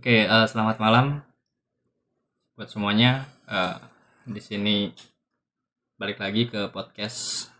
[0.00, 1.20] Oke, eh, selamat malam
[2.56, 3.28] buat semuanya.
[3.44, 3.76] Eh,
[4.32, 4.88] di sini
[6.00, 7.52] balik lagi ke podcast.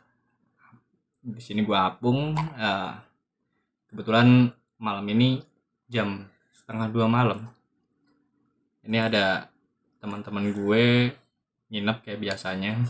[1.21, 2.33] Di sini gua Apung.
[2.57, 2.93] Eh,
[3.93, 4.49] kebetulan
[4.81, 5.45] malam ini
[5.85, 6.25] jam
[6.57, 7.45] setengah dua malam.
[8.89, 9.53] Ini ada
[10.01, 11.13] teman-teman gue
[11.69, 12.81] nginep kayak biasanya.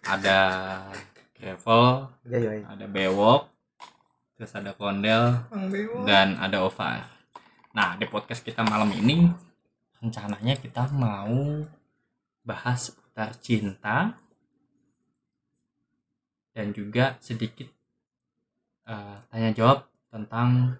[0.00, 0.40] Ada
[1.36, 2.64] Gravel, Iya, iya.
[2.72, 3.52] ada Bewok,
[4.40, 5.44] terus ada Kondel,
[6.08, 7.13] dan ada Ova.
[7.74, 9.26] Nah, di podcast kita malam ini
[9.98, 11.66] rencananya kita mau
[12.46, 14.14] bahas seputar cinta
[16.54, 17.66] dan juga sedikit
[18.86, 20.78] eh, tanya jawab tentang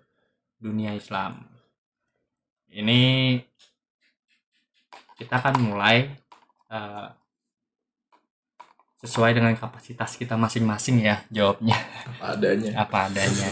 [0.62, 1.42] dunia Islam.
[2.70, 3.42] Ini
[5.18, 6.14] kita akan mulai
[6.70, 7.06] eh,
[9.02, 11.74] sesuai dengan kapasitas kita masing-masing ya jawabnya
[12.06, 13.50] apa adanya apa adanya.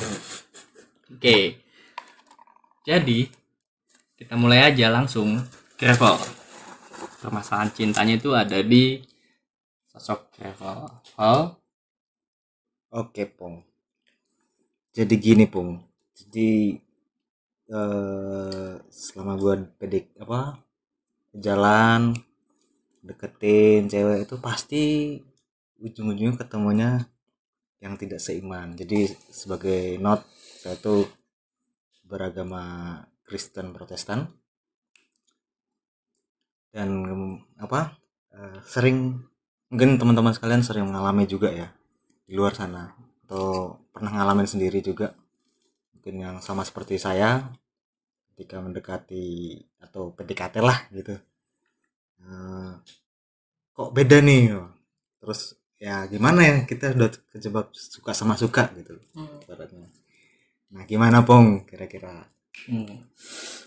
[1.11, 1.62] Oke.
[2.83, 3.31] Jadi
[4.19, 5.39] kita mulai aja langsung
[5.79, 6.19] Gravel.
[7.23, 8.99] Permasalahan cintanya itu ada di
[9.91, 10.91] sosok Gravel.
[11.19, 11.63] Oh,
[12.93, 13.65] Oke, Pung.
[14.93, 15.81] Jadi gini, Pung.
[16.13, 16.77] Jadi
[17.73, 20.61] eh selama gua pedik apa
[21.33, 22.13] jalan
[23.01, 24.85] deketin cewek itu pasti
[25.81, 26.91] ujung-ujungnya ketemunya
[27.81, 28.77] yang tidak seiman.
[28.77, 30.21] Jadi sebagai not
[30.61, 31.09] saya tuh
[32.07, 32.63] beragama
[33.25, 34.29] Kristen Protestan.
[36.73, 36.91] Dan
[37.61, 37.97] apa
[38.33, 39.21] eh, sering
[39.69, 41.69] mungkin teman-teman sekalian sering mengalami juga ya
[42.27, 42.93] di luar sana.
[43.27, 45.15] Atau pernah ngalamin sendiri juga
[45.97, 47.47] mungkin yang sama seperti saya
[48.33, 51.15] ketika mendekati atau PDKT lah gitu.
[52.23, 52.73] Eh,
[53.73, 54.53] kok beda nih
[55.19, 59.01] terus ya gimana ya kita udah kejebak suka sama suka gitu
[59.43, 59.89] ibaratnya
[60.73, 62.25] nah gimana pong kira-kira
[62.69, 63.13] hmm.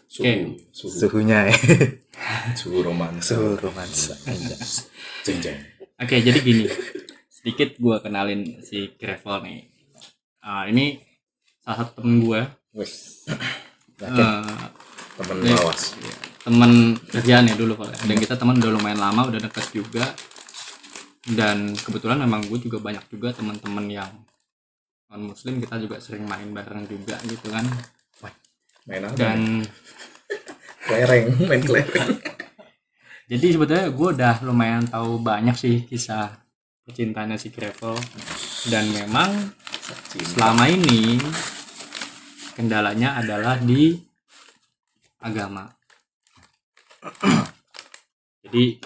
[0.10, 0.58] suhu.
[0.74, 0.96] Suhu.
[1.06, 1.56] suhunya ya.
[2.60, 3.36] Suhu romansa.
[3.36, 4.16] Suhu romansa.
[5.28, 5.60] Jeng jeng.
[6.00, 6.66] Oke, jadi gini.
[7.28, 9.60] Sedikit gua kenalin si Gravel nih.
[10.40, 11.02] Ah, ini
[11.62, 12.48] salah satu temen gua.
[12.72, 13.26] wes.
[15.16, 15.56] Teman Nih.
[15.56, 15.96] lawas.
[16.44, 20.12] temen kerjaan ya dulu kalau dan kita teman udah lumayan lama udah deket juga.
[21.26, 24.12] Dan kebetulan memang gue juga banyak juga teman-teman yang
[25.16, 27.64] non muslim kita juga sering main bareng juga gitu kan.
[28.84, 29.64] Main apa dan
[30.84, 32.20] kelereng main kelereng.
[33.32, 36.36] Jadi sebetulnya gue udah lumayan tahu banyak sih kisah
[36.84, 37.96] percintaannya si Gravel.
[38.68, 39.56] Dan memang
[40.36, 41.16] selama ini
[42.60, 43.96] kendalanya adalah di
[45.24, 45.72] agama.
[48.44, 48.84] Jadi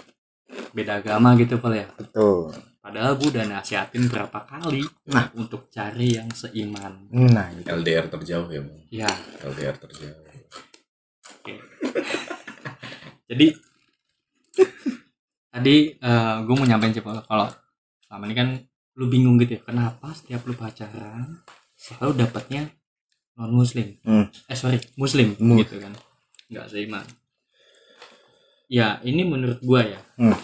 [0.78, 1.90] beda agama gitu Pak ya?
[1.98, 5.30] Betul padahal gue udah nasihatin berapa kali Nah.
[5.34, 7.06] untuk cari yang seiman.
[7.10, 7.70] Nah gitu.
[7.70, 9.12] LDR terjauh ya bang ya.
[9.44, 10.18] LDR terjauh.
[11.32, 11.54] Oke.
[13.26, 13.48] Jadi
[15.48, 15.76] tadi
[16.40, 17.46] gue mau nyampein sih Pak, kalau
[18.02, 18.50] selama ini kan
[18.96, 21.40] lu bingung gitu ya kenapa setiap lu pacaran
[21.74, 22.68] selalu dapatnya
[23.34, 24.28] non muslim Hmm.
[24.46, 25.94] eh sorry muslim Mu- gitu kan.
[26.50, 27.06] Nggak seiman.
[28.68, 30.02] Ya ini menurut gua ya.
[30.16, 30.36] Hmm.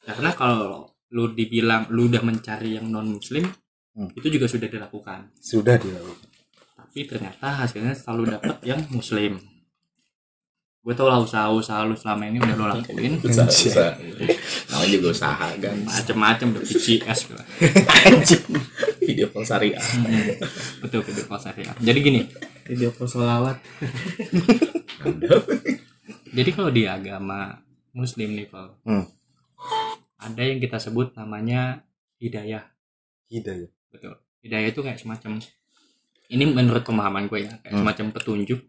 [0.00, 3.46] karena kalau lu dibilang lu udah mencari yang non muslim
[3.90, 4.06] Hmm.
[4.14, 5.34] itu juga sudah dilakukan.
[5.42, 6.30] Sudah dilakukan.
[6.78, 9.34] Tapi ternyata hasilnya selalu dapet yang muslim.
[10.80, 13.18] Gue tau lah usaha-usaha lu selama ini udah lo lakuin.
[13.20, 13.98] usaha usaha.
[14.70, 17.42] Namanya juga usaha kan macem-macem udah PCS gitu.
[19.02, 19.82] video call syariah.
[19.82, 20.38] Hmm,
[20.80, 21.74] betul betul kalau syariah.
[21.82, 22.20] Jadi gini.
[22.64, 23.58] Video call solawat
[26.30, 27.58] jadi kalau di agama
[27.90, 29.02] muslim nih Val, Hmm.
[30.20, 31.80] Ada yang kita sebut namanya
[32.20, 32.64] hidayah
[33.28, 35.40] hidayah betul hidayah itu kayak semacam
[36.30, 37.80] ini menurut pemahaman gue ya kayak Hmm.
[37.82, 38.60] semacam petunjuk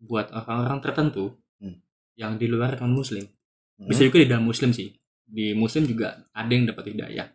[0.00, 1.80] buat orang-orang tertentu Hmm.
[2.14, 3.26] yang di luar non muslim
[3.76, 3.88] Hmm.
[3.90, 4.94] bisa juga di dalam muslim sih
[5.26, 7.26] di muslim juga ada yang dapat hidayah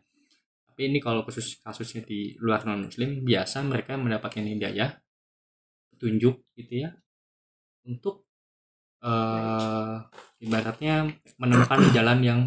[0.72, 4.96] tapi ini kalau khusus kasusnya di luar non muslim biasa mereka mendapatkan hidayah
[5.92, 6.96] petunjuk gitu ya
[7.84, 8.26] untuk
[9.02, 9.96] eh
[10.40, 12.42] ibaratnya menemukan jalan yang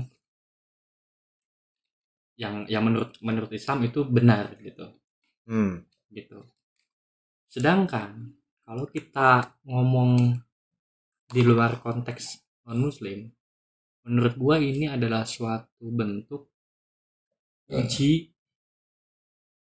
[2.34, 4.90] yang yang menurut menurut Islam itu benar gitu
[5.46, 5.74] hmm.
[6.12, 6.38] gitu.
[7.46, 8.34] Sedangkan
[8.64, 10.34] kalau kita ngomong
[11.30, 13.28] di luar konteks non muslim,
[14.08, 16.50] menurut gua ini adalah suatu bentuk
[17.70, 18.34] uji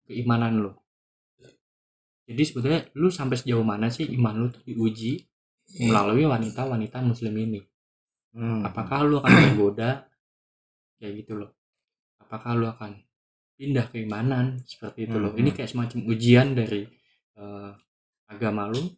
[0.06, 0.72] keimanan lo.
[2.22, 5.20] Jadi sebetulnya lu sampai sejauh mana sih iman lu tuh diuji
[5.82, 7.60] melalui wanita-wanita muslim ini?
[8.32, 8.64] Hmm.
[8.64, 10.08] Apakah lu akan tergoda
[10.96, 11.50] kayak gitu loh?
[12.32, 12.96] Apakah lu akan
[13.60, 15.36] pindah keimanan seperti itu loh?
[15.36, 15.40] Hmm.
[15.44, 16.88] Ini kayak semacam ujian dari
[17.36, 17.70] eh,
[18.32, 18.88] agama lu,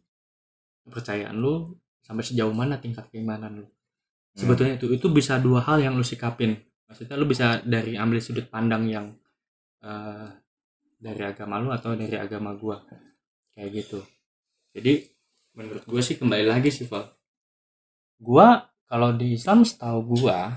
[0.87, 3.67] kepercayaan lu sampai sejauh mana tingkat keimanan lu.
[4.39, 6.55] Sebetulnya itu itu bisa dua hal yang lu sikapin
[6.85, 9.11] maksudnya lu bisa dari ambil sudut pandang yang
[9.83, 10.27] eh,
[10.95, 12.79] dari agama lu atau dari agama gua.
[13.51, 13.99] Kayak gitu.
[14.71, 15.11] Jadi
[15.59, 17.11] menurut gua sih kembali lagi sih Val
[18.19, 20.55] gua kalau di Islam setahu gua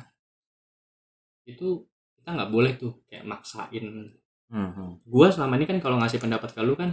[1.43, 1.83] itu
[2.29, 4.13] kita nggak boleh tuh kayak maksain.
[4.53, 6.93] Hmm, gua selama ini kan kalau ngasih pendapat ke lu kan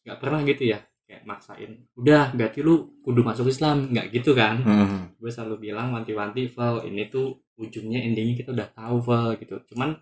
[0.00, 3.92] nggak pernah gitu ya kayak maksain udah berarti lu kudu masuk Islam.
[3.92, 4.64] Nggak gitu kan.
[4.64, 9.60] Hmm, gue selalu bilang wanti-wanti Val ini tuh ujungnya endingnya kita udah tahu Val gitu.
[9.68, 9.92] Cuman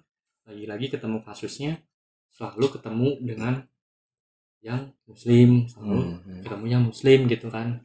[0.46, 1.82] lagi-lagi ketemu kasusnya
[2.30, 3.54] selalu ketemu dengan
[4.62, 6.42] yang muslim selalu hmm.
[6.46, 7.82] ketemu yang muslim gitu kan.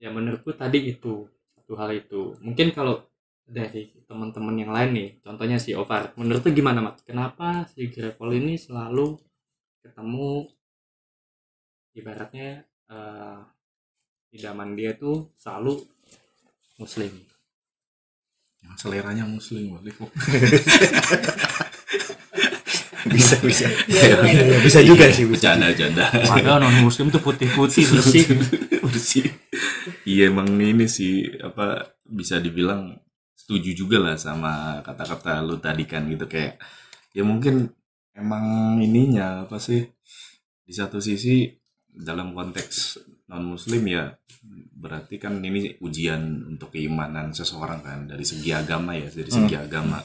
[0.00, 2.32] Ya menurutku tadi itu satu hal itu.
[2.40, 3.04] Mungkin kalau
[3.46, 5.10] dari teman-teman yang lain nih.
[5.22, 6.10] Contohnya si Ovar.
[6.18, 6.98] Menurut lu gimana mat?
[7.06, 9.14] Kenapa si Grepol ini selalu
[9.86, 10.50] ketemu
[11.94, 13.38] ibaratnya eh,
[14.34, 15.78] idaman dia tuh selalu
[16.82, 17.14] muslim?
[18.66, 19.94] Yang seleranya muslim balik.
[23.06, 23.70] bisa bisa.
[23.86, 25.54] Iya, Iya, iya, bisa juga sih bisa.
[25.54, 26.04] Bercanda, bercanda.
[26.26, 28.26] padahal non muslim tuh putih-putih bersih.
[28.82, 29.30] bersih.
[30.02, 32.98] Iya emang ini sih apa bisa dibilang
[33.36, 36.24] setuju juga lah sama kata-kata lu tadi kan gitu.
[36.24, 36.56] Kayak
[37.12, 37.68] ya mungkin
[38.16, 39.84] emang ininya apa sih
[40.66, 41.52] di satu sisi
[41.86, 42.98] dalam konteks
[43.28, 44.08] non muslim ya
[44.76, 50.00] berarti kan ini ujian untuk keimanan seseorang kan dari segi agama ya dari segi agama.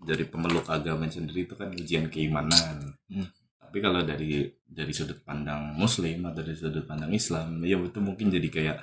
[0.00, 2.96] Dari pemeluk agama sendiri itu kan ujian keimanan.
[3.10, 3.28] Hmm.
[3.70, 8.26] tapi kalau dari dari sudut pandang muslim atau dari sudut pandang Islam ya itu mungkin
[8.26, 8.78] jadi kayak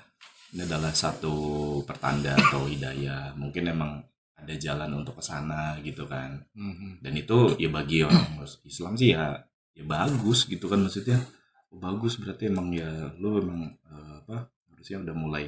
[0.55, 1.35] ini adalah satu
[1.83, 3.35] pertanda atau hidayah.
[3.35, 3.99] Mungkin emang
[4.37, 6.39] ada jalan untuk ke sana gitu kan.
[6.53, 7.01] Hmm.
[7.01, 9.33] dan itu ya bagi orang Islam sih ya
[9.73, 11.19] ya bagus gitu kan maksudnya.
[11.67, 12.87] Oh, bagus berarti emang ya
[13.19, 15.45] lu emang eh, apa harusnya udah mulai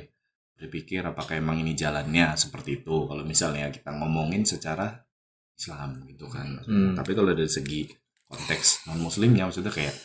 [0.59, 3.07] berpikir apakah emang ini jalannya seperti itu.
[3.07, 4.99] Kalau misalnya kita ngomongin secara
[5.55, 6.59] Islam gitu kan.
[6.67, 6.95] Hmm.
[6.95, 7.87] tapi kalau dari segi
[8.29, 9.95] konteks non muslimnya maksudnya kayak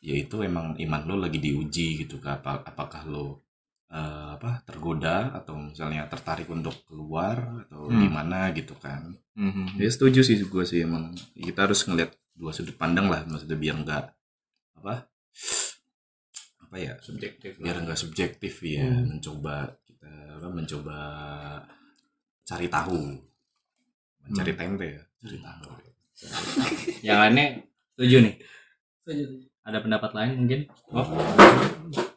[0.00, 3.49] ya itu emang iman lo lagi diuji gitu kan apa apakah lo
[3.90, 8.00] eh, apa tergoda atau misalnya tertarik untuk keluar atau Hmm.
[8.00, 9.14] gimana gitu kan.
[9.34, 9.66] Hmm, hmm.
[9.78, 11.10] ya setuju sih gue sih emang.
[11.34, 14.04] Kita harus ngeliat dua sudut pandang lah maksudnya biar nggak
[14.80, 14.94] apa
[16.64, 19.12] apa ya subjektif biar nggak subjektif ya Hmm.
[19.12, 20.08] mencoba kita
[20.38, 20.96] apa mencoba
[22.46, 23.00] cari tahu.
[24.24, 25.70] Mencari tempe ya cari tahu.
[27.02, 27.46] Yang lainnya
[27.92, 28.34] setuju nih?
[29.60, 30.60] Ada pendapat lain mungkin?
[30.92, 31.04] Oh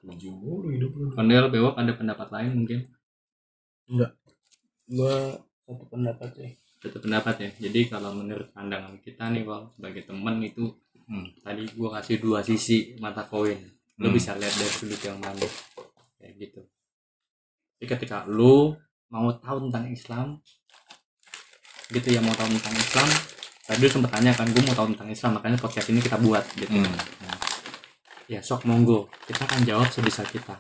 [0.04, 1.08] setuju mulu hidup lu.
[1.16, 2.80] Kondel Bewok ada pendapat lain mungkin?
[4.92, 5.16] Gua
[5.64, 6.52] satu pendapat sih.
[6.84, 7.50] Satu pendapat ya.
[7.64, 11.28] Jadi kalau menurut pandangan kita nih Val sebagai teman itu Hmm.
[11.44, 13.60] tadi gua kasih dua sisi mata koin.
[14.00, 14.16] Lu Hmm.
[14.16, 15.48] bisa lihat dari sudut yang mana.
[16.20, 16.62] Kayak gitu.
[17.80, 18.76] Jadi ketika lu
[19.08, 20.28] mau tahu tentang Islam
[21.92, 23.06] gitu ya mau tahu tentang Islam
[23.64, 26.42] tadi lu sempat tanya kan gue mau tahu tentang Islam makanya podcast ini kita buat
[26.58, 26.72] gitu.
[26.72, 26.96] Hmm.
[28.34, 29.06] Ya sok monggo.
[29.24, 30.58] Kita akan jawab sebisa kita.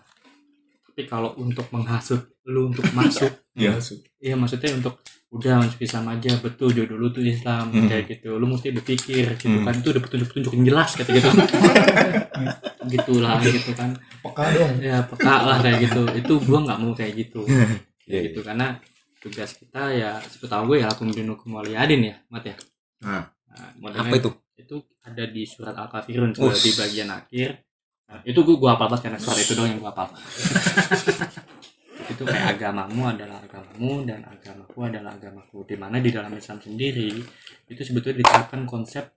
[0.85, 3.73] Tapi kalau untuk menghasut lu untuk masuk ya.
[4.19, 5.01] Iya maksudnya untuk
[5.33, 6.37] udah masuk Islam aja.
[6.37, 7.89] Betul jodoh lu tuh Islam Hmm.
[7.89, 8.37] kayak gitu.
[8.37, 9.65] Lu mesti berpikir gitu Hmm.
[9.65, 9.73] kan.
[9.81, 11.29] Itu udah petunjuk-petunjuk yang jelas kata gitu.
[12.93, 13.89] Gitulah gitu kan.
[14.21, 14.73] Peka dong.
[14.79, 16.01] Ya peka lah kayak gitu.
[16.13, 17.41] Itu gua nggak mau kayak gitu.
[18.03, 18.75] Iya, gitu karena
[19.23, 22.51] tugas kita ya sepetahu gue ya lakum dinukum waliyadin ya mat ya.
[22.99, 23.31] Nah.
[23.47, 27.49] Nah, apa itu itu ada di surat al-kafirun sudah di bagian akhir.
[28.09, 30.07] Nah, itu gua gua hafal banget karena surat itu doang yang gua hafal.
[32.03, 35.63] Itu kayak agamamu adalah agamamu dan agamaku adalah agamaku.
[35.63, 37.15] Di mana di dalam Islam sendiri
[37.71, 39.07] itu sebetulnya diterapkan konsep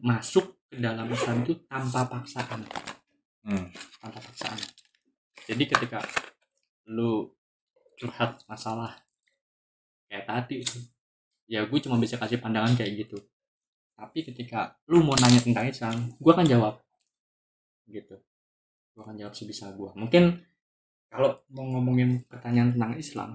[0.00, 2.64] masuk ke dalam Islam itu tanpa paksaan.
[3.44, 3.68] Hmm.
[4.00, 4.56] tanpa paksaan.
[5.44, 6.00] Jadi ketika
[6.88, 7.28] lu
[8.00, 8.96] curhat masalah
[10.08, 10.64] kayak tadi
[11.50, 13.20] ya gue cuma bisa kasih pandangan kayak gitu
[14.00, 16.80] tapi ketika lu mau nanya tentang Islam gue akan jawab.
[17.84, 18.16] Gitu.
[18.96, 20.40] Gue akan jawab sebisa gue mungkin
[21.12, 23.30] kalau mau ngomongin pertanyaan tentang Islam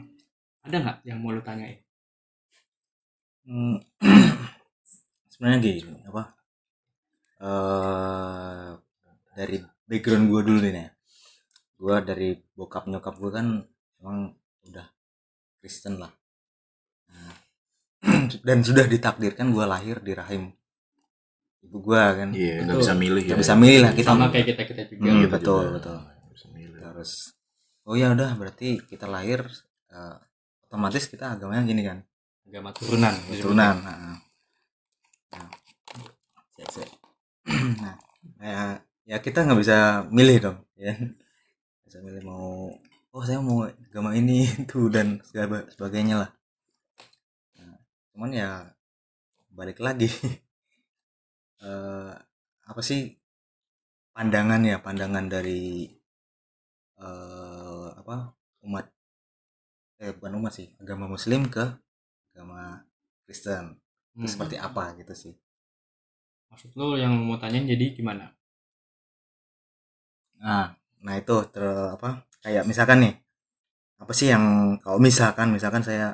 [0.66, 1.86] ada nggak yang mau lu tanyain
[3.46, 3.78] Hmm.
[5.30, 6.34] sebenarnya gini apa?
[7.46, 8.70] Eh
[9.38, 10.90] dari background gue dulu nih ya.
[11.78, 13.62] Gue dari bokap nyokap gue kan
[14.02, 14.34] emang
[14.66, 14.90] udah
[15.62, 16.10] Kristen lah
[18.48, 20.54] dan sudah ditakdirkan gue lahir di rahim
[21.66, 22.30] ibu gue kan.
[22.32, 22.84] Iya nggak Betul.
[22.86, 23.28] bisa milih ya.
[23.34, 25.10] Nggak bisa milih lah kita sama kayak kita kita juga.
[25.10, 25.98] Hmm, Kita betul, juga betul.
[25.98, 26.80] nggak bisa milih.
[26.86, 27.12] terus
[27.86, 29.40] oh ya udah berarti kita lahir
[29.92, 30.16] eh,
[30.70, 32.00] otomatis kita agamanya gini kan.
[32.46, 33.98] Agama turunan turunan nah,
[35.34, 35.50] nah,
[37.82, 37.96] nah
[38.40, 38.62] ya,
[39.06, 40.94] ya kita nggak bisa milih dong ya.
[40.94, 42.70] Nggak bisa milih mau
[43.16, 46.30] oh saya mau agama ini itu dan segala sebagainya lah
[48.16, 48.50] cuman ya
[49.58, 50.08] balik lagi
[51.68, 52.14] eh
[52.70, 53.02] apa sih
[54.16, 55.62] pandangan ya pandangan dari
[57.06, 58.16] eh apa
[58.66, 58.86] umat
[60.04, 61.66] eh bukan umat sih agama muslim ke
[62.32, 62.60] agama
[63.26, 63.66] Kristen
[64.16, 64.24] Hmm.
[64.32, 65.34] seperti apa gitu sih
[66.50, 68.26] maksud lo yang mau tanya jadi gimana
[70.44, 70.66] Nah,
[71.06, 71.64] nah itu ter
[71.96, 72.10] apa?
[72.44, 73.14] Kayak misalkan nih,
[74.04, 74.46] apa sih yang
[74.84, 76.08] kalau misalkan misalkan saya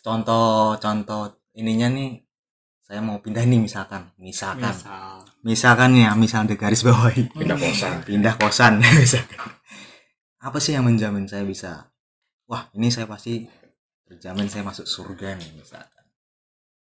[0.00, 2.24] contoh contoh ininya nih
[2.80, 4.72] saya mau pindah nih misalkan misalkan.
[4.72, 5.16] Misal.
[5.44, 7.92] Misalkan ya misal di garis bawahi pindah kosan.
[8.08, 8.72] Pindah kosan
[9.02, 9.40] misalkan.
[10.40, 11.92] Apa sih yang menjamin saya bisa
[12.48, 13.44] wah ini saya pasti
[14.08, 16.04] terjamin saya masuk surga nih misalkan.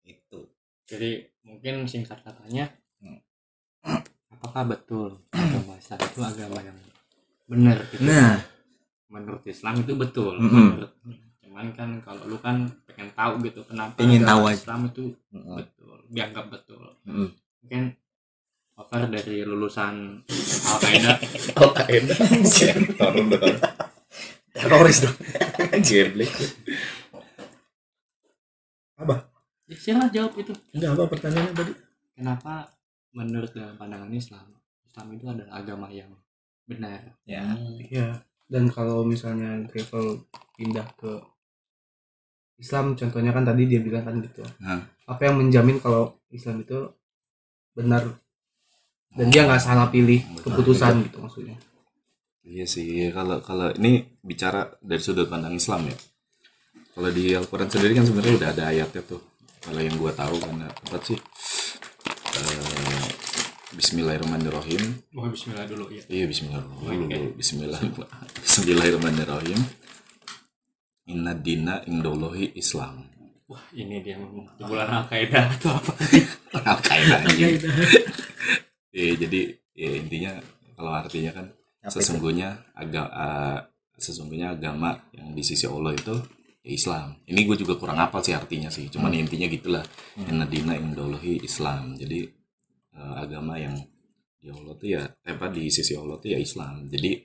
[0.05, 0.49] Itu.
[0.89, 2.73] Jadi mungkin singkat katanya
[3.05, 3.21] Hmm.
[4.33, 6.79] apakah betul agama Islam itu agama yang
[7.45, 8.01] benar gitu?
[8.09, 8.41] Nah.
[9.13, 10.35] Menurut Islam itu betul.
[10.41, 10.81] Mm-mm.
[10.81, 10.93] menurut
[11.55, 14.59] cuman kan kalau lu kan pengen tahu gitu kenapa Pengen tahu aja.
[14.59, 16.83] Islam itu mm, betul dianggap betul.
[17.07, 17.31] Mm,
[17.63, 17.83] mungkin
[18.75, 19.95] over dari lulusan
[20.67, 21.15] Al Qaeda
[21.55, 22.15] Al Qaeda
[22.99, 23.57] Taruh dong
[24.51, 25.15] teroris dong.
[25.79, 26.35] Geblek
[29.71, 30.53] ya, silakan jawab itu.
[30.75, 31.73] Enggak apa pertanyaannya tadi?
[32.19, 32.67] kenapa
[33.15, 34.47] menurut dalam pandangan Islam
[34.87, 36.11] Islam itu adalah agama yang
[36.67, 37.15] benar?
[37.31, 37.55] Ya.
[37.87, 38.27] Iya.
[38.51, 40.27] Dan kalau misalnya travel
[40.59, 41.34] pindah ke
[42.59, 44.43] Islam, contohnya kan tadi dia bilang kan gitu.
[44.63, 44.83] Nah.
[45.11, 46.79] Apa yang menjamin kalau Islam itu
[47.75, 48.07] benar
[49.15, 50.59] dan dia nggak salah pilih Betul.
[50.59, 51.57] keputusan gitu maksudnya.
[52.45, 55.97] Iya sih, kalau kalau ini bicara dari sudut pandang Islam ya.
[56.95, 59.23] Kalau di Al-Quran sendiri kan sebenarnya udah ada ayatnya tuh.
[59.65, 61.19] Kalau yang gua tahu kan apa sih?
[62.35, 63.07] Eh,
[63.75, 64.83] Bismillahirrahmanirrahim.
[65.19, 67.07] Wah Bismillah dulu ya Iya Bismillahirrahmanirrahim.
[67.11, 67.19] Oke.
[67.39, 67.81] Bismillah.
[68.45, 69.59] Bismillahirrahmanirrahim.
[71.11, 73.05] Inna dina indolohi Islam.
[73.45, 74.17] wah ini dia
[74.57, 75.93] bulan Al Qaeda atau apa
[76.73, 77.19] Al Qaeda.
[78.95, 79.41] Iya, jadi
[79.77, 80.33] ya intinya
[80.79, 81.47] kalau artinya kan
[81.85, 83.09] Apa sesungguhnya agak
[84.01, 86.15] sesungguhnya agama yang di sisi Allah itu
[86.65, 87.21] ya Islam.
[87.29, 88.89] Ini gue juga kurang hafal sih artinya sih.
[88.89, 89.85] Cuman intinya gitulah.
[90.17, 91.95] Inna dina indolohi Islam.
[91.95, 92.25] Jadi
[92.97, 93.77] eh, agama yang
[94.41, 96.89] di Allah tuh ya eh, apa di sisi Allah tuh ya Islam.
[96.89, 97.21] Jadi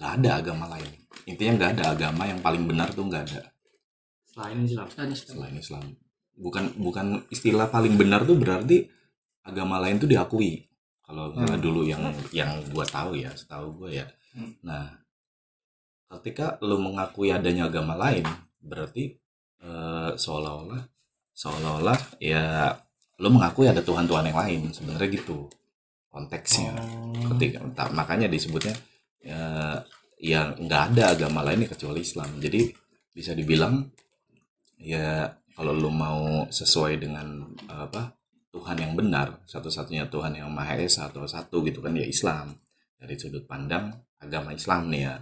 [0.00, 0.88] nggak ada agama lain.
[1.28, 3.42] Intinya nggak ada agama yang paling benar tuh nggak ada
[4.24, 4.86] selain Islam
[5.36, 5.84] selain Islam.
[6.34, 8.88] Bukan bukan istilah paling benar tuh berarti
[9.44, 10.64] agama lain tuh diakui.
[11.04, 11.58] Kalau Hmm.
[11.58, 14.06] dulu yang yang gua tahu ya, setahu gua ya.
[14.32, 14.54] Hmm.
[14.62, 14.94] Nah,
[16.08, 18.24] ketika lo mengakui adanya agama lain,
[18.58, 19.14] berarti
[19.60, 20.80] eh, seolah-olah
[21.36, 22.72] seolah-olah ya
[23.20, 25.50] lo mengakui ada Tuhan-Tuhan yang lain sebenarnya gitu
[26.08, 26.72] konteksnya.
[27.28, 28.72] Ketika ta- makanya disebutnya
[29.20, 29.76] ya
[30.20, 32.40] ya nggak ada agama lain kecuali Islam.
[32.40, 32.68] Jadi
[33.12, 33.88] bisa dibilang
[34.80, 38.16] ya kalau lu mau sesuai dengan apa
[38.50, 42.56] Tuhan yang benar satu-satunya Tuhan yang maha esa atau satu gitu kan ya Islam.
[43.00, 45.16] Dari sudut pandang agama Islam nih ya.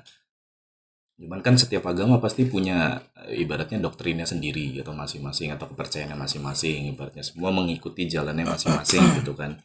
[1.19, 3.03] Cuman kan setiap agama pasti punya
[3.35, 6.95] ibaratnya doktrinnya sendiri atau masing-masing atau kepercayaannya masing-masing.
[6.95, 9.59] Ibaratnya semua mengikuti jalannya masing-masing gitu kan.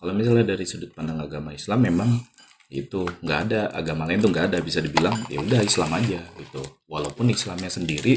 [0.00, 2.10] Kalau misalnya dari sudut pandang agama Islam memang
[2.72, 6.62] itu nggak ada agama lain tuh nggak ada bisa dibilang ya udah Islam aja gitu.
[6.88, 8.16] Walaupun Islamnya sendiri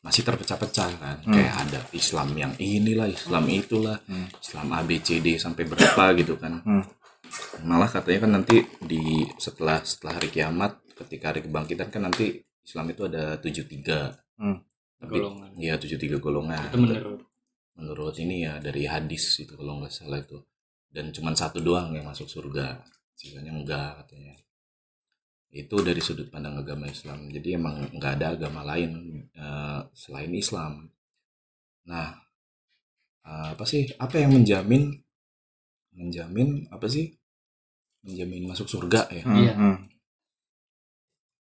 [0.00, 1.16] masih terpecah-pecah kan.
[1.24, 1.32] Hmm.
[1.32, 4.28] kayak ada Islam yang inilah Islam itulah Hmm.
[4.36, 6.60] Islam A B C D sampai berapa gitu kan.
[6.60, 6.84] Hmm.
[7.66, 12.86] malah katanya kan nanti di setelah setelah hari kiamat ketika hari kebangkitan kan nanti Islam
[12.88, 14.58] itu ada 73 Hmm.
[14.98, 15.50] tapi golongan.
[15.56, 16.62] ya 73 golongan.
[16.68, 17.20] Itu menurut?
[17.74, 20.38] Menurut ini ya dari hadis itu kalau nggak salah itu.
[20.86, 22.78] Dan cuma satu doang yang masuk surga
[23.14, 24.34] sisanya enggak katanya.
[25.54, 27.30] Itu dari sudut pandang agama Islam.
[27.30, 30.90] Jadi emang nggak ada agama lain eh, selain Islam.
[31.86, 32.08] Nah
[33.26, 33.86] eh, apa sih?
[33.98, 34.90] Apa yang menjamin
[35.94, 37.14] menjamin apa sih?
[38.04, 39.22] Menjamin masuk surga ya?
[39.24, 39.54] Hmm, Iya.
[39.54, 39.78] hmm.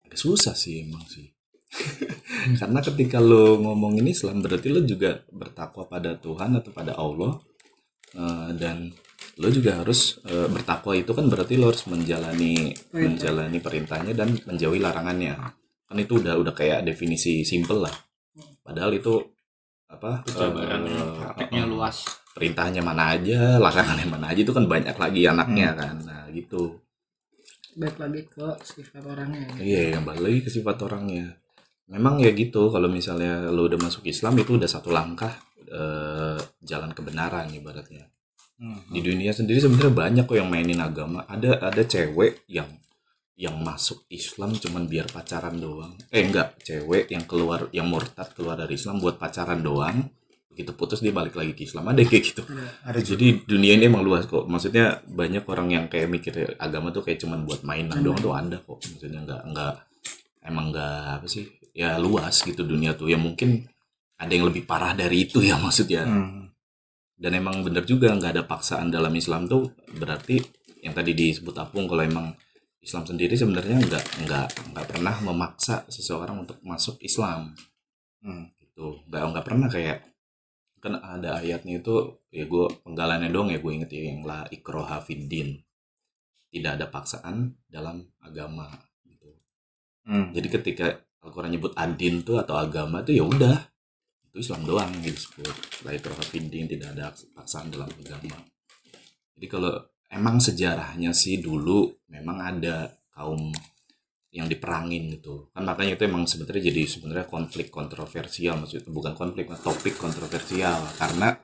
[0.05, 1.31] agak susah sih emang sih.
[2.59, 7.39] Karena ketika lo ngomongin Islam berarti lo juga bertakwa pada Tuhan atau pada Allah
[8.11, 8.91] Eh, dan
[9.41, 14.77] lo juga harus eh, bertakwa itu kan berarti lo harus menjalani menjalani perintahnya dan menjauhi
[14.77, 15.33] larangannya.
[15.89, 17.95] Kan itu udah udah kayak definisi simple lah.
[18.61, 19.17] Padahal itu
[19.89, 21.97] apa Jabaran eh, prakteknya eh, luas.
[22.31, 25.95] perintahnya mana aja larangannya mana aja itu kan banyak lagi anaknya kan.
[26.05, 26.77] Nah gitu.
[27.75, 31.39] Baik lagi ke sifat orangnya Iya, yang balik lagi ke sifat orangnya.
[31.91, 35.31] Memang ya gitu, kalau misalnya lo udah masuk Islam itu udah satu langkah
[35.67, 38.11] eh, jalan kebenaran ibaratnya.
[38.61, 38.77] Hmm.
[38.93, 41.25] Di dunia sendiri sebenarnya banyak kok yang mainin agama.
[41.25, 42.69] Ada ada cewek yang
[43.33, 45.97] yang masuk Islam cuman biar pacaran doang.
[46.13, 50.05] Eh enggak cewek yang keluar yang murtad keluar dari Islam buat pacaran doang.
[50.53, 51.89] Begitu putus dia balik lagi ke Islam.
[51.89, 52.45] Ada kayak gitu.
[52.85, 53.17] Ada juga.
[53.17, 54.45] Jadi dunia ini emang luas kok.
[54.45, 58.61] Maksudnya banyak orang yang kayak mikir agama tuh kayak cuman buat mainan doang tuh ada
[58.61, 58.77] kok.
[58.77, 59.73] Maksudnya enggak enggak
[60.45, 61.49] emang enggak apa sih?
[61.73, 63.09] Ya luas gitu dunia tuh.
[63.09, 63.65] Ya mungkin
[64.21, 66.05] ada yang lebih parah dari itu ya maksudnya.
[66.05, 66.50] Hmm.
[67.21, 70.41] Dan emang bener juga nggak ada paksaan dalam Islam tuh berarti
[70.81, 72.33] yang tadi disebut apung kalau emang
[72.81, 77.53] Islam sendiri sebenarnya nggak nggak nggak pernah memaksa seseorang untuk masuk Islam.
[78.25, 78.49] Hmm.
[78.57, 79.05] gitu.
[79.05, 80.01] Nggak nggak pernah kayak
[80.81, 84.97] kan ada ayatnya itu ya gue penggalannya dong ya gue inget ya yang la ikroha
[85.05, 85.61] fiddin
[86.49, 88.65] tidak ada paksaan dalam agama
[89.05, 89.29] gitu.
[90.09, 90.33] Hmm.
[90.33, 90.87] jadi ketika
[91.21, 93.61] Al-Quran nyebut adin tuh atau agama tuh ya udah
[94.31, 98.39] itu Islam doang yang disebut la ikroha fiddin tidak ada paksaan dalam agama.
[99.35, 99.75] Jadi kalau
[100.07, 103.51] emang sejarahnya sih dulu memang ada kaum
[104.31, 105.51] yang diperangin gitu.
[105.51, 108.55] Kan makanya itu emang sebenarnya jadi sebenarnya konflik kontroversial.
[108.63, 110.79] Maksudnya bukan konflik topik kontroversial.
[110.95, 111.35] Karena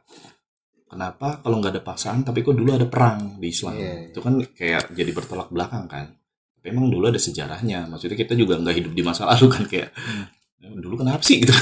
[0.88, 1.44] kenapa?
[1.44, 3.76] Kalau nggak ada paksaan tapi kok dulu ada perang di Islam?
[3.76, 4.16] Iya.
[4.16, 6.16] itu kan kayak jadi bertolak belakang kan.
[6.56, 7.92] Tapi emang dulu ada sejarahnya.
[7.92, 11.42] Maksudnya kita juga nggak hidup di masa lalu kan kayak "Ya, dulu kenapa sih?
[11.42, 11.54] Gitu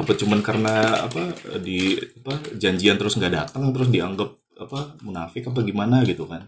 [0.00, 5.60] apa cuman karena apa di apa janjian terus nggak datang terus dianggap apa munafik apa
[5.64, 6.44] gimana gitu kan.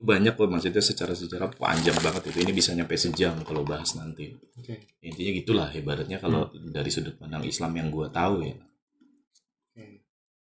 [0.00, 2.40] Banyak kok maksudnya secara sejarah panjang banget itu.
[2.40, 4.32] Ini bisa nyampe sejam kalau bahas nanti.
[4.56, 4.96] Oke.
[5.04, 8.56] intinya gitulah ibaratnya kalau dari sudut pandang Islam yang gua tahu ya.
[8.56, 10.00] Oke.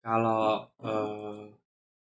[0.05, 1.43] Kalau eh,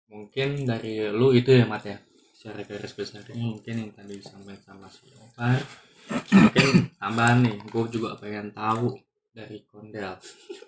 [0.09, 2.01] mungkin dari lu itu ya Mat ya?
[2.33, 3.37] Secara garis besarnya.
[3.37, 5.61] Mungkin yang tadi disampaikan sama si Ovar
[6.09, 8.95] mungkin tambahan nih gue juga pengen tahu
[9.31, 10.17] dari Kondel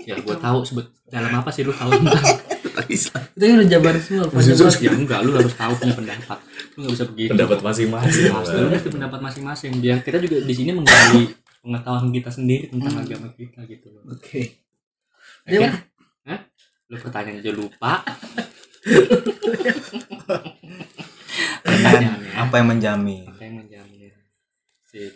[0.02, 2.24] ya gue tahu sebut dalam apa sih lu tahu tentang
[2.78, 4.70] Itu kan udah jabar semua, jabar.
[4.78, 6.38] ya enggak lu harus tahu punya pendapat
[6.72, 10.70] lu nggak bisa begitu pendapat masing-masing lu pasti pendapat masing-masing biar kita juga di sini
[10.72, 11.22] menggali
[11.58, 13.02] pengetahuan kita sendiri tentang Hmm.
[13.02, 14.62] agama kita gitu loh Oke.
[15.42, 15.50] Oke?
[15.50, 15.70] Dia
[16.24, 16.40] Hah?
[16.86, 17.92] Lu pertanyaan aja lupa.
[21.60, 23.37] Pertanyaannya, apa yang menjamin yang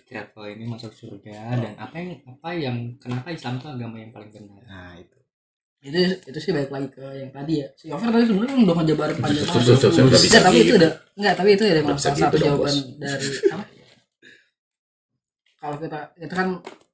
[0.06, 4.30] travel ini masuk surga dan apa yang apa yang kenapa Islam itu agama yang paling
[4.30, 4.62] benar?
[4.66, 5.18] nah itu.
[5.82, 5.98] Itu
[6.30, 7.68] itu sih balik lagi ke yang tadi ya.
[7.74, 10.38] Si Over tadi sebenarnya udah ngejabarin panjang banget.
[10.38, 13.64] tapi itu udah enggak tapi itu udah salah satu jawaban dari apa?
[15.58, 16.48] Kalau kita itu kan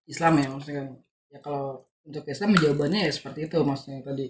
[0.08, 0.88] Islam ya maksudnya kan.
[1.28, 4.26] Ya kalau untuk Islam jawabannya ya seperti itu maksudnya tadi.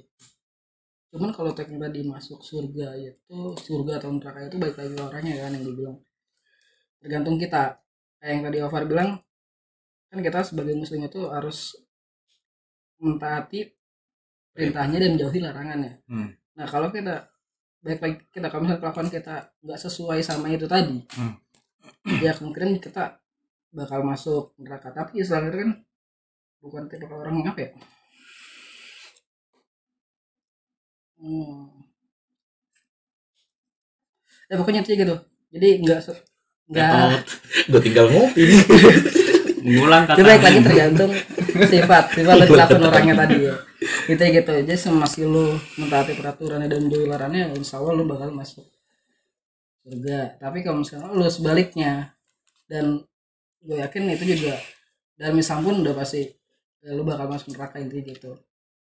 [1.14, 5.54] Cuman kalau teknik tadi masuk surga itu surga atau neraka itu baik lagi orangnya kan
[5.54, 5.98] yang dibilang.
[6.98, 7.78] Tergantung kita
[8.18, 9.10] kayak yang tadi Over bilang
[10.08, 11.76] kan kita sebagai muslim itu harus
[12.98, 13.60] mentaati
[14.54, 15.92] perintahnya dan menjauhi larangannya.
[16.10, 16.28] Hmm.
[16.58, 17.30] Nah kalau kita
[17.78, 21.34] baik lagi kita kalau misalnya kelakuan kita nggak sesuai sama itu tadi, Hmm.
[22.24, 23.22] ya kemungkinan kita
[23.70, 24.90] bakal masuk neraka.
[24.90, 25.70] Tapi Islam itu kan
[26.62, 27.70] bukan tipe orang yang apa ya?
[31.18, 31.68] Hmm.
[34.48, 35.16] Ya pokoknya itu gitu.
[35.54, 36.00] Jadi nggak
[36.68, 37.22] se- nggak
[37.68, 38.44] gue tinggal ngopi
[39.58, 40.22] Mengulang kata.
[40.22, 41.10] baik lagi tergantung
[41.66, 43.54] sifat sifat dan kelakuan orangnya tadi ya
[44.06, 45.44] kita gitu aja semasi lu
[45.76, 48.64] mentaati peraturannya dan menjauhi larangannya insya Allah lu bakal masuk
[49.82, 52.14] surga tapi kalau misalnya lu sebaliknya
[52.64, 53.02] dan
[53.60, 54.56] gue yakin itu juga
[55.16, 56.22] dalam Islam pun udah pasti
[56.78, 58.32] ya, lu bakal masuk neraka intinya gitu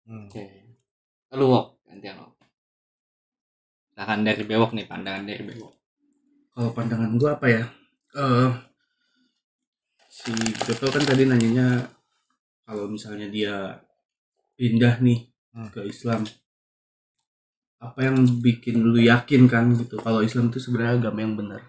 [0.07, 0.31] Hmm.
[0.31, 0.39] Oke.
[1.35, 2.39] Lalu wok gantian wok.
[3.91, 5.75] Silahkan dari bewok nih pandangan dari bewok.
[6.57, 7.65] Kalau pandangan gua apa ya?
[8.17, 8.51] Eh
[10.09, 10.33] si
[10.65, 11.85] Joto kan tadi nanyanya
[12.65, 13.77] kalau misalnya dia
[14.57, 15.73] pindah nih Hmm.
[15.73, 16.21] ke Islam
[17.81, 19.97] apa yang bikin lu yakin kan gitu?
[20.01, 21.65] Kalau Islam itu sebenarnya agama yang benar.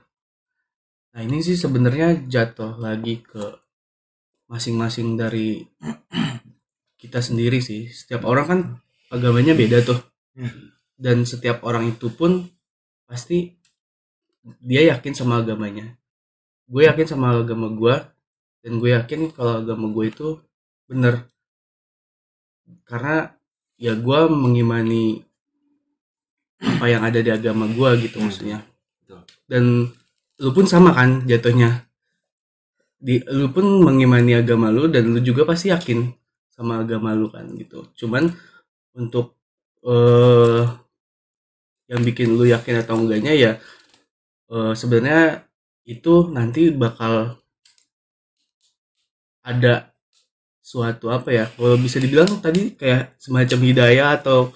[1.15, 3.43] Nah ini sih sebenarnya jatuh lagi ke
[4.51, 5.63] masing-masing dari
[7.01, 7.87] kita sendiri sih.
[7.87, 8.59] Setiap orang kan
[9.11, 9.99] agamanya beda tuh.
[10.37, 10.69] Hmm.
[11.01, 12.45] dan setiap orang itu pun
[13.09, 13.56] pasti
[14.63, 15.95] dia yakin sama agamanya
[16.67, 17.95] gue yakin sama agama gue
[18.63, 20.27] dan gue yakin kalau agama gue itu
[20.87, 21.27] bener
[22.87, 23.35] karena
[23.79, 25.23] ya gue mengimani
[26.57, 28.25] apa yang ada di agama gue gitu Hmm.
[28.27, 28.59] maksudnya
[29.03, 29.21] Betul.
[29.47, 29.63] dan
[30.41, 31.85] lu pun sama kan jatuhnya
[32.97, 36.09] di lu pun mengimani agama lu dan lu juga pasti yakin
[36.49, 38.33] sama agama lu kan gitu cuman
[38.97, 39.37] untuk
[39.85, 40.65] eh
[41.87, 43.51] yang bikin lu yakin atau enggaknya ya
[44.51, 45.47] eh, sebenarnya
[45.87, 47.39] itu nanti bakal
[49.43, 49.95] ada
[50.59, 54.51] suatu apa ya kalau bisa dibilang tadi kayak semacam hidayah atau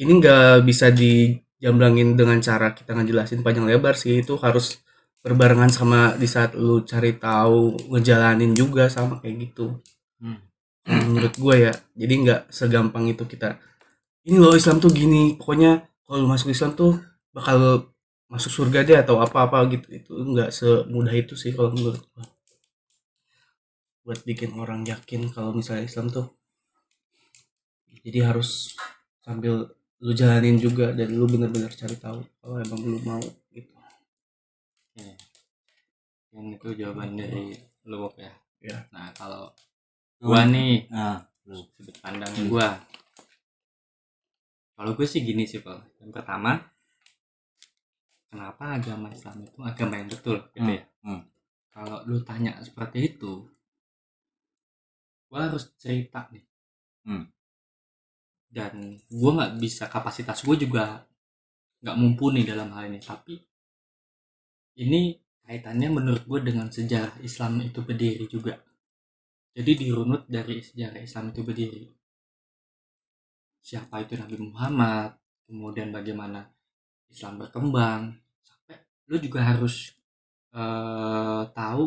[0.00, 4.80] ini nggak bisa dijamblangin dengan cara kita ngejelasin panjang lebar sih itu harus
[5.20, 9.76] berbarengan sama di saat lu cari tahu ngejalanin juga sama kayak gitu
[10.20, 10.36] Hmm.
[11.10, 13.56] Menurut gue ya jadi nggak segampang itu kita
[14.28, 17.00] ini loh Islam tuh gini pokoknya kalau lu masuk Islam tuh
[17.32, 17.88] bakal
[18.30, 19.86] masuk surga deh atau apa-apa gitu.
[19.90, 22.24] Itu nggak semudah itu sih kalau menurut gue
[24.06, 26.26] buat bikin orang yakin kalau misalnya Islam tuh
[28.00, 28.72] jadi harus
[29.20, 29.68] sambil
[30.00, 33.20] lu jalanin juga dan lu bener-bener cari tahu kalau emang lu mau
[33.52, 33.70] gitu.
[33.76, 35.14] Oke.
[36.30, 37.52] yang itu jawaban dari
[37.84, 38.32] lu ya.
[38.64, 38.78] Ya.
[38.88, 39.52] nah kalau
[40.20, 41.20] gua nih Nah,
[41.76, 42.68] sudut pandangnya gua.
[44.80, 46.00] Kalau gue sih gini sih Pak.
[46.00, 46.56] Yang pertama
[48.30, 50.82] kenapa agama Islam itu agama yang betul gitu Hmm, ya?
[51.04, 51.20] Hmm.
[51.74, 53.32] kalau lu tanya seperti itu
[55.28, 56.44] gua harus cerita nih.
[57.08, 57.24] Hmm.
[58.56, 58.74] dan
[59.18, 60.84] gua nggak bisa kapasitas gue juga
[61.82, 63.00] nggak mumpuni dalam hal ini.
[63.10, 63.34] Tapi
[64.84, 65.00] ini
[65.46, 68.54] kaitannya menurut gue dengan sejarah Islam itu berdiri juga.
[69.56, 71.84] Jadi dirunut dari sejarah Islam itu berdiri.
[73.68, 75.10] Siapa itu Nabi Muhammad?
[75.46, 76.40] Kemudian bagaimana
[77.10, 78.76] Islam berkembang sampai
[79.10, 79.92] lu juga harus
[80.54, 81.84] eh, tahu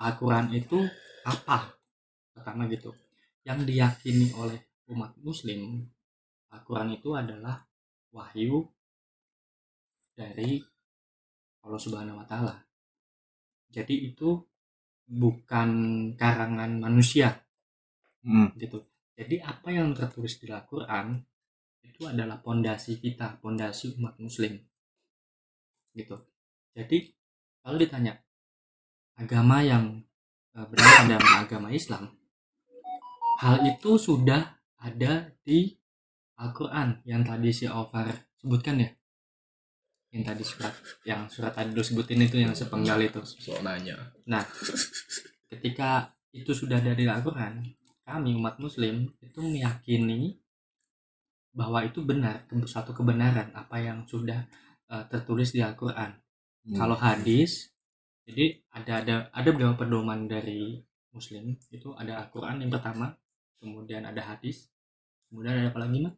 [0.00, 0.82] Al-Quran itu
[1.22, 1.70] apa
[2.34, 2.90] pertama gitu
[3.46, 4.58] yang diyakini oleh
[4.90, 5.86] umat muslim
[6.52, 7.62] Al-Quran itu adalah
[8.12, 8.66] wahyu
[10.12, 10.60] dari
[11.62, 12.60] Allah Subhanahu wa taala.
[13.72, 14.36] Jadi itu
[15.08, 15.70] bukan
[16.16, 17.32] karangan manusia
[18.22, 18.54] Hmm.
[18.54, 18.78] gitu.
[19.18, 21.18] Jadi apa yang tertulis di Al-Quran
[21.92, 24.56] itu adalah pondasi kita, pondasi umat muslim.
[25.92, 26.16] Gitu.
[26.72, 27.12] Jadi
[27.60, 28.16] kalau ditanya
[29.20, 30.00] agama yang
[30.56, 32.08] eh, berasal dari agama Islam,
[33.44, 35.76] hal itu sudah ada di
[36.40, 38.08] Al-Quran yang tadi si Alvar
[38.40, 38.90] sebutkan ya.
[40.12, 40.74] Yang tadi surat
[41.04, 43.20] yang surat tadi lu sebutin itu yang sepenggal itu.
[43.24, 43.96] soal nanya
[44.28, 44.44] Nah,
[45.52, 47.64] ketika itu sudah ada di Al-Quran,
[48.04, 50.40] kami umat Muslim itu meyakini
[51.52, 54.44] bahwa itu benar, satu kebenaran apa yang sudah
[54.88, 56.10] eh, tertulis di Al-Quran.
[56.68, 56.76] Hmm.
[56.78, 57.72] Kalau hadis,
[58.28, 60.80] jadi ada ada ada beberapa pedoman dari
[61.12, 63.12] Muslim itu ada Al-Quran yang pertama,
[63.60, 64.72] kemudian ada hadis,
[65.28, 66.14] kemudian ada apa lagi mah?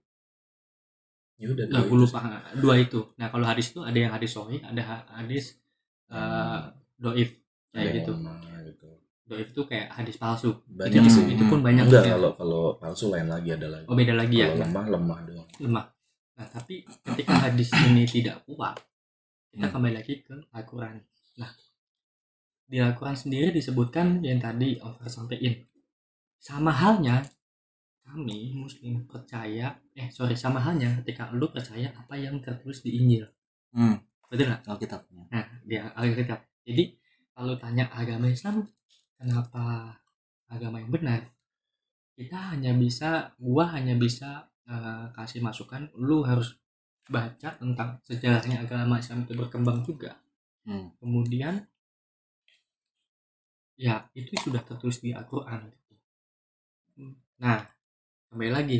[1.35, 2.20] ya udah Nah, dua itu lupa
[2.62, 3.01] dua itu.
[3.18, 5.59] Nah, kalau hadis itu ada yang hadis sahih, ada ha- hadis
[6.14, 6.61] eh,
[6.94, 7.31] doif
[7.75, 8.12] kayak gitu.
[8.14, 8.54] gitu
[9.25, 10.53] Doif itu kayak hadis palsu.
[10.69, 12.13] banyak itu, sih itu pun banyak enggak ya.
[12.21, 14.53] kalau kalau palsu lain lagi ada lagi Oh beda lagi ya.
[14.53, 15.85] kalau lemah lemah doang Lemah.
[16.37, 18.77] Nah tapi ketika hadis ini tidak kuat,
[19.49, 19.73] kita Hmm.
[19.73, 21.01] kembali lagi ke Al-Quran.
[21.41, 21.51] Nah
[22.65, 25.57] di Al-Quran sendiri disebutkan yang tadi Over sampaikan.
[26.37, 27.25] Sama halnya
[28.05, 33.25] kami Muslim percaya, eh sorry sama halnya ketika lu percaya apa yang tertulis di Injil.
[33.73, 33.97] Hmm.
[34.29, 34.69] Betul nggak?
[34.69, 35.25] Alkitabnya.
[35.33, 36.41] Nah, di Alkitab.
[36.69, 36.85] Jadi
[37.33, 38.61] kalau tanya agama Islam
[39.25, 39.97] kenapa
[40.53, 41.25] agama yang benar?
[42.13, 46.61] Kita hanya bisa, gua hanya bisa eh, kasih masukan, lu harus
[47.09, 50.21] baca tentang sejarahnya agama Islam itu berkembang juga.
[50.69, 50.93] Hmm.
[51.01, 51.65] Kemudian
[53.81, 55.73] ya itu sudah tertulis di Al-Qur'an.
[57.41, 57.61] Nah,
[58.31, 58.79] kembali lagi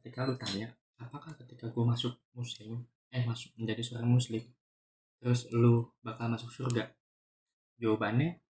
[0.00, 4.42] ketika lu tanya, apakah ketika gua masuk muslim, eh masuk menjadi seorang muslim,
[5.20, 6.90] terus lu bakal masuk surga?
[7.78, 8.42] Jawabannya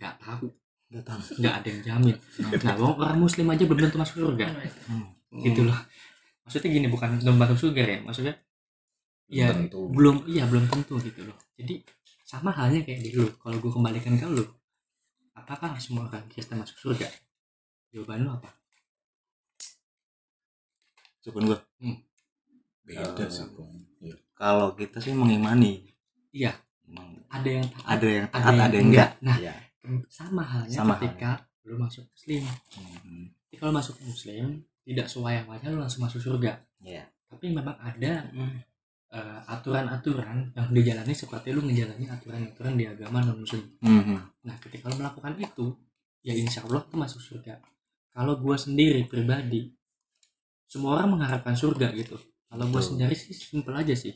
[0.00, 0.48] nggak tahu,
[0.90, 1.20] Gak tahu.
[1.38, 2.16] nggak ada yang jamin.
[2.66, 4.46] Nah, orang muslim aja belum tentu masuk surga,
[4.90, 5.06] Hmm.
[5.38, 5.78] gitu loh.
[6.42, 8.34] Maksudnya gini, bukan belum masuk surga ya, maksudnya
[9.30, 11.38] ya tentu belum iya belum tentu gitu loh.
[11.54, 11.86] Jadi
[12.26, 13.30] sama halnya kayak di lu.
[13.38, 14.42] Kalau gue kembalikan ke lu,
[15.32, 17.06] apakah semua orang Kristen masuk surga?
[17.94, 18.50] Jawaban lu apa?
[21.20, 21.58] Cukup gua.
[22.82, 23.46] beda Eh, sih.
[24.00, 24.16] Iya.
[24.34, 25.86] Kalau kita sih mengimani.
[26.32, 26.50] Iya.
[27.30, 29.08] Ada yang taat, ada yang ada taat, yang ada yang enggak.
[29.12, 29.22] enggak.
[29.22, 29.52] Nah, Iya.
[30.08, 32.42] Sama halnya Sama ketika lu masuk muslim.
[32.76, 33.26] Hmm.
[33.48, 36.60] Jadi kalau masuk muslim tidak sesuai lu langsung masuk surga.
[36.80, 37.04] Iya.
[37.30, 38.26] Tapi memang ada
[39.10, 43.64] eh, aturan-aturan yang dijalani seperti lu menjalani aturan-aturan di agama non muslim.
[43.84, 44.18] Hmm.
[44.46, 45.66] Nah, ketika lo melakukan itu,
[46.24, 47.60] ya insya Allah lo masuk surga.
[48.10, 49.70] Kalau gue sendiri pribadi,
[50.66, 52.18] semua orang mengharapkan surga gitu.
[52.50, 52.88] Kalau gue Betul.
[52.98, 54.14] sendiri sih simpel aja sih.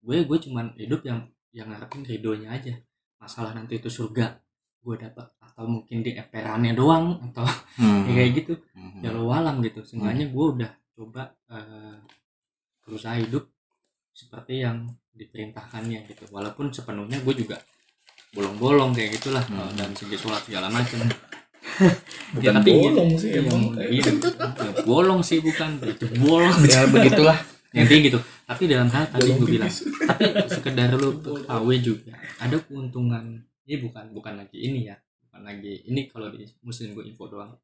[0.00, 2.74] Gue gue cuman hidup yang yang ngarepin ridhonya aja.
[3.20, 4.40] Masalah nanti itu surga
[4.80, 7.44] gue dapat atau mungkin di emperannya doang atau
[7.76, 8.04] Hmm.
[8.08, 8.54] ya kayak gitu.
[8.72, 9.00] Hmm.
[9.00, 9.80] Ya lo walam gitu.
[9.80, 11.96] Seenggaknya gue udah coba eh,
[12.82, 13.44] berusaha hidup
[14.10, 16.24] seperti yang diperintahkannya gitu.
[16.28, 17.56] Walaupun sepenuhnya gue juga
[18.30, 19.58] bolong-bolong kayak gitulah Hmm.
[19.58, 21.00] kalau dalam segi sholat segala macam.
[22.34, 23.20] bukan tapi bolong gitu.
[23.20, 24.02] sih Iya, emang iya.
[24.06, 26.56] Ya, bolong sih bukan, itu bolong.
[26.70, 27.36] ya begitulah
[27.70, 28.18] Intinya gitu.
[28.44, 34.10] tapi dalam hal tadi gue bilang tapi sekedar lu ketahui juga ada keuntungan ini bukan
[34.10, 37.54] bukan lagi ini ya bukan lagi ini kalau di muslim gue info doang.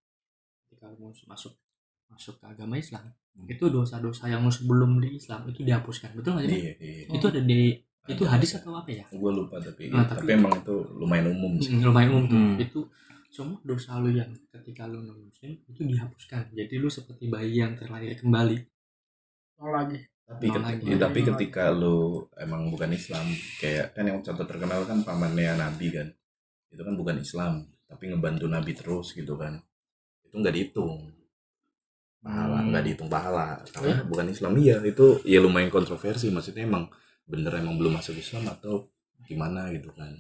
[0.63, 1.59] Ketika lu masuk
[2.07, 3.45] masuk ke agama Islam Hmm.
[3.45, 7.05] itu dosa-dosa yang lu sebelum di Islam itu dihapuskan betul nggak sih iya iya.
[7.11, 9.05] Itu ada di itu hadis atau apa ya?
[9.11, 11.75] Gue lupa tapi Nah, tapi, tapi- emang itu lumayan umum sih.
[11.75, 12.25] Hmm, lumayan umum.
[12.25, 12.57] Tuh Hmm.
[12.57, 12.81] itu
[13.29, 16.49] semua dosa lu yang ketika lu non muslim itu dihapuskan.
[16.51, 18.57] Jadi lu seperti bayi yang terlahir kembali.
[19.57, 23.31] Mau lagi tapi ketika, ya, tapi ketika lu emang bukan Islam
[23.63, 26.09] kayak kan yang contoh terkenal kan pamannya Nabi kan.
[26.75, 29.63] Itu kan bukan Islam tapi ngebantu Nabi terus gitu kan.
[30.27, 31.15] Itu nggak dihitung.
[32.27, 32.75] Pahala Hmm.
[32.75, 33.63] nggak dihitung pahala.
[33.71, 34.53] Karena bukan Islam.
[34.59, 36.27] Iya itu ya lumayan kontroversi.
[36.35, 36.91] Maksudnya emang
[37.31, 38.91] bener emang belum masuk Islam atau
[39.31, 40.11] gimana gitu kan.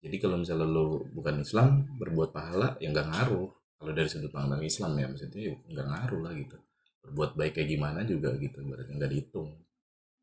[0.00, 3.50] Jadi kalau misalnya lu bukan Islam berbuat pahala ya nggak ngaruh.
[3.74, 6.56] Kalau dari sudut pandang Islam ya maksudnya ya nggak ngaruh lah gitu
[7.00, 9.50] berbuat baik kayak gimana juga gitu berarti nggak dihitung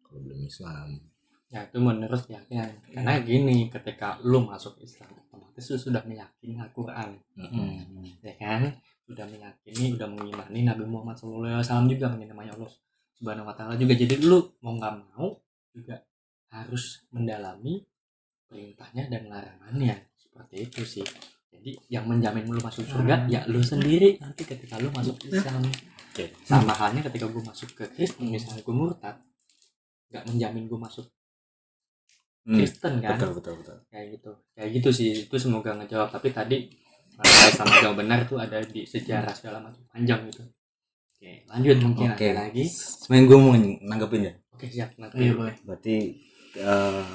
[0.08, 0.88] kalau belum Islam.
[1.48, 2.70] Ya itu menurut keyakinan.
[2.92, 7.10] Karena gini ketika lu masuk Islam otomatis lu sudah meyakini Al-Quran.
[7.40, 8.04] Hmm.
[8.24, 8.62] ya kan?
[9.08, 12.72] Sudah meyakini udah mengimani Nabi Muhammad SAW juga namanya Allah
[13.16, 13.96] Subhanahu Wa Taala juga.
[13.96, 15.40] Jadi lu mau nggak mau
[15.72, 16.04] juga
[16.52, 17.84] harus mendalami
[18.48, 19.96] perintahnya dan larangannya.
[20.20, 21.08] Seperti itu sih
[21.58, 24.17] jadi yang menjamin lu masuk surga ya lu sendiri.
[24.22, 25.65] Nanti ketika lu masuk Islam.
[26.17, 26.34] Oke.
[26.41, 29.22] sama halnya ketika gue masuk ke Kristen misalnya gue murtad
[30.10, 31.06] nggak menjamin gue masuk
[32.48, 32.63] Hmm.
[32.63, 33.20] Kristen kan?
[33.20, 33.78] Betul betul betul.
[33.91, 34.32] Kayak gitu.
[34.56, 35.12] Kayak gitu sih.
[35.28, 36.15] Itu semoga ngejawab.
[36.15, 36.72] Tapi tadi
[37.12, 40.48] kalau sama jawab benar tuh ada di sejarah segala macam panjang gitu.
[41.12, 42.24] Oke lanjut mungkin oke.
[42.24, 42.63] ada lagi.
[42.72, 44.34] Sebenarnya gue mau nanggepin ya?
[44.56, 44.96] Oke siap.
[44.96, 45.28] Nanti.
[45.28, 45.56] Iya boleh.
[45.67, 45.96] Berarti
[46.56, 47.13] eh,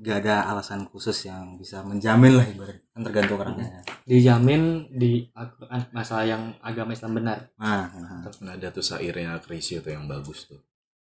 [0.00, 3.66] gak ada alasan khusus yang bisa menjamin lah ibarat tergantung orangnya.
[4.02, 7.38] Dijamin di Al-Quran masalah yang agama Islam benar.
[7.56, 7.86] Nah,
[8.40, 10.60] nah, ada tuh syairnya Krisya tuh yang bagus tuh.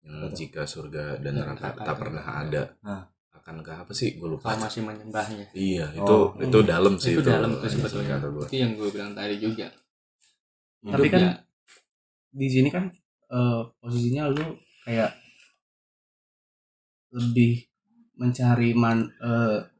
[0.04, 0.36] Yang Betul.
[0.36, 2.00] jika surga dan neraka tak itu.
[2.00, 2.62] pernah ada.
[2.80, 3.02] Nah.
[3.34, 4.16] akankah apa sih?
[4.16, 4.56] Gue lupa.
[4.56, 5.52] Kalau masih menyembahnya.
[5.52, 6.32] Iya itu Oh.
[6.40, 8.16] itu dalam sih itu itu, dalam tuh Iya, sebetulnya.
[8.24, 9.68] itu yang gue bilang tadi juga.
[10.80, 11.40] Tapi kan Hidupnya-
[12.32, 12.88] di sini kan
[13.28, 14.56] eh, posisinya lu
[14.88, 15.12] kayak
[17.12, 17.68] lebih
[18.20, 19.10] mencari man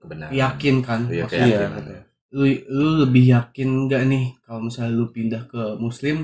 [0.03, 0.33] kebenaran.
[0.35, 1.01] yakin kan?
[1.09, 2.01] Iya Maksudnya, keyakinan betul.
[2.35, 6.16] lu lu lebih yakin nggak nih kalau misalnya lu pindah ke muslim?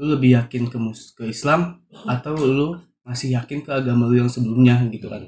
[0.00, 1.80] Lu lebih yakin ke mus ke Islam?
[2.08, 5.24] Atau lu masih yakin ke agama lu yang sebelumnya gitu kan?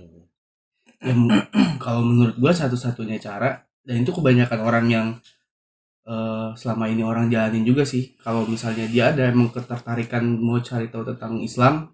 [1.03, 1.14] Ya
[1.83, 5.07] kalau menurut gua satu-satunya cara dan itu kebanyakan orang yang
[6.07, 8.14] eh, selama ini orang jalanin juga sih.
[8.21, 11.90] Kalau misalnya dia ada emang ketertarikan mau cari tahu tentang Islam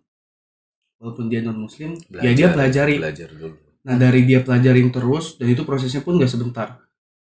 [0.98, 5.48] walaupun dia non muslim ya dia pelajari belajar dulu Nah dari dia pelajarin terus dan
[5.48, 6.76] itu prosesnya pun gak sebentar.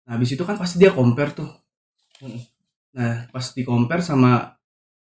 [0.02, 1.46] Nah habis itu kan pasti dia compare tuh.
[2.90, 4.50] Nah pas di compare sama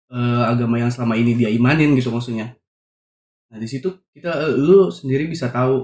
[0.08, 2.56] eh, agama yang selama ini dia imanin gitu maksudnya.
[3.52, 5.84] Nah di situ kita eh, lu sendiri bisa tahu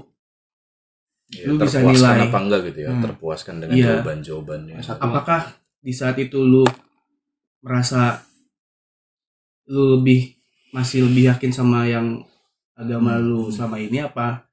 [1.30, 2.26] Ya, Lu bisa terpuaskan nilai.
[2.26, 3.02] apa enggak gitu ya Hmm.
[3.06, 3.86] terpuaskan dengan Iya.
[4.02, 5.40] jawaban-jawabannya apakah
[5.78, 6.66] di saat itu lu
[7.62, 8.18] merasa
[9.70, 10.34] lu lebih
[10.74, 12.26] masih lebih yakin sama yang
[12.80, 13.22] agama Hmm.
[13.22, 14.48] lu selama ini apa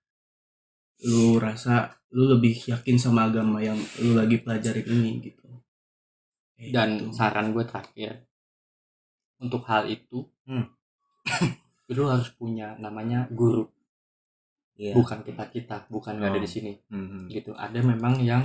[1.04, 5.46] lu rasa lu lebih yakin sama agama yang lu lagi pelajarin ini gitu
[6.54, 7.14] Kayak dan gitu.
[7.14, 8.12] saran gue terakhir
[9.38, 10.68] untuk hal itu Hmm.
[11.88, 13.68] lu harus punya namanya guru
[14.76, 14.94] Iya.
[14.94, 16.44] bukan kita kita bukan nggak ada Oh.
[16.44, 17.26] di sini Hmm.
[17.28, 18.44] gitu ada memang yang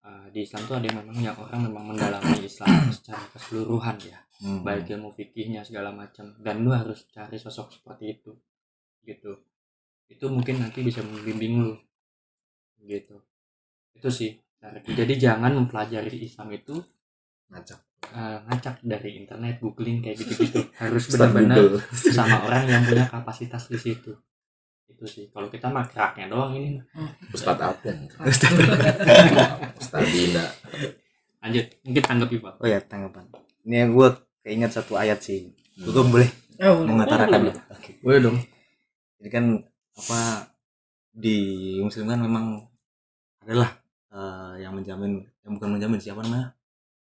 [0.00, 4.18] uh, di Islam tuh ada yang memang yang orang memang mendalami Islam secara keseluruhan ya
[4.38, 4.62] Hmm.
[4.62, 8.34] baik ilmu fikihnya segala macam dan lu harus cari sosok seperti itu
[9.04, 9.38] gitu.
[10.06, 11.74] Itu mungkin nanti bisa membimbing lu
[12.82, 13.18] gitu.
[13.94, 14.42] Itu sih
[14.86, 16.78] jadi jangan mempelajari Islam itu
[17.50, 17.80] ngacak.
[18.12, 20.62] uh, ngacak dari internet googling kayak gitu-gitu.
[20.82, 21.82] Harus Ustaz benar-benar
[22.16, 24.14] sama orang yang punya kapasitas di situ.
[24.86, 25.26] Itu sih.
[25.34, 26.78] Kalau kita mah keraknya doang ini.
[27.34, 28.06] Ustad Apung
[29.80, 30.46] Ustad Dina
[31.42, 31.66] lanjut.
[31.82, 32.54] Mungkin tanggapi pak.
[32.62, 33.26] Oh ya tanggapan.
[33.66, 34.08] Ini yang gue
[34.46, 35.50] keinget satu ayat sih.
[35.74, 36.30] Gue boleh
[36.62, 37.54] oh, mengutarakan ya?
[37.74, 37.98] Oke.
[37.98, 38.38] Boleh dong
[39.22, 39.44] jadi kan
[39.94, 40.20] apa
[41.14, 41.36] di
[41.84, 42.46] muslim kan memang
[43.44, 43.70] adalah
[44.12, 46.54] eh, yang menjamin yang bukan menjamin siapa namanya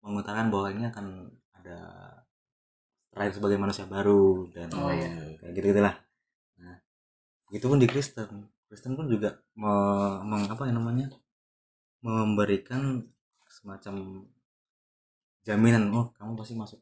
[0.04, 1.06] mengutarakan bahwa ini akan
[1.56, 1.78] ada
[3.10, 5.10] terakhir sebagai manusia baru dan Oh, iya.
[5.38, 5.94] kayak gitu gitulah
[6.60, 6.76] nah
[7.50, 8.30] begitu pun di Kristen.
[8.68, 11.06] Kristen pun juga me- meng- apa ya namanya
[12.04, 12.82] memberikan
[13.48, 13.94] semacam
[15.46, 16.80] jaminan oh kamu pasti masuk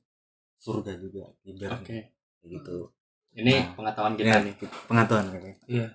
[0.65, 1.25] surga juga
[1.79, 1.99] oke.
[2.39, 2.77] Kayak gitu
[3.37, 4.55] ini Nah, pengetahuan kita nih
[4.89, 5.87] pengetahuan kayaknya Iya.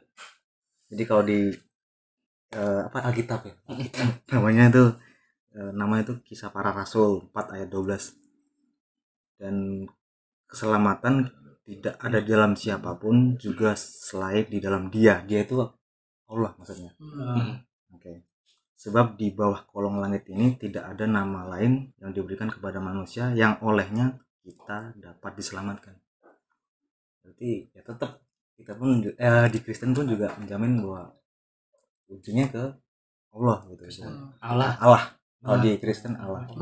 [0.94, 1.40] jadi kalau di
[2.54, 3.56] eh, apa Alkitab ya
[4.34, 4.84] namanya itu
[5.58, 8.14] eh, namanya itu kisah para rasul 4 ayat 12
[9.42, 9.86] dan
[10.46, 11.28] keselamatan
[11.64, 15.58] tidak ada di dalam siapa pun juga selain di dalam dia dia itu
[16.28, 17.64] Allah maksudnya Hmm.
[17.94, 18.26] Oke.
[18.76, 23.56] Sebab di bawah kolong langit ini tidak ada nama lain yang diberikan kepada manusia yang
[23.64, 25.96] olehnya kita dapat diselamatkan.
[27.24, 28.20] Berarti ya tetap
[28.60, 31.16] kita pun eh, di Kristen pun juga menjamin bahwa
[32.12, 32.64] ujungnya ke
[33.34, 33.84] Allah gitu.
[34.44, 35.04] Allah Allah.
[35.44, 36.44] Kalau di Kristen Allah.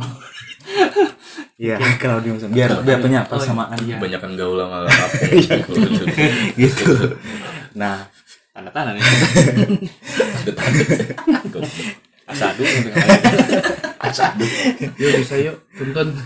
[1.61, 4.01] Iya, kalau di Muslim biar biar punya persamaan iya.
[4.01, 5.05] Kebanyakan gaul sama apa
[5.69, 5.77] pun.
[6.57, 6.91] gitu.
[7.77, 8.01] Nah,
[8.49, 9.05] tanda tangan ya
[10.41, 10.73] Detak.
[12.25, 12.63] asadu
[14.01, 14.45] Asadu.
[14.97, 16.17] Yuk bisa yuk tonton.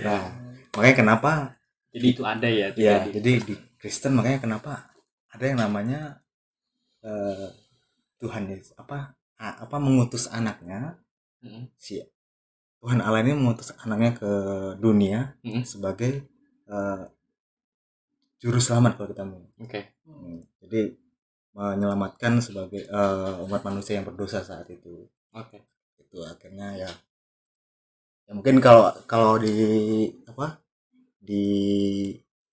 [0.00, 0.22] nah,
[0.72, 1.53] makanya kenapa
[1.94, 3.08] jadi itu ada ya ya terjadi.
[3.16, 4.72] jadi di Kristen makanya kenapa
[5.30, 6.00] ada yang namanya
[7.06, 7.48] eh,
[8.20, 10.98] Tuhan Yesus apa apa mengutus anaknya
[11.44, 11.68] Mm.
[11.76, 12.00] si
[12.80, 14.30] Tuhan Allah ini mengutus anaknya ke
[14.80, 15.60] dunia Mm.
[15.68, 16.24] sebagai
[16.72, 17.02] eh,
[18.40, 20.92] juru selamat kalau kita mau oke Hmm, jadi
[21.56, 25.58] menyelamatkan sebagai eh, umat manusia yang berdosa saat itu oke
[26.00, 26.90] itu akhirnya ya
[28.24, 29.52] ya mungkin kalau kalau di
[30.24, 30.63] apa
[31.24, 31.46] di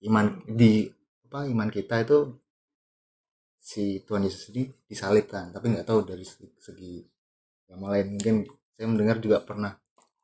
[0.02, 0.88] iman di
[1.22, 2.32] apa iman kita itu
[3.54, 6.98] si Tuhan Yesus ini disalibkan tapi nggak tahu dari segi, segi
[7.68, 8.34] yang lain mungkin
[8.72, 9.76] saya mendengar juga pernah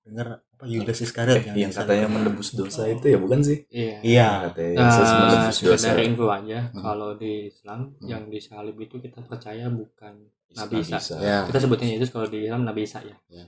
[0.02, 1.78] dengar apa Yudas Iskariot Yang disalibkan.
[1.78, 3.62] katanya menebus dosa itu ya bukan sih?
[3.70, 5.76] iya iya Katanya Nah, Yesus menebus dosa.
[5.78, 6.82] sekedar info aja Hmm.
[6.82, 8.08] kalau di Islam Hmm.
[8.08, 10.14] yang disalib itu kita percaya bukan
[10.50, 10.98] Nabi Isa.
[11.14, 13.44] ya kita sebutnya Yesus kalau di Islam Nabi Isa ya, Ya.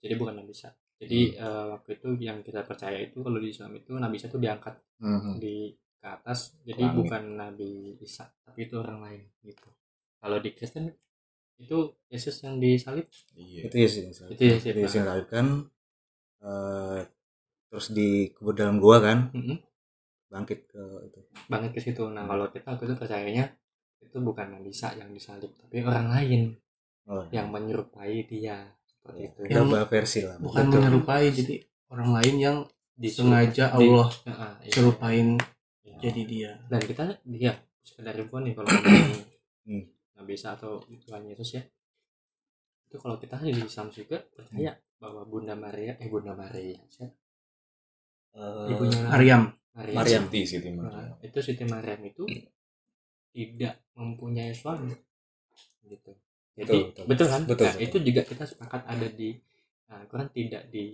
[0.00, 3.70] jadi bukan Nabi Isa jadi eh, waktu itu yang kita percaya itu kalau di Islam
[3.72, 5.38] itu Nabi Isa itu diangkat Mhm.
[5.38, 6.96] di ke atas jadi Langit.
[6.98, 9.68] bukan Nabi Isa tapi itu orang lain gitu
[10.18, 10.90] kalau di Kristen
[11.56, 13.66] itu Yesus yang disalib Iya.
[13.66, 14.34] itu Yesus yang disalibkan.
[14.34, 15.14] Itu Yesus, Itu Yesus yang Pak.
[15.14, 15.46] disalibkan
[16.40, 17.00] eh,
[17.68, 19.58] terus dikubur dalam gua kan Mm-mm.
[20.28, 23.44] bangkit ke itu banget ke situ nah kalau kita aku tuh percayanya
[23.98, 26.42] itu bukan Nabi Isa yang disalib tapi orang lain
[27.06, 28.70] oh, yang menyerupai dia
[29.08, 30.76] seperti itu Ada beberapa versi lah Bukan Betul.
[30.76, 31.54] menyerupai jadi
[31.88, 32.56] orang lain yang
[32.94, 34.70] Disuruh- sengaja di- Allah Heeh, iya.
[34.70, 35.26] serupain
[35.82, 35.96] Iya.
[36.00, 36.50] jadi dia.
[36.66, 38.68] dan kita dia sekedar info nih kalau
[39.64, 39.84] Hmm.
[40.14, 41.62] Nabi Isa atau Tuhan Yesus ya
[42.84, 47.12] itu kalau kita di Islam juga percaya bahwa Bunda Maria eh Bunda Maria siapa?
[48.66, 49.42] ibunya Maryam.
[49.72, 49.94] Maria.
[49.94, 50.22] Maryam.
[50.24, 51.10] Siti, Siti Nah, Maryam.
[51.20, 52.24] itu Siti Maryam itu
[53.30, 54.90] tidak mempunyai suami
[55.84, 56.12] gitu
[56.58, 57.26] jadi Betul, betul, betul.
[57.28, 57.86] kan Betul, Nah, betul.
[57.86, 59.28] itu juga kita sepakat ada di
[59.86, 60.84] nah, Quran tidak di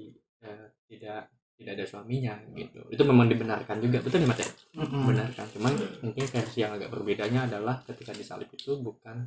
[0.40, 1.20] eh, tidak
[1.54, 4.48] tidak ada suaminya gitu itu memang dibenarkan juga betul nih Mas ya?
[4.74, 5.02] Mm-mm.
[5.06, 5.72] benarkan cuman
[6.02, 9.24] mungkin versi yang agak berbedanya adalah ketika disalib itu bukan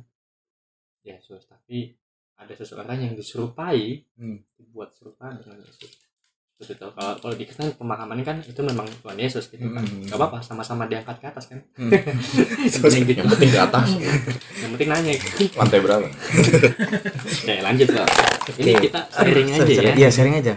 [1.02, 1.90] Yesus tapi
[2.38, 4.38] ada seseorang yang diserupai Hmm.
[4.54, 6.07] dibuat serupa dengan Yesus
[6.58, 6.90] betul betul.
[6.90, 10.02] kalau kalau di Kristen pemahamannya kan itu memang Tuhan Yesus gitu kan Hmm.
[10.04, 11.94] nggak apa-apa sama-sama diangkat ke atas kan Hmm.
[12.66, 13.86] yang penting gitu Yang penting ke atas.
[14.58, 15.12] yang penting nanya
[15.54, 16.06] Lantai berapa?
[17.38, 18.06] Oke lanjut lah
[18.52, 20.54] ini kita sharing aja ya iya sharing aja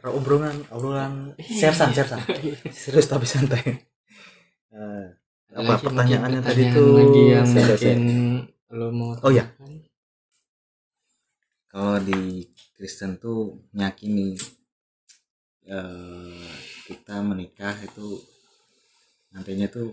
[0.00, 2.20] obrolan obrolan sersan sersan
[2.70, 3.88] serius tapi santai
[4.68, 5.06] Eh,
[5.50, 9.48] apa lagi pertanyaannya tadi tuh lagi yang Saya- saya- mungkin lo mau Oh, iya.
[9.50, 9.80] tanyakan?
[11.66, 14.36] kalau di Kristen tuh meyakini
[15.68, 16.48] eh,
[16.88, 18.16] kita menikah itu
[19.30, 19.92] nantinya tuh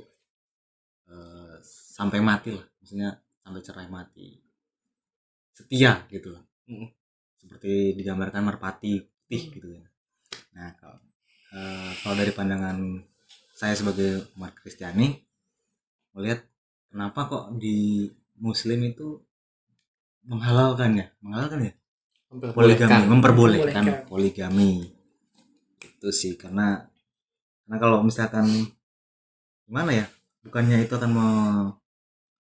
[1.11, 1.55] eh,
[1.95, 2.65] sampai mati lah.
[2.79, 3.09] Maksudnya
[3.43, 4.39] sampai cerai mati.
[5.51, 6.33] Setia gitu.
[6.35, 6.89] Loh Mm.
[7.37, 9.85] seperti digambarkan merpati putih gitu ya.
[10.57, 10.97] Nah kalau
[11.53, 13.05] eh, kalau dari pandangan
[13.53, 15.13] saya sebagai umat Kristiani
[16.17, 16.41] melihat
[16.89, 18.09] kenapa kok di
[18.41, 19.21] Muslim itu
[20.25, 21.05] menghalalkan ya?
[21.21, 21.73] Menghalalkan ya?
[22.33, 23.07] Poligami memperbolehkan
[23.85, 23.85] Memperbolehkan.
[24.09, 24.71] poligami
[26.05, 26.85] itu sih karena
[27.65, 28.45] karena kalau misalkan
[29.65, 30.05] gimana ya
[30.45, 31.73] bukannya itu akan me-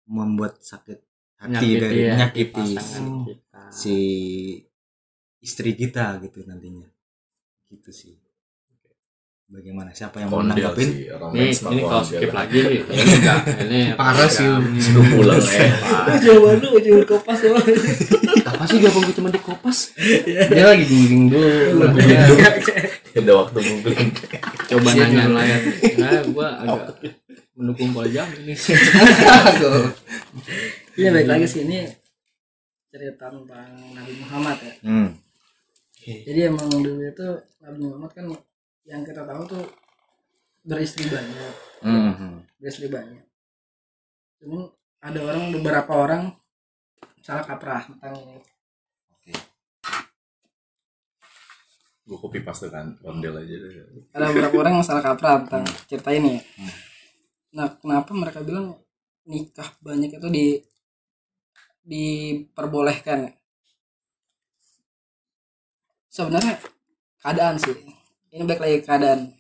[0.10, 0.98] membuat sakit
[1.38, 2.74] hati dari ya, menyakiti
[3.70, 3.98] si
[5.38, 6.90] istri kita gitu nantinya.
[7.70, 8.18] Gitu sih.
[9.54, 9.94] Bagaimana?
[9.94, 10.90] Siapa yang mau nanggapin
[11.38, 12.58] ini ini kalau skip lagi
[12.90, 13.38] ini enggak
[13.70, 14.50] ini Parah sih.
[14.82, 15.38] Suruh pulang.
[15.38, 16.18] Pak.
[16.26, 17.54] jawaban lu jawaban kopas lu.
[18.50, 19.94] Apa sih gabung cuma di kopas?
[20.50, 21.86] Dia lagi googling dulu.
[23.14, 24.10] Ada waktu googling.
[24.66, 25.58] coba nanya ya
[25.96, 26.98] nah gua agak
[27.54, 28.54] mendukung poligami ini
[30.94, 31.90] Iya baik lagi sih ini
[32.88, 34.74] cerita tentang Nabi Muhammad ya.
[34.86, 35.10] hmm.
[36.04, 37.28] Jadi emang dulu itu
[37.60, 38.26] Nabi Muhammad kan
[38.84, 39.66] yang kita tahu tuh
[40.62, 42.46] beristri banyak, Hmm.
[42.56, 43.24] beristri banyak.
[44.38, 46.24] Cuman ada orang beberapa orang
[47.20, 48.16] salah kaprah tentang
[52.04, 53.72] gue copy paste kan ondel aja deh.
[54.12, 55.80] ada beberapa orang yang salah kaprah tentang Hmm.
[55.88, 56.42] cerita ini ya.
[57.54, 58.76] Nah, kenapa mereka bilang
[59.24, 60.46] nikah banyak itu di
[61.84, 63.32] diperbolehkan ya?
[66.12, 66.60] Sebenarnya
[67.24, 67.74] keadaan sih.
[68.34, 69.32] Ini baik lagi ke keadaan.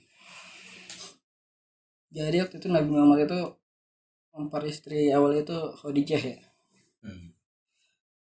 [2.14, 3.40] Jadi waktu itu Nabi Muhammad itu
[4.34, 6.40] memperistri awalnya itu Khadijah ya.
[7.02, 7.34] Hmm.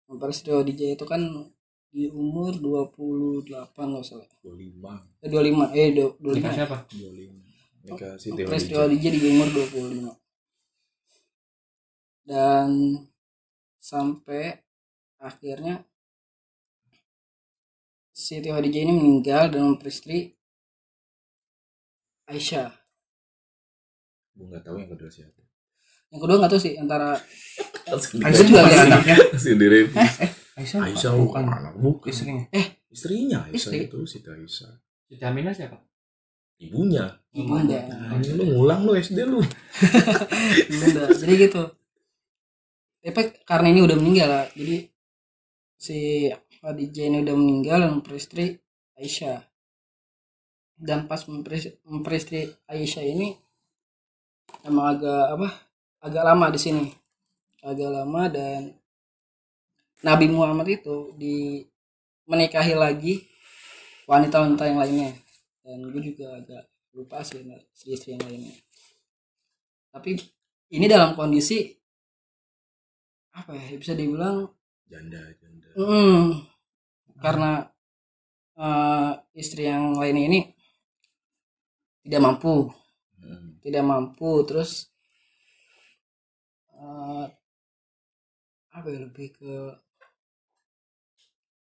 [0.08, 1.20] Memperistri Khadijah itu kan
[1.92, 3.44] di umur 28
[3.76, 4.28] nggak salah.
[4.40, 6.40] 25 Eh 25, eh 25.
[6.40, 6.76] Nikah siapa?
[6.88, 10.14] 25 nikah Siti peristiwa Khadijah DJ di umur 25
[12.22, 12.68] dan
[13.82, 14.62] sampai
[15.18, 15.82] akhirnya
[18.14, 20.38] Siti Khadijah ini meninggal dan memperistri
[22.30, 22.70] Aisyah.
[24.38, 25.42] Gue nggak tahu yang kedua siapa.
[26.14, 27.18] Yang kedua nggak tahu sih antara
[28.30, 29.90] Aisyah juga lihat anaknya sendiri
[30.62, 31.26] Aisyah, Aisyah bukan.
[31.26, 31.44] bukan.
[31.50, 32.08] Anak bukan.
[32.08, 32.44] Istrinya.
[32.88, 33.78] Istrinya Aisyah Istri.
[33.90, 34.72] itu Siti Aisyah.
[35.10, 35.76] Siti Aminah siapa?
[36.62, 37.04] Ibunya.
[37.34, 39.42] Ibunda nah, ini lu ngulang lu SD lu.
[40.70, 41.62] Ibunda jadi gitu.
[43.02, 44.86] Tapi karena ini udah meninggal lah jadi
[45.74, 46.30] si
[46.62, 48.62] Khadijah ini udah meninggal dan memperistri
[48.94, 49.42] Aisyah.
[50.78, 53.34] Dan pas memperis- memperistri Aisyah ini
[54.62, 55.48] emang agak apa
[56.04, 56.86] agak lama di sini.
[57.64, 58.70] Agak lama dan
[60.02, 61.62] Nabi Muhammad itu di
[62.26, 63.22] menikahi lagi
[64.06, 65.12] wanita-wanita yang lainnya.
[65.62, 67.40] Dan gue juga agak lupa sih
[67.72, 68.56] istri-istri yang lainnya.
[69.94, 70.18] Tapi
[70.74, 71.70] ini dalam kondisi
[73.32, 74.44] apa ya bisa dibilang
[74.90, 75.68] janda janda.
[75.78, 76.24] Mm,
[77.22, 77.64] karena
[78.58, 80.40] eh, istri yang lain ini
[82.04, 82.68] tidak mampu.
[83.22, 83.54] Hmm.
[83.62, 84.90] tidak mampu terus
[86.74, 87.26] eh,
[88.74, 89.54] apa ya lebih ke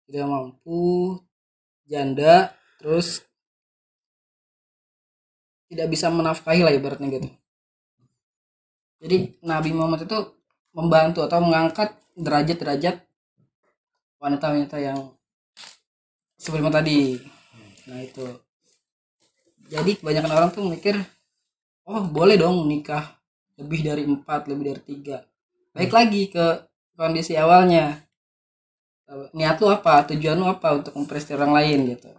[0.08, 1.20] tidak mampu
[1.84, 3.28] janda terus
[5.68, 7.28] tidak bisa menafkahi lah ibaratnya gitu.
[9.04, 10.18] Jadi Nabi Muhammad itu
[10.72, 13.04] membantu atau mengangkat derajat-derajat
[14.18, 15.12] wanita-wanita yang
[16.40, 17.20] sebelumnya tadi.
[17.86, 18.26] Nah itu.
[19.68, 20.96] Jadi kebanyakan orang tuh mikir
[21.84, 23.20] oh boleh dong nikah
[23.60, 25.20] lebih dari empat lebih dari tiga.
[25.76, 26.64] Baik lagi ke
[26.96, 28.07] kondisi awalnya
[29.32, 30.04] niat lu apa?
[30.12, 32.10] Tujuan lu apa untuk memperistri orang lain gitu?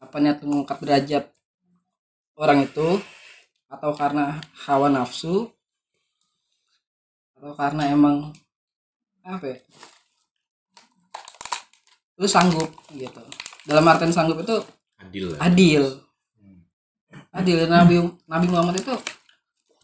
[0.00, 1.24] Apa niat lu mengangkat derajat
[2.36, 3.00] orang itu?
[3.66, 4.38] Atau karena
[4.68, 5.50] hawa nafsu?
[7.36, 8.32] Atau karena emang
[9.24, 9.58] apa ya?
[12.16, 13.20] Lu sanggup gitu.
[13.66, 14.56] Dalam artian sanggup itu
[15.00, 15.38] adil lah.
[15.44, 15.84] adil.
[17.34, 17.58] Adil.
[17.68, 17.94] Nabi
[18.24, 18.94] Nabi Muhammad itu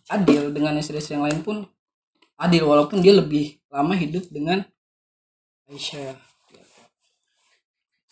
[0.08, 1.64] adil dengan istri-istri yang lain pun
[2.36, 4.64] adil walaupun dia lebih lama hidup dengan
[5.72, 6.12] Aisyah.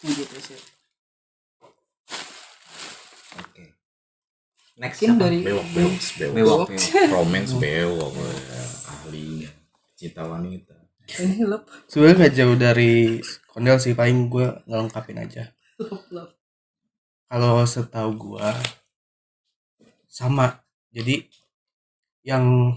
[0.01, 0.61] Gitu, gitu sih
[3.37, 3.77] Oke.
[4.81, 6.33] Next mungkin dari bewok bewok bewok.
[6.33, 7.13] Bewok, Bewok.
[7.13, 8.13] romance bewok.
[8.89, 9.45] Ahli
[9.93, 10.73] cinta wanita.
[11.21, 11.69] Ini lep.
[11.85, 12.93] Sebenarnya nggak jauh dari
[13.53, 15.53] kondel sih paling gue ngelengkapin aja.
[17.29, 18.57] Kalau setahu gua
[20.09, 20.65] sama.
[20.91, 21.29] Jadi
[22.25, 22.73] yang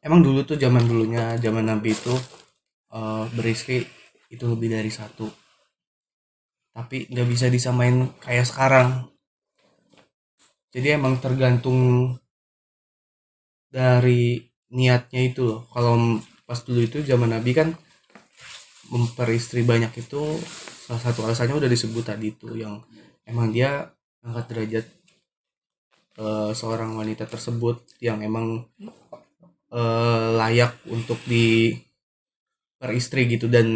[0.00, 2.16] emang dulu tuh zaman dulunya zaman nabi itu
[2.94, 3.86] eh, beristri
[4.30, 5.26] itu lebih dari satu.
[6.70, 9.10] Tapi nggak bisa disamain kayak sekarang.
[10.70, 12.14] Jadi emang tergantung
[13.70, 14.38] dari
[14.70, 15.66] niatnya itu loh.
[15.74, 17.68] Kalau pas dulu itu zaman nabi kan
[18.90, 20.18] memperistri banyak itu
[20.90, 22.82] salah satu alasannya udah disebut tadi itu yang
[23.22, 23.86] emang dia
[24.26, 24.86] angkat derajat
[26.18, 28.66] eh, seorang wanita tersebut yang emang
[29.70, 31.74] eh, layak untuk di
[32.80, 33.46] peristri gitu.
[33.54, 33.66] Dan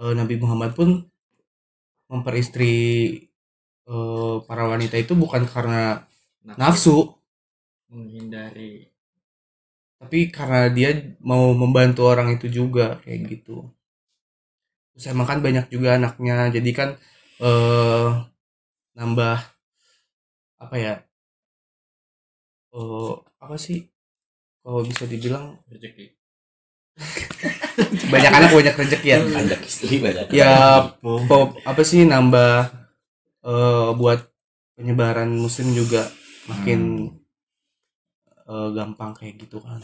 [0.00, 0.88] eh, Nabi Muhammad pun
[2.10, 2.72] memperistri
[3.90, 6.06] eh, para wanita itu bukan karena
[6.58, 7.16] nafsu.
[7.90, 8.70] menghindari.
[10.00, 10.90] Tapi karena dia
[11.30, 13.56] mau membantu orang itu juga kayak gitu.
[14.92, 16.36] Terus emang kan banyak juga anaknya.
[16.56, 16.88] Jadi kan
[17.46, 18.08] eh
[18.98, 19.38] nambah
[20.58, 20.94] apa ya
[22.80, 23.12] eh
[23.44, 23.78] apa sih?
[24.62, 26.04] Kalau bisa dibilang rezeki
[28.12, 32.72] banyak anak banyak rezeki ya banyak istri banyak ya po- apa sih nambah
[33.46, 34.20] eh buat
[34.76, 36.08] penyebaran muslim juga
[36.48, 37.10] makin
[38.46, 39.80] eh, gampang kayak gitu kan.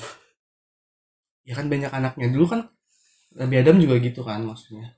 [1.43, 2.31] Ya kan banyak anaknya.
[2.31, 2.61] Dulu kan
[3.35, 4.95] Nabi Adam juga gitu kan maksudnya.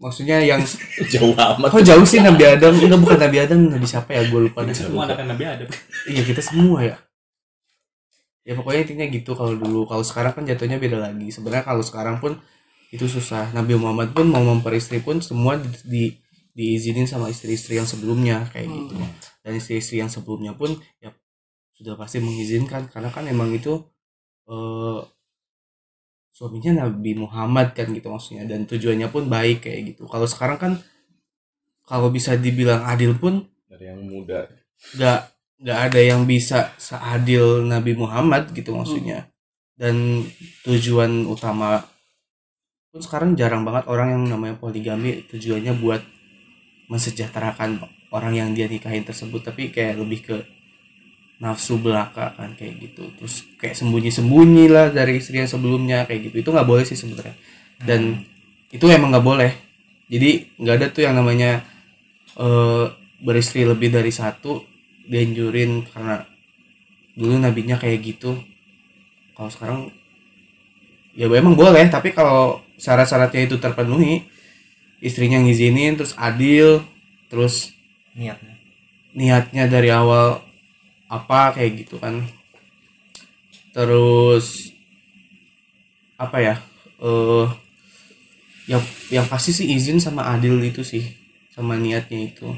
[0.00, 0.60] Maksudnya yang
[1.12, 1.68] jauh amat.
[1.68, 2.76] Kok jauh sih Nabi Adam?
[2.76, 4.24] Enggak bukan Nabi Adam Nabi siapa ya?
[4.28, 4.72] Gue lupa deh.
[4.76, 5.64] Semua anak Nabi ada
[6.08, 6.96] iya kita semua ya
[8.50, 9.30] ya pokoknya intinya gitu.
[9.38, 11.30] Kalau dulu kalau sekarang kan jatuhnya beda lagi.
[11.30, 12.34] Sebenarnya kalau sekarang pun
[12.90, 13.54] itu susah.
[13.54, 16.14] Nabi Muhammad pun mau memperistri pun semua di, di-
[16.50, 18.76] diizinin sama istri-istri yang sebelumnya kayak Hmm.
[18.90, 18.94] gitu.
[19.46, 21.14] Dan istri-istri yang sebelumnya pun ya
[21.78, 22.90] sudah pasti mengizinkan.
[22.90, 23.78] Karena kan emang itu
[24.50, 25.00] eh,
[26.34, 28.42] suaminya Nabi Muhammad kan gitu maksudnya.
[28.50, 30.10] Dan tujuannya pun baik kayak gitu.
[30.10, 30.72] Kalau sekarang kan
[31.86, 34.50] kalau bisa dibilang adil pun dari yang muda.
[34.98, 35.20] nggak
[35.60, 39.28] nggak ada yang bisa seadil Nabi Muhammad gitu maksudnya.
[39.76, 40.24] Dan
[40.64, 41.84] tujuan utama
[42.90, 46.02] pun sekarang jarang banget orang yang namanya poligami tujuannya buat
[46.90, 50.36] mensejahterakan orang yang dia nikahin tersebut tapi kayak lebih ke
[51.40, 53.08] nafsu belaka kan kayak gitu.
[53.16, 56.44] Terus kayak sembunyi-sembunyi lah dari istri yang sebelumnya kayak gitu.
[56.44, 57.36] Itu nggak boleh sih sebenarnya.
[57.80, 58.20] Dan
[58.68, 59.52] itu emang nggak boleh.
[60.10, 61.64] Jadi nggak ada tuh yang namanya
[62.36, 62.84] eh,
[63.24, 64.69] beristri lebih dari satu
[65.10, 66.22] dianjurin karena
[67.18, 68.38] dulu nabinya kayak gitu.
[69.34, 69.80] Kalau sekarang
[71.18, 74.24] ya emang boleh tapi kalau syarat-syaratnya itu terpenuhi
[75.02, 76.86] istrinya ngizinin terus adil
[77.26, 77.74] terus
[78.14, 78.56] niatnya.
[79.10, 80.38] niatnya dari awal
[81.10, 82.22] apa kayak gitu kan.
[83.74, 84.70] Terus
[86.14, 86.54] apa ya
[87.02, 87.46] eh
[88.70, 91.02] yang yang pasti sih izin sama adil itu sih
[91.50, 92.54] sama niatnya itu.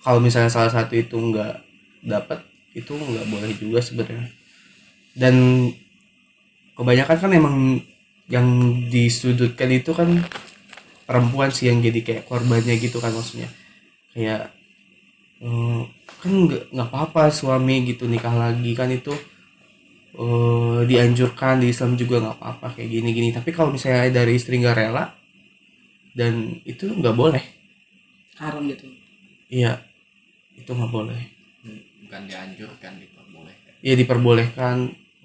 [0.00, 1.61] Kalau misalnya salah satu itu nggak
[2.02, 2.42] dapat
[2.74, 4.28] itu nggak boleh juga sebenarnya.
[5.14, 5.34] Dan
[6.74, 7.56] kebanyakan kan emang
[8.26, 8.48] yang
[8.88, 10.08] disudutkan itu kan
[11.04, 13.48] perempuan sih yang jadi kayak korbannya gitu kan maksudnya.
[14.12, 14.52] Kayak
[15.40, 15.82] eh,
[16.20, 19.12] kan nggak apa-apa suami gitu nikah lagi kan itu
[20.16, 23.30] eh, dianjurkan di Islam juga nggak apa-apa kayak gini-gini.
[23.30, 25.12] Tapi kalau misalnya dari istri nggak rela
[26.16, 27.44] dan itu nggak boleh.
[28.40, 28.88] Haram gitu.
[29.52, 29.92] Iya
[30.56, 31.31] itu nggak boleh
[32.12, 33.72] bukan dianjurkan diperbolehkan.
[33.80, 34.76] Ya diperbolehkan.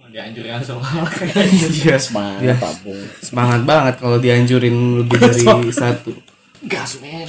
[0.07, 1.03] Dianjurkan soal
[1.83, 2.63] iya semangat.
[2.63, 3.03] Pak Bung.
[3.19, 6.15] semangat banget kalau dianjurin lebih dari satu.
[6.63, 7.27] Gas men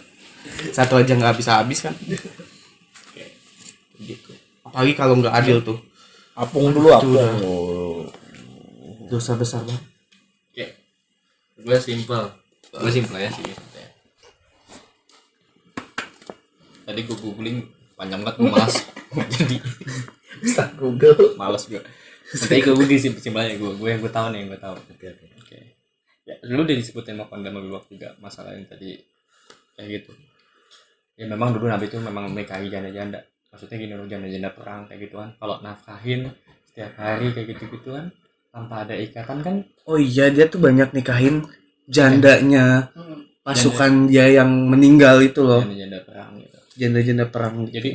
[0.80, 1.92] satu aja nggak bisa habis kan?
[4.00, 4.32] Gitu.
[4.64, 5.76] Apalagi kalau nggak adil tuh.
[6.32, 7.12] Apung dulu apung.
[7.12, 7.36] udah.
[9.12, 9.84] Dosa besar banget.
[10.56, 10.66] Oke.
[11.60, 12.32] Gue simple
[12.70, 13.42] gue simple ya sih
[16.86, 18.76] tadi gue googling panjang banget gue malas.
[19.36, 19.56] Jadi
[20.40, 21.36] Start Google.
[21.36, 21.84] malas gue
[22.30, 24.74] nanti gue simpel aja gue gue yang gue tahu nih yang gue tahu.
[24.78, 25.58] Oke oke oke.
[26.22, 28.94] Ya dulu udah disebutin sama Konda Mabibok juga masalah yang tadi.
[29.74, 30.12] Kayak gitu.
[31.18, 33.20] Ya memang dulu Nabi itu memang menikahi janda-janda.
[33.50, 35.28] Maksudnya gini loh janda-janda perang kayak gituan.
[35.42, 36.30] Kalau nafkahin
[36.70, 38.14] setiap hari kayak gitu gituan
[38.54, 39.54] tanpa ada ikatan kan?
[39.90, 41.44] Oh iya dia tuh banyak nikahin
[41.90, 42.94] jandanya.
[42.94, 43.26] Hmm.
[43.40, 45.64] pasukan dia yang meninggal itu loh.
[45.64, 47.68] Janda-janda perang gitu janda-janda perang.
[47.68, 47.76] Gitu.
[47.76, 47.90] jadi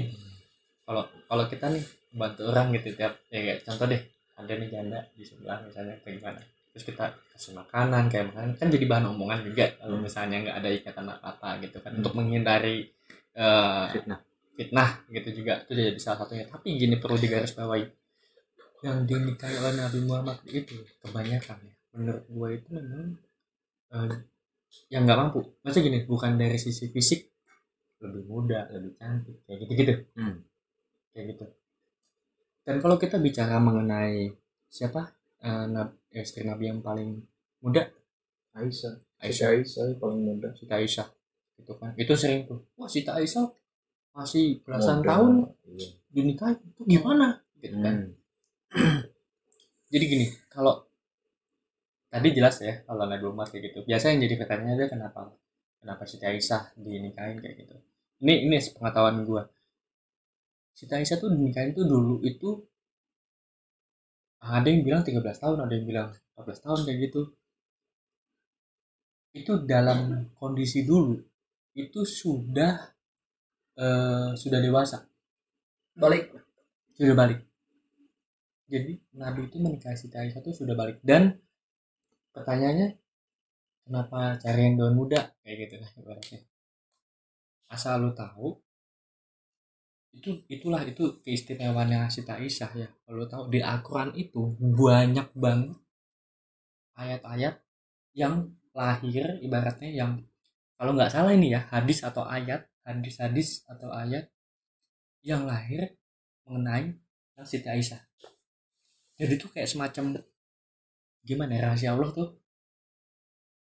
[0.86, 1.84] kalau kalau kita nih
[2.14, 4.02] bantu orang gitu tiap ya kayak contoh deh
[4.38, 6.42] ada nih janda di sebelah misalnya kayak gimana?
[6.76, 10.70] Terus kita kasih makanan kayak makanan kan jadi bahan omongan juga kalau misalnya nggak ada
[10.70, 12.86] ikatan apa apa gitu kan untuk menghindari
[13.34, 14.20] eh, fitnah.
[14.56, 16.46] fitnah gitu juga itu jadi salah satunya.
[16.48, 17.86] Tapi gini perlu digarisbawahi
[18.86, 23.08] yang dinikahi oleh Nabi Muhammad itu kebanyakan ya menurut gue itu memang
[23.96, 24.16] eh,
[24.92, 25.42] yang nggak mampu.
[25.64, 27.35] Maksudnya gini bukan dari sisi fisik
[28.06, 30.36] lebih muda lebih cantik kayak gitu gitu Hmm.
[31.10, 31.45] kayak gitu.
[32.62, 34.34] Dan kalau kita bicara mengenai
[34.68, 35.14] siapa?
[35.39, 37.22] Eh, Nab- istri Nabi yang paling
[37.60, 37.86] muda?
[38.53, 38.95] Aisyah.
[39.20, 39.47] Aisyah.
[39.53, 40.49] Aisyah paling muda.
[40.51, 41.06] Siti Aisyah.
[41.56, 41.93] Gitu kan.
[41.93, 42.66] Itu sering tuh.
[42.74, 43.45] Wah Siti Aisyah
[44.12, 45.08] masih belasan Muda.
[45.08, 45.32] tahun
[45.68, 45.88] Iya.
[46.10, 47.28] dinikahi itu gimana?
[47.60, 47.95] Gitu kan.
[48.72, 49.03] Hmm.
[49.91, 50.88] jadi gini kalau
[52.08, 53.80] tadi jelas ya kalau Nabi Muhammad kayak gitu.
[53.84, 55.30] Biasa yang jadi pertanyaan dia kenapa?
[55.78, 57.76] Kenapa Siti Aisyah dinikahin kayak gitu
[58.24, 59.43] ini ini pengetahuan gua.
[60.76, 62.59] Siti Aisyah tuh dinikahin tuh dulu itu
[64.43, 67.22] ada yang bilang 13 tahun ada yang bilang 14 tahun kayak gitu.
[69.36, 71.16] Itu dalam kondisi dulu
[71.76, 72.91] itu sudah
[73.80, 75.03] eh, sudah dewasa.
[75.95, 76.32] Balik.
[76.95, 77.39] Sudah balik.
[78.68, 80.99] Jadi Nabi itu menikahi Siti Aisyah itu sudah balik.
[81.03, 81.36] Dan
[82.36, 82.95] pertanyaannya
[83.88, 85.36] kenapa cari yang daun muda?
[85.43, 86.55] Kayak gitu lah ibaratnya
[87.72, 88.55] asal lu tahu
[90.16, 95.76] itu itulah itu keistimewaannya Siti Aisyah ya kalau tahu di Al-Quran itu banyak banget
[96.95, 97.59] ayat-ayat
[98.16, 100.11] yang lahir ibaratnya yang
[100.80, 104.32] kalau nggak salah ini ya hadis atau ayat hadis-hadis atau ayat
[105.26, 105.97] yang lahir
[106.45, 106.93] mengenai
[107.36, 107.99] yang Siti Aisyah.
[109.18, 110.22] Jadi itu kayak semacam
[111.26, 112.30] gimana ya rahasia Allah tuh.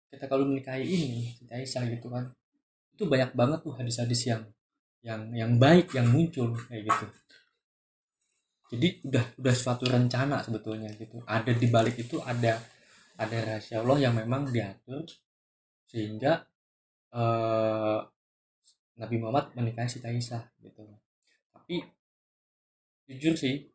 [0.09, 2.33] Kita kalau menikahi ini Siti Aisyah gitu kan.
[2.93, 4.43] Itu banyak banget tuh hadis-hadis yang
[5.03, 7.05] yang yang baik yang muncul kayak gitu.
[8.73, 11.21] Jadi udah udah suatu rencana sebetulnya gitu.
[11.25, 12.57] Ada di balik itu ada
[13.17, 15.05] ada rahasia Allah yang memang diatur
[15.85, 16.41] sehingga
[17.13, 18.01] eh
[18.93, 20.85] Nabi Muhammad menikahi Siti Aisyah gitu
[21.49, 21.81] tapi
[23.09, 23.69] jujur sih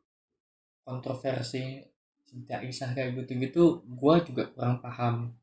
[0.87, 1.83] kontroversi
[2.23, 5.35] Siti Aisyah kayak gitu-gitu gue juga kurang paham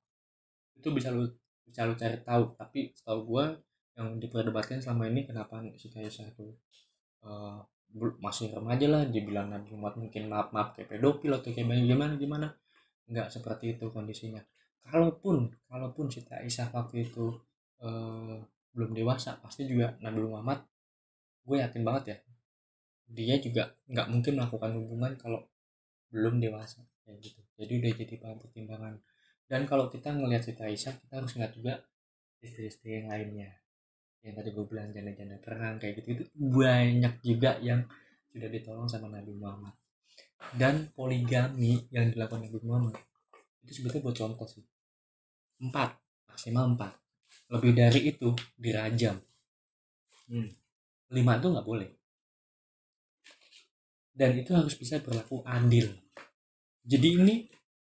[0.79, 1.27] itu bisa lu
[1.67, 3.45] bisa lu cari tahu tapi setahu gue
[3.95, 6.45] yang diperdebatkan selama ini kenapa Siti Aisyah itu
[7.95, 12.13] bel- masih remaja lah dibilang Nabi Muhammad mungkin maaf maaf kayak pedofil atau kayak gimana
[12.19, 12.47] gimana.
[13.09, 14.41] Nggak seperti itu kondisinya.
[14.85, 17.25] Kalaupun kalaupun Siti Aisyah waktu itu
[17.81, 18.37] eh,
[18.75, 20.59] belum dewasa pasti juga Nabi Muhammad
[21.45, 22.17] gue yakin banget ya
[23.05, 25.39] dia juga nggak mungkin melakukan hubungan kalau
[26.09, 27.41] belum dewasa kayak gitu.
[27.55, 28.93] Jadi udah jadi bahan pertimbangan.
[29.45, 31.73] Dan kalau kita ngelihat Siti Aisyah kita harus ngeliat juga
[32.41, 33.53] istri-istri yang lainnya
[34.25, 37.85] yang tadi gue bilang janda-janda perang kayak gitu itu banyak juga yang
[38.33, 39.77] sudah ditolong sama Nabi Muhammad.
[40.57, 42.97] Dan poligami yang dilakukan Nabi Muhammad
[43.61, 44.65] itu sebetulnya buat contoh sih.
[45.61, 45.93] Empat
[46.25, 46.91] maksimal empat.
[47.53, 49.21] Lebih dari itu dirajam.
[50.25, 50.49] Hmm.
[51.13, 51.89] lima itu nggak boleh.
[54.09, 55.85] Dan itu harus bisa berlaku adil.
[56.81, 57.35] Jadi ini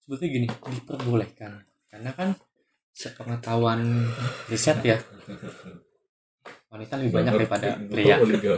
[0.03, 1.63] sebetulnya gini diperbolehkan.
[1.87, 2.35] Karena kan
[2.91, 4.11] sepengetahuan
[4.51, 4.99] riset ya
[6.75, 8.17] wanita lebih banyak daripada pria.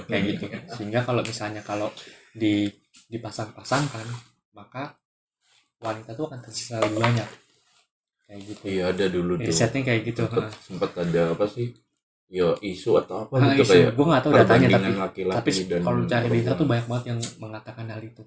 [0.08, 0.44] Kayak gitu.
[0.72, 1.92] Sehingga kalau misalnya kalau
[2.32, 2.64] di
[3.12, 4.06] dipasang-pasangkan
[4.56, 4.96] maka
[5.84, 7.28] wanita tuh akan tersisa lebih banyak.
[8.26, 8.62] Kayak gitu.
[8.66, 9.46] Iya ada dulu tuh.
[9.46, 11.76] risetnya kayak gitu sempat, sempat ada apa sih?
[12.26, 13.70] Ya isu atau apa Ah, gitu isu.
[13.70, 17.04] kayak gue nggak tahu datanya tapi perbandingan laki-laki tapi kalau cari internet tuh banyak banget
[17.06, 18.24] yang mengatakan hal itu.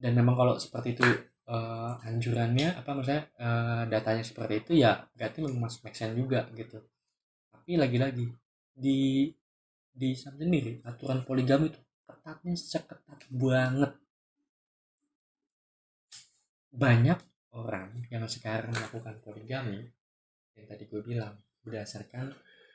[0.00, 1.04] Dan memang kalau seperti itu
[1.44, 6.48] eh, anjurannya apa maksudnya eh, datanya seperti itu ya berarti memang masuk make sense juga
[6.56, 6.80] gitu.
[7.52, 8.32] Tapi lagi-lagi
[8.74, 9.30] di
[9.94, 13.92] di Islam sendiri aturan poligami itu ketatnya seketat banget.
[16.74, 17.18] Banyak
[17.54, 19.86] orang yang sekarang melakukan poligami
[20.58, 22.34] yang tadi gue bilang berdasarkan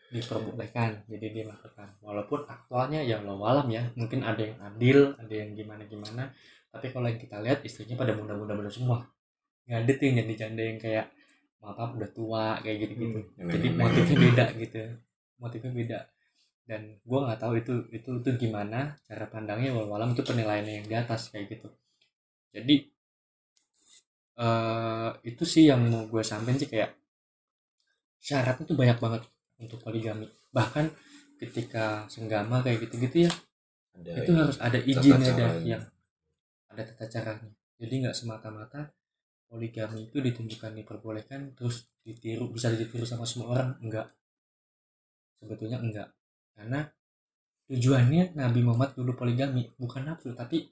[0.10, 5.30] diperbolehkan jadi dia lakukan walaupun aktualnya ya Allah alam ya mungkin ada yang adil ada
[5.30, 6.34] yang gimana gimana
[6.70, 9.02] tapi kalau yang kita lihat istrinya pada muda-muda muda semua.
[9.66, 11.06] Nggak ada tuh yang jadi janda yang kayak
[11.60, 14.82] maaf udah tua kayak gitu gitu Hmm, jadi motifnya beda gitu
[15.40, 16.00] motifnya beda.
[16.70, 20.88] Dan gue nggak tahu itu itu itu gimana cara pandangnya walau alam itu penilaiannya yang
[20.88, 21.68] di atas kayak gitu.
[22.54, 22.76] Jadi
[24.40, 26.96] eh itu sih yang mau gue sampein sih kayak
[28.22, 29.22] syaratnya tuh banyak banget
[29.58, 30.30] untuk poligami.
[30.54, 30.86] Bahkan
[31.42, 33.32] ketika senggama kayak gitu-gitu ya
[33.96, 35.84] ada itu harus ada izinnya dah yang
[36.70, 37.50] ada tata caranya.
[37.80, 38.94] Jadi nggak semata-mata
[39.50, 44.06] poligami itu ditunjukkan diperbolehkan terus ditiru bisa ditiru sama semua orang enggak
[45.40, 46.08] sebetulnya enggak.
[46.54, 46.84] Karena
[47.70, 50.68] tujuannya Nabi Muhammad dulu poligami bukan nafsu tapi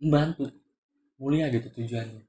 [0.00, 0.48] membantu
[1.16, 2.22] mulia gitu tujuannya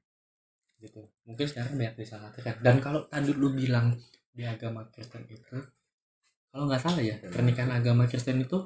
[0.80, 1.02] gitu.
[1.26, 3.98] Mungkin sekarang banyak disalahartikan dan kalau tadi lu bilang
[4.32, 5.58] di agama Kristen itu
[6.54, 8.58] kalau nggak salah ya pernikahan agama Kristen itu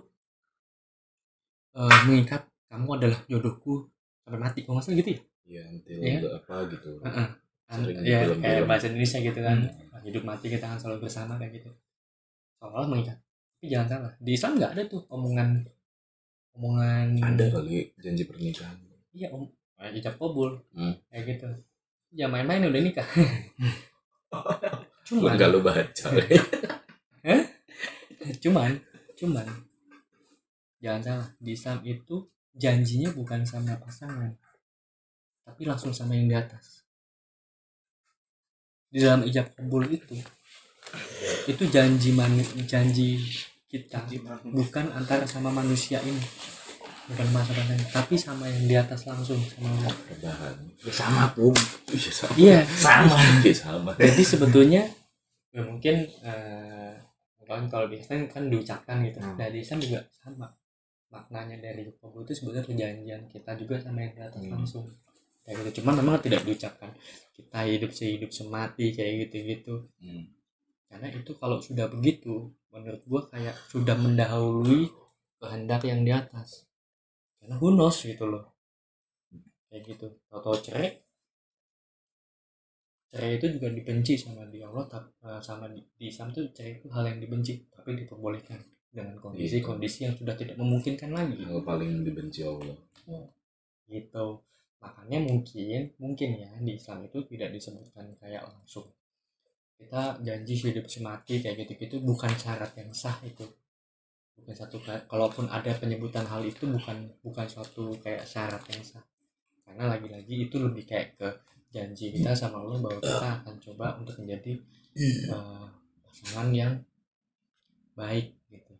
[1.72, 3.88] eh, mengikat kamu adalah jodohku
[4.24, 4.60] sampai mati.
[4.64, 5.22] Kalau nggak salah gitu ya?
[5.52, 6.20] Ya until Iya.
[6.38, 6.90] apa gitu.
[7.04, 7.36] An-
[7.72, 9.58] Sering di ya kayak bahasa Indonesia gitu kan.
[9.64, 10.04] Hmm.
[10.04, 11.70] hidup mati kita akan selalu bersama kayak gitu
[12.62, 13.18] seolah mengikat
[13.62, 14.14] tapi jangan salah.
[14.18, 15.62] Di Islam nggak ada tuh omongan
[16.58, 18.74] omongan ada kali janji pernikahan.
[19.14, 19.46] Iya om
[19.78, 20.58] kayak ijab kabul.
[20.74, 20.98] Hmm.
[21.14, 21.46] kayak gitu.
[22.10, 23.06] Ya main-main udah nikah.
[25.06, 26.10] Cuman enggak lu baca.
[28.42, 28.82] Cuman
[29.14, 29.46] cuman.
[30.82, 31.30] Jangan salah.
[31.38, 32.26] Di Islam itu
[32.58, 34.34] janjinya bukan sama pasangan.
[35.46, 36.82] Tapi langsung sama yang di atas.
[38.90, 40.18] Di dalam ijab kabul itu
[41.48, 43.18] itu janji manu, janji
[43.66, 44.04] kita
[44.52, 46.22] bukan antara sama manusia ini.
[47.02, 49.90] Bukan sama pasangan tapi sama yang di atas langsung sama
[50.22, 51.52] Ya sama pun
[51.92, 52.34] iya sama.
[52.38, 52.60] Iya.
[52.68, 53.16] Sama.
[53.44, 53.92] Iya sama.
[54.00, 54.82] Jadi sebetulnya
[55.52, 56.08] ya mungkin
[57.44, 59.20] kan kalau di Islam kan diucapkan gitu.
[59.20, 59.36] Hmm.
[59.36, 60.48] di Islam juga sama.
[61.12, 64.54] Maknanya dari kabul itu sebetulnya perjanjian kita juga sama yang di atas Hmm.
[64.56, 64.86] langsung.
[65.44, 65.84] Kayak gitu.
[65.84, 66.96] Cuman memang tidak diucapkan.
[67.36, 70.32] Kita hidup sehidup semati kayak gitu gitu Hmm.
[70.92, 74.92] Karena itu kalau sudah begitu menurut gua kayak sudah mendahului
[75.40, 76.68] kehendak yang di atas.
[77.40, 78.54] Karena who knows gitu loh.
[79.72, 80.08] Kayak gitu.
[80.30, 81.00] Atau cerai.
[83.08, 86.88] Cerai itu juga dibenci sama di Allah eh, sama di, di Islam tuh cerai itu
[86.94, 88.60] hal yang dibenci tapi diperbolehkan
[88.92, 91.40] dengan kondisi-kondisi yang sudah tidak memungkinkan lagi.
[91.48, 92.78] Hal paling dibenci Allah.
[93.88, 94.28] Gitu.
[94.82, 98.86] Makanya mungkin mungkin ya di Islam itu tidak disebutkan kayak langsung
[99.82, 103.44] kita janji hidup semati kayak gitu-gitu bukan syarat yang sah itu.
[104.38, 109.02] Bukan satu ka- kalaupun ada penyebutan hal itu bukan bukan suatu kayak syarat yang sah.
[109.66, 111.30] Karena lagi-lagi itu lebih kayak ke
[111.74, 114.54] janji kita sama Allah bahwa kita akan coba untuk menjadi
[115.34, 115.66] eh,
[116.06, 116.74] pasangan yang
[117.98, 118.74] baik gitu.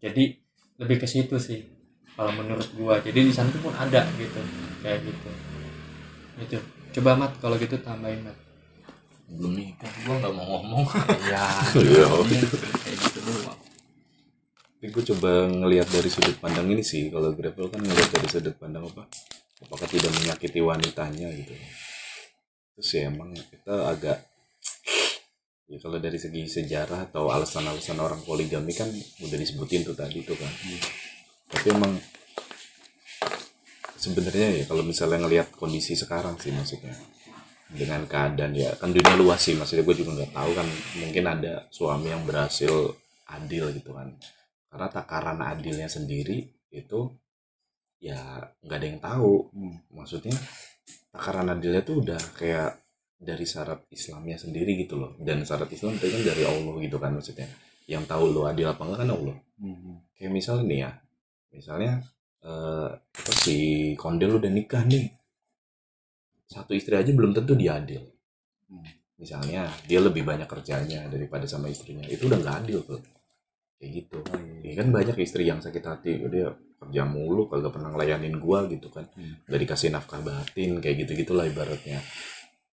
[0.00, 0.24] Jadi
[0.78, 1.60] lebih ke situ sih
[2.14, 3.02] kalau menurut gua.
[3.02, 4.40] Jadi di sana pun ada gitu.
[4.80, 5.30] Kayak gitu.
[6.36, 6.58] Itu.
[7.00, 8.45] Coba mat kalau gitu tambahin mat
[9.26, 9.90] belum nikah.
[10.06, 10.84] Gua nggak mau ngomong.
[11.26, 12.06] Ya Iya.
[12.06, 13.58] kayak gitu doang.
[14.76, 17.10] Tapi gue coba ngelihat dari sudut pandang ini sih.
[17.10, 19.08] Kalau gravel kan ngelihat dari sudut pandang apa?
[19.66, 21.56] Apakah tidak menyakiti wanitanya gitu?
[22.76, 24.20] Terus ya emang kita agak
[25.66, 28.86] ya kalau dari segi sejarah atau alasan-alasan orang poligami kan
[29.26, 30.52] udah disebutin tuh tadi tuh kan.
[31.50, 31.96] Tapi emang
[33.96, 36.94] sebenarnya ya kalau misalnya ngelihat kondisi sekarang sih maksudnya
[37.66, 40.66] dengan keadaan ya kan dunia luas sih maksudnya gue juga nggak tahu kan
[41.02, 42.94] mungkin ada suami yang berhasil
[43.26, 44.14] adil gitu kan.
[44.70, 47.10] Karena takaran adilnya sendiri itu
[47.98, 49.34] ya nggak ada yang tahu.
[49.90, 50.36] Maksudnya
[51.10, 52.82] takaran adilnya tuh udah kayak
[53.16, 55.18] dari syarat Islamnya sendiri gitu loh.
[55.18, 57.48] Dan syarat Islam itu kan dari Allah gitu kan maksudnya.
[57.86, 59.36] Yang tahu lo adil apa enggak kan Allah.
[60.14, 60.90] Kayak misalnya nih ya
[61.56, 61.92] misalnya
[62.46, 63.56] eh apa si
[63.96, 65.08] kondel udah nikah nih
[66.46, 68.02] satu istri aja belum tentu dia adil.
[69.16, 72.04] Misalnya dia lebih banyak kerjanya daripada sama istrinya.
[72.06, 73.00] Itu udah nggak adil tuh.
[73.80, 74.18] Kayak gitu.
[74.62, 76.12] Ya kan banyak istri yang sakit hati.
[76.28, 79.08] Dia kerja mulu kagak pernah ngelayanin gua gitu kan.
[79.48, 82.04] Nggak dikasih nafkah batin kayak gitu gitulah ibaratnya.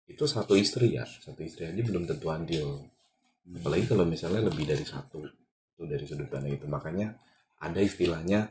[0.10, 1.06] Itu satu istri ya.
[1.06, 2.90] Satu istri aja belum tentu adil.
[3.62, 5.22] Apalagi kalau misalnya lebih dari satu.
[5.78, 6.66] Itu dari sudut pandang itu.
[6.66, 7.14] Makanya
[7.62, 8.50] ada istilahnya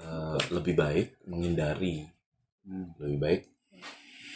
[0.00, 2.08] eh, lebih baik menghindari.
[2.96, 3.42] Lebih baik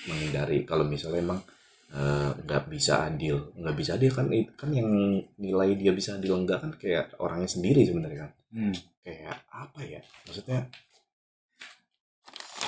[0.07, 0.63] menghindari.
[0.63, 1.41] Kalau misalnya emang
[1.89, 4.89] eh, nggak bisa adil nggak bisa adil kan kan yang
[5.37, 8.33] nilai dia bisa adil enggak kan kayak orangnya sendiri sebenarnya kan.
[9.01, 10.67] Kayak apa ya maksudnya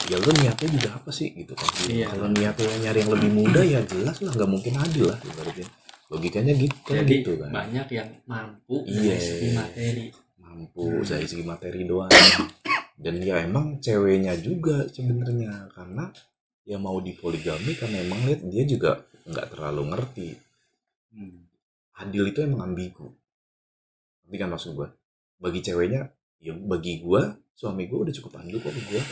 [0.09, 1.69] ya lu niatnya juga apa sih gitu kan.
[1.85, 2.07] Iya.
[2.09, 5.67] kalau niatnya nyari yang lebih mudah ya jelas lah nggak mungkin adil lah ibaratnya.
[6.09, 7.51] Logikanya gitu kan jadi gitu kan.
[7.53, 9.13] banyak yang mampu Iya.
[9.13, 10.05] dari segi materi.
[10.41, 12.09] Mampu dari segi materi doang.
[13.05, 16.09] Dan ya emang ceweknya juga sebenarnya karena
[16.69, 20.29] ya mau dipoligami karena emang lihat dia juga nggak terlalu ngerti.
[21.99, 23.09] Adil itu emang ambigu.
[24.29, 24.93] Nanti kan maksud gua?
[25.41, 26.13] Bagi ceweknya
[26.45, 29.03] ya bagi gua suami gua udah cukup adil kok gua.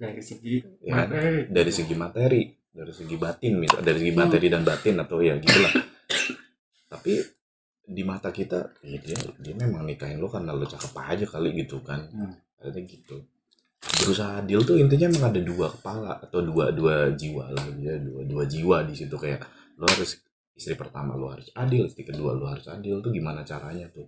[0.00, 1.46] Dari segi Ya, materi.
[1.52, 2.42] dari segi materi
[2.72, 5.72] dari segi batin misal dari segi materi dan batin atau ya gitulah.
[6.88, 7.14] Tapi
[7.82, 11.84] di mata kita ya dia dia memang nikahin lo karena lo cakep aja kali gitu
[11.84, 12.08] kan.
[12.08, 12.34] Hmm.
[12.56, 13.16] Kayaknya gitu
[13.82, 17.98] berusaha adil tuh intinya emang ada dua kepala atau dua dua jiwa lah ya.
[17.98, 19.42] Dua dua jiwa di situ kayak
[19.78, 20.22] lo harus
[20.54, 23.02] istri pertama lo harus adil istri kedua lo harus adil.
[23.02, 24.06] Tuh gimana caranya tuh?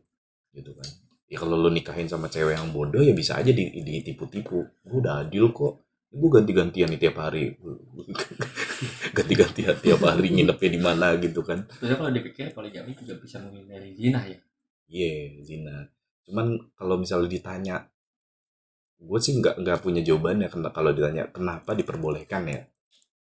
[0.54, 0.86] Gitu kan.
[1.26, 4.62] Ya kalau lo nikahin sama cewek yang bodoh ya bisa aja di- ditipu-tipu.
[4.86, 5.82] Gue udah adil kok.
[6.14, 7.58] Gue ganti-gantian nih tiap hari.
[9.16, 11.66] Ganti-gantian tiap hari nginepnya di mana gitu kan.
[11.66, 14.38] Sebenarnya kalau dipikir poligami juga bisa menghindari zina ya.
[14.86, 15.90] Iya, zina.
[16.22, 17.76] Cuman kalau misalnya ditanya,
[18.96, 22.60] gue sih nggak nggak punya jawabannya kena- kalau ditanya kenapa diperbolehkan ya.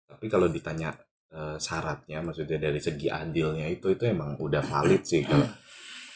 [0.06, 0.94] Tapi kalau ditanya
[1.32, 5.48] eh, syaratnya, maksudnya dari segi adilnya itu itu emang udah valid sih kalau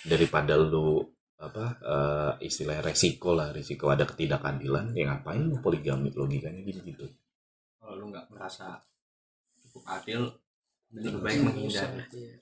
[0.04, 1.02] daripada lu
[1.36, 7.06] apa eh, istilah resiko lah resiko ada ketidakadilan ya ngapain lu poligami logikanya gitu gitu
[7.76, 8.80] kalau lu nggak merasa
[9.60, 10.22] cukup adil
[10.96, 12.34] lebih baik menghindari Iya.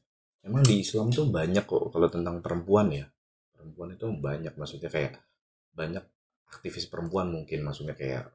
[0.43, 3.07] Emang di Islam tuh banyak kok kalau tentang perempuan ya.
[3.49, 5.24] Perempuan itu banyak maksudnya kayak
[5.72, 6.03] banyak
[6.54, 8.30] aktivis perempuan mungkin maksudnya kayak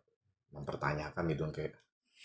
[0.51, 1.75] mempertanyakan gitu kayak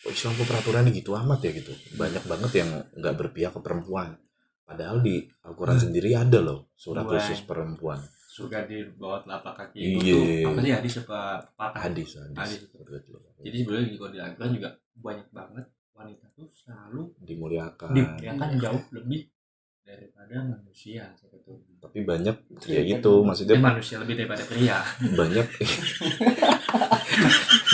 [0.03, 1.71] oh Islam kok peraturannya gitu amat ya gitu.
[1.93, 4.17] Banyak banget yang nggak berpihak ke perempuan.
[4.63, 7.19] Padahal di Al-Quran sendiri ada loh surat Wah.
[7.19, 7.99] khusus perempuan.
[8.33, 9.93] surga di bawah telapak kaki Iya.
[10.01, 10.17] itu
[10.49, 11.19] apa sih hadis apa
[11.53, 12.33] patah Hadis, hadis.
[12.33, 12.59] Hadis.
[12.65, 13.21] Betul.
[13.37, 17.93] jadi sebenarnya di di Al-Quran juga banyak banget wanita tuh selalu Dimuliakan.
[17.93, 19.29] dimuliakan jauh lebih
[19.83, 22.35] daripada manusia sebetulnya Tapi banyak
[22.71, 24.79] ya itu maksudnya Dan manusia lebih daripada pria.
[25.19, 25.47] Banyak.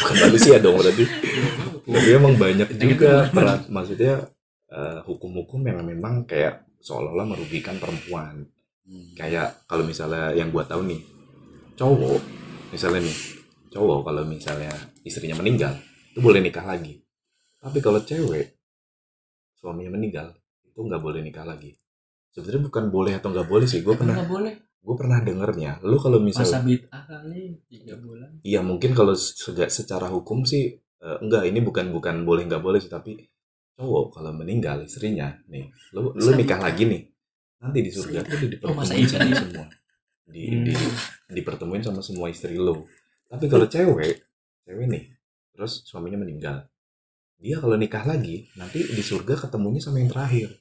[0.01, 1.05] Bukan manusia dong berarti.
[1.89, 4.25] Tapi emang banyak juga peran maksudnya
[4.69, 8.45] eh, hukum-hukum yang memang kayak seolah-olah merugikan perempuan.
[9.13, 11.01] Kayak kalau misalnya yang gua tahu nih
[11.77, 12.21] cowok
[12.73, 13.17] misalnya nih
[13.69, 14.73] cowok kalau misalnya
[15.05, 15.77] istrinya meninggal
[16.09, 16.97] itu boleh nikah lagi.
[17.61, 18.57] Tapi kalau cewek
[19.61, 20.33] suaminya meninggal
[20.65, 21.75] itu nggak boleh nikah lagi
[22.39, 24.53] sebenarnya bukan boleh atau nggak boleh sih gue pernah nggak boleh.
[24.79, 28.29] gue pernah dengernya lu kalau misalnya masa bid'ah kali tiga bulan.
[28.41, 29.11] Iya mungkin kalau
[29.67, 33.19] secara hukum sih eh, enggak ini bukan bukan boleh nggak boleh sih tapi
[33.75, 36.59] cowok kalau meninggal istrinya nih lu lu Masa nikah nikah?
[36.63, 37.01] lagi nih
[37.59, 39.07] nanti di surga tuh Oh, dipertemuin iya?
[39.11, 39.65] sama semua.
[40.29, 40.61] Di, Hmm.
[40.63, 40.73] di
[41.35, 42.87] dipertemuin sama semua istri lo
[43.27, 44.23] tapi kalau cewek
[44.63, 45.03] cewek nih
[45.51, 46.69] terus suaminya meninggal
[47.39, 50.53] dia kalau nikah lagi nanti di surga ketemunya sama yang terakhir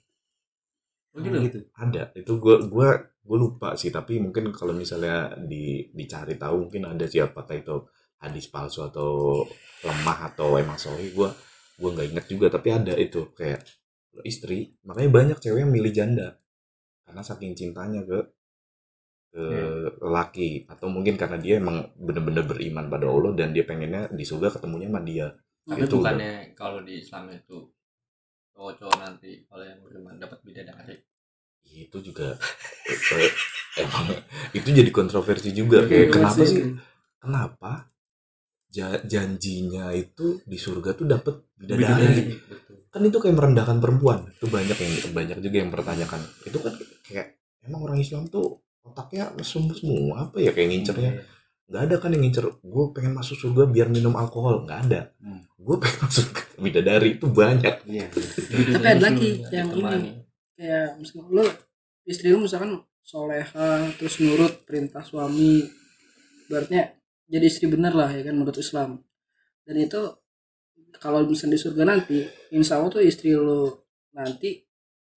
[1.21, 1.59] oh gitu?
[1.75, 2.03] Ada.
[2.15, 3.93] Itu gua gua gue lupa sih.
[3.93, 7.77] Tapi mungkin kalau misalnya di dicari tahu mungkin ada sih apakah itu
[8.19, 9.45] hadis palsu atau
[9.85, 11.29] lemah atau emang sorry gue
[11.79, 12.47] gue nggak inget juga.
[12.49, 13.63] Tapi ada itu kayak
[14.25, 16.41] istri makanya banyak cewek yang milih janda.
[17.05, 18.19] Karena saking cintanya ke
[19.29, 19.45] ke
[20.01, 20.65] lelaki.
[20.65, 24.89] Atau mungkin karena dia emang bener-bener beriman pada Allah dan dia pengennya di surga ketemunya
[24.89, 25.29] sama dia.
[25.69, 27.61] Tapi Itu bukannya kalau di Islam itu
[28.57, 30.97] cowok-cowok nanti kalau yang beriman dapat bidadari
[31.81, 32.35] itu juga
[33.15, 33.31] eh,
[33.79, 34.07] emang
[34.51, 36.75] itu jadi kontroversi juga kayak kenapa sih.
[37.17, 37.87] kenapa
[38.69, 42.35] ja- janjinya itu di surga tuh dapat bidadari?
[42.35, 42.77] Betul.
[42.89, 44.29] Kan itu kayak merendahkan perempuan.
[44.31, 46.21] Itu banyak yang banyak juga yang mempertanyakan.
[46.43, 46.73] Itu kan
[47.03, 47.27] kayak
[47.63, 51.13] emang orang Islam tuh otaknya mesum semua apa ya kayak ngincernya?
[51.69, 54.65] Nggak ada kan yang ngincer gue pengen masuk surga biar minum alkohol.
[54.65, 55.01] Nggak ada.
[55.19, 55.45] Hmm.
[55.59, 57.75] gue pengen masuk bidadari itu banyak.
[57.85, 60.11] Iya Tapi ada lagi yang Ditemani.
[60.55, 61.45] kayak misalkan lo
[62.09, 65.61] istri lu misalkan soleha terus nurut perintah suami.
[66.49, 66.81] Berarti
[67.29, 69.05] jadi istri bener lah ya kan menurut Islam.
[69.69, 70.01] Dan itu
[70.97, 72.19] kalau misalnya di surga nanti
[72.57, 73.69] insya Allah tuh istri lu
[74.17, 74.65] nanti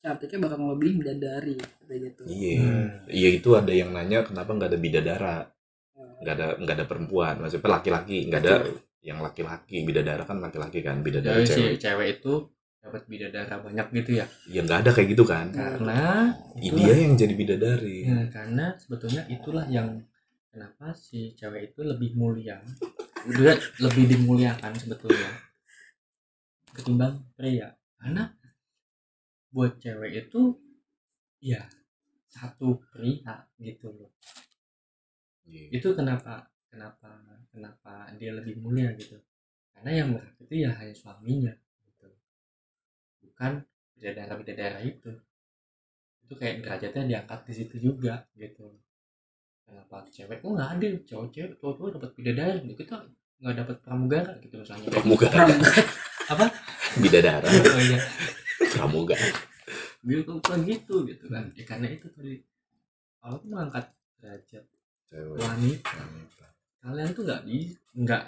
[0.02, 1.56] cantiknya bakal ngelebihin bidadari
[1.88, 2.22] kayak gitu.
[2.28, 2.60] Iya.
[2.60, 2.88] Hmm.
[3.08, 5.38] iya itu ada yang nanya kenapa nggak ada bidadara?
[6.22, 7.36] Nggak ada nggak ada perempuan.
[7.40, 8.56] Maksudnya laki-laki nggak ada
[9.02, 9.88] yang laki-laki.
[9.88, 11.78] Bidadara kan laki-laki kan bidadara Jadi si cewek.
[11.80, 12.34] cewek itu
[12.82, 14.26] dapat bidadara banyak gitu ya?
[14.50, 15.54] Ya nggak ada kayak gitu kan.
[15.54, 17.98] Karena itulah- dia yang jadi bidadari.
[18.10, 20.02] Ya, karena sebetulnya itulah yang
[20.50, 22.58] kenapa si cewek itu lebih mulia.
[23.30, 25.30] Dia lebih dimuliakan sebetulnya
[26.74, 27.70] ketimbang pria.
[28.02, 28.34] Karena
[29.54, 30.58] buat cewek itu
[31.38, 31.62] ya
[32.26, 34.10] satu pria gitu loh.
[35.42, 35.68] Iya.
[35.74, 37.12] itu kenapa kenapa
[37.52, 39.20] kenapa dia lebih mulia gitu?
[39.76, 41.52] Karena yang berhak itu ya hanya suaminya
[43.22, 43.62] bukan
[43.98, 45.12] bidadara bidadara itu.
[46.26, 48.68] Itu kayak derajatnya diangkat di situ juga gitu.
[49.66, 52.96] Kenapa cewek kok nggak ada cowok cewek cowok cowok dapat bidadari kita
[53.42, 54.88] nggak dapat pramugara gitu misalnya.
[54.92, 55.40] Pramugara.
[56.34, 56.46] Apa?
[57.00, 57.48] Bidadara.
[57.48, 58.00] Oh iya.
[58.76, 59.28] Pramugara.
[60.02, 61.46] Biar kok gitu gitu kan.
[61.56, 62.42] Ya, karena itu tadi.
[63.22, 63.86] Allah tuh mengangkat
[64.18, 64.66] derajat
[65.10, 65.38] cewek.
[65.38, 66.02] wanita
[66.82, 67.58] kalian tuh nggak di
[67.94, 68.24] nggak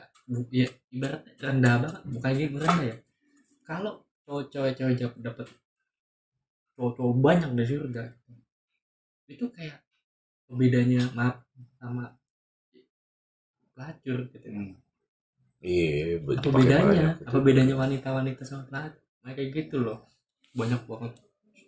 [0.53, 2.95] ya ibaratnya rendah banget bukan gitu rendah ya.
[3.65, 5.47] Kalau cowok cewek cewek dapat
[6.75, 8.03] cowok cowok banyak dari surga.
[9.27, 9.83] Itu kayak
[10.53, 11.41] bedanya maaf
[11.81, 12.13] sama
[13.73, 14.47] pelacur gitu.
[15.63, 17.15] Iya apa bedanya?
[17.23, 19.01] apa bedanya wanita wanita sama pelacur?
[19.23, 20.03] Nah, kayak gitu loh.
[20.53, 21.13] Banyak banget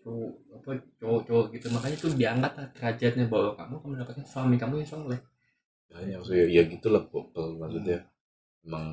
[0.05, 0.69] cowok apa
[1.01, 1.67] cowok cowok gitu.
[1.73, 5.19] Makanya tuh diangkat lah derajatnya bahwa kamu kamu mendapatkan suami kamu yang soleh.
[5.89, 8.03] Banyak sih ya gitulah popel maksudnya.
[8.65, 8.85] Emang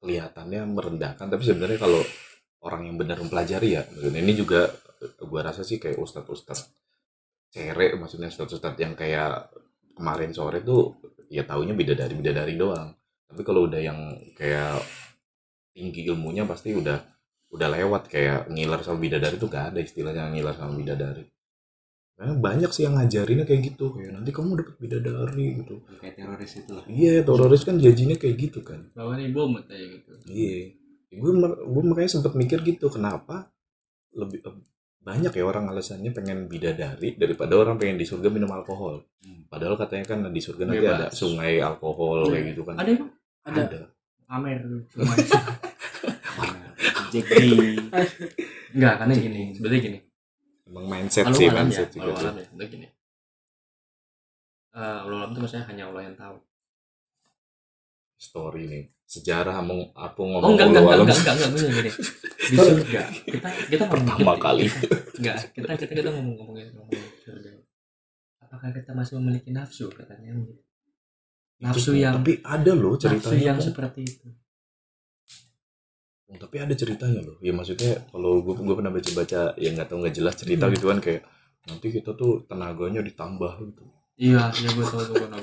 [0.00, 1.26] kelihatannya merendahkan.
[1.28, 2.00] Tapi sebenarnya kalau
[2.64, 4.66] orang yang benar mempelajari ya maksudnya ini juga
[5.22, 6.72] gua rasa sih kayak ustadz ustadz
[7.52, 9.52] cere maksudnya ustadz ustadz yang kayak
[9.94, 10.98] kemarin sore tuh
[11.30, 12.96] ya taunya bidadari bidadari doang.
[13.26, 13.98] Tapi kalau udah yang
[14.38, 14.80] kayak
[15.76, 16.98] tinggi ilmunya pasti udah
[17.52, 18.08] udah lewat.
[18.10, 21.35] Kayak ngiler sama bidadari tuh gak ada istilahnya ngiler sama bidadari
[22.16, 26.52] karena banyak sih yang ngajarinnya kayak gitu kayak nanti kamu dapat bidadari gitu kayak teroris
[26.56, 28.88] itu lah Iya, teroris kan janjinya kayak gitu kan.
[28.90, 30.56] bawa nih bom kayak gitu Iya.
[31.12, 33.52] Gue gue makanya sempat mikir gitu, kenapa
[34.12, 34.56] lebih eh,
[34.98, 39.04] banyak ya orang alasannya pengen bidadari daripada orang pengen di surga minum alkohol.
[39.22, 39.44] Hmm.
[39.46, 40.96] Padahal katanya kan di surga nanti Bebas.
[40.98, 42.74] ada sungai alkohol kayak gitu kan.
[42.76, 43.10] ada emang
[43.44, 43.80] Ada.
[44.26, 44.58] Amer
[44.90, 45.14] cuma
[47.14, 47.78] Jack D
[48.74, 49.98] enggak karena gini sebenarnya gini
[50.66, 52.86] Emang mindset sih, alam ya mindset juga alam ya sebenarnya gini
[54.72, 56.36] Eh, Allah alam itu maksudnya hanya Allah yang tahu
[58.16, 58.84] Story nih.
[59.06, 61.22] Sejarah mau apa oh ngomong enggak enggak walau enggak alam.
[61.22, 61.90] enggak enggak enggak, enggak, gini
[62.46, 64.64] di surga kita kita ngomong Pertama kita- kali.
[65.16, 67.50] enggak kita kita kita ngomong ngomongin ngomongin surga
[68.40, 70.30] apakah kita masih memiliki nafsu katanya
[71.58, 73.42] nafsu Itu- yang tapi ada loh nafsu ceritanya.
[73.44, 73.64] yang kok.
[73.64, 74.26] seperti itu
[76.26, 77.38] Oh, tapi ada ceritanya loh.
[77.38, 80.74] Ya maksudnya kalau gue gue pernah baca-baca yang nggak tahu nggak jelas cerita Hmm.
[80.74, 81.22] gitu kan kayak
[81.66, 83.84] nanti kita tuh tenaganya ditambah gitu.
[84.16, 85.36] iya iya gue tahu gue ada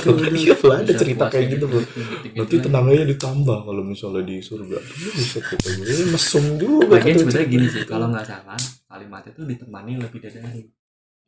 [0.00, 0.32] tuh, ada.
[0.32, 1.76] Iya, lah, ada cerita kayak gitu bro.
[1.76, 4.78] gitu-gitu Nanti tenaganya ditambah kalau misalnya di surga.
[4.80, 6.96] Iya, bisa kita gue mesum juga.
[6.96, 8.56] Lagian kata sebenarnya gini sih, kalau nggak salah
[8.88, 10.40] kalimat itu ditemani lebih dari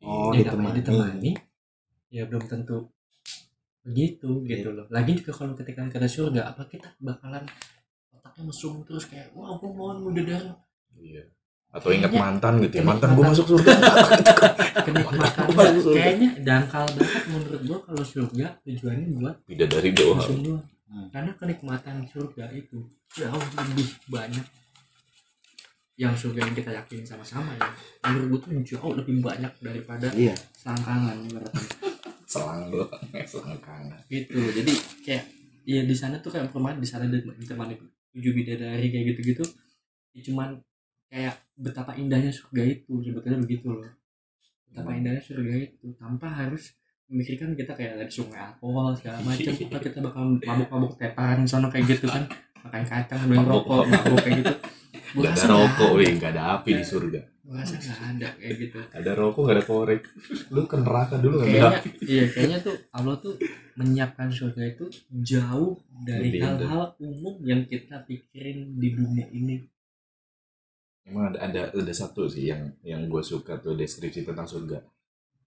[0.01, 1.31] oh ya, ditemani ditemani
[2.09, 2.77] ya belum tentu
[3.85, 4.85] begitu gitu loh.
[4.91, 7.45] Lagi juga kalau ketika kita ke surga, apa kita bakalan
[8.43, 10.49] mesum terus kayak wah aku mohon udah dari
[10.97, 11.23] Iya.
[11.69, 12.83] Atau ingat mantan gitu ya.
[12.85, 13.33] Mantan gue mantan.
[13.37, 13.71] masuk surga.
[14.81, 15.45] kenikmatan
[15.93, 19.35] kayaknya dangkal banget menurut gua kalau surga tujuannya buat
[19.93, 20.17] doang.
[20.17, 20.63] mesum doang.
[20.87, 21.07] Hmm.
[21.11, 22.79] Karena kenikmatan surga itu
[23.13, 24.45] jauh lebih banyak
[25.97, 27.65] yang surga yang kita yakini sama-sama ya
[28.05, 31.65] menurut gue tuh jauh lebih banyak daripada iya selangkangan ibaratnya
[32.29, 35.23] selang doang selangkangan gitu jadi kayak
[35.65, 39.45] ya di sana tuh kayak perumahan di sana ditemani tujuh bidadari kayak gitu-gitu
[40.11, 40.57] ya cuman
[41.07, 43.85] kayak betapa indahnya surga itu sebetulnya begitu loh.
[44.67, 44.99] Betapa Hmm.
[44.99, 46.73] indahnya surga itu tanpa harus
[47.07, 51.95] memikirkan kita kayak ada sungai alkohol segala macam kita kita bakal mabuk-mabuk teparan sana kayak
[51.95, 52.27] gitu kan
[52.67, 54.53] makan kacang minum rokok mabuk kayak gitu
[55.15, 57.21] Gak ada rokok, weh, gak ada api di surga.
[57.47, 57.63] Nggak
[57.95, 60.01] ada kayak gitu Ada rokok, gak ada korek.
[60.51, 61.89] Lu ke neraka dulu gak ada api.
[62.03, 63.39] iya kayaknya tuh Allah tuh
[63.79, 64.85] menyiapkan surga itu
[65.23, 69.63] jauh dari hal-hal umum yang kita pikirin di dunia ini
[71.07, 74.83] Emang ada, ada ada satu sih yang yang gue suka tuh deskripsi tentang surga.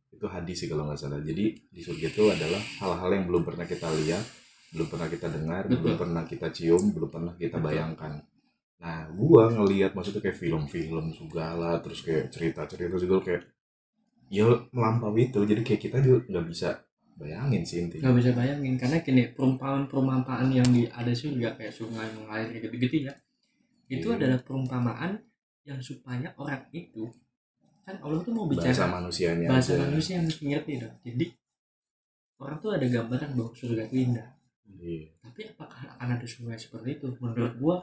[0.09, 1.21] Itu hadis sih kalau nggak salah.
[1.21, 4.25] Jadi di surga itu adalah hal-hal yang belum pernah kita lihat,
[4.73, 5.81] belum pernah kita dengar, Betul.
[5.85, 8.25] belum pernah kita cium, belum pernah kita bayangkan.
[8.81, 13.43] Nah, gua ngelihat maksudnya kayak film-film segala, terus kayak cerita-cerita juga kayak
[14.33, 15.41] ya melampaui itu.
[15.45, 16.69] Jadi kayak kita juga nggak bisa
[17.21, 18.09] bayangin sih intinya.
[18.09, 22.65] nggak bisa bayangin karena gini perumpamaan perumpamaan yang di ada surga kayak sungai mengalir kayak
[22.73, 23.15] gitu-gitu ya
[23.93, 24.17] itu Iya.
[24.17, 25.21] adalah perumpamaan
[25.69, 27.13] yang supaya orang itu
[27.85, 29.85] kan Allah tuh mau Bahasa bicara manusianya bahasa aja.
[29.85, 31.27] manusia yang ngerti dong jadi
[32.41, 34.29] orang tuh ada gambaran bahwa surga itu indah
[34.81, 37.77] Iya, tapi apakah akan ada surga seperti itu menurut gua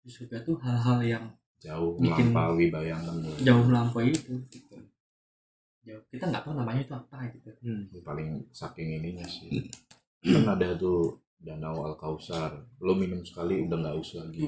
[0.00, 1.24] di surga tuh hal-hal yang
[1.58, 4.76] jauh Bikin- melampaui bayangan jauh melampaui itu gitu.
[5.82, 7.48] jauh kita nggak tahu namanya itu apa gitu.
[7.88, 9.66] Yang paling saking ininya sih.
[10.20, 14.42] Kan ada tuh danau al kausar lo minum sekali udah nggak usah lagi.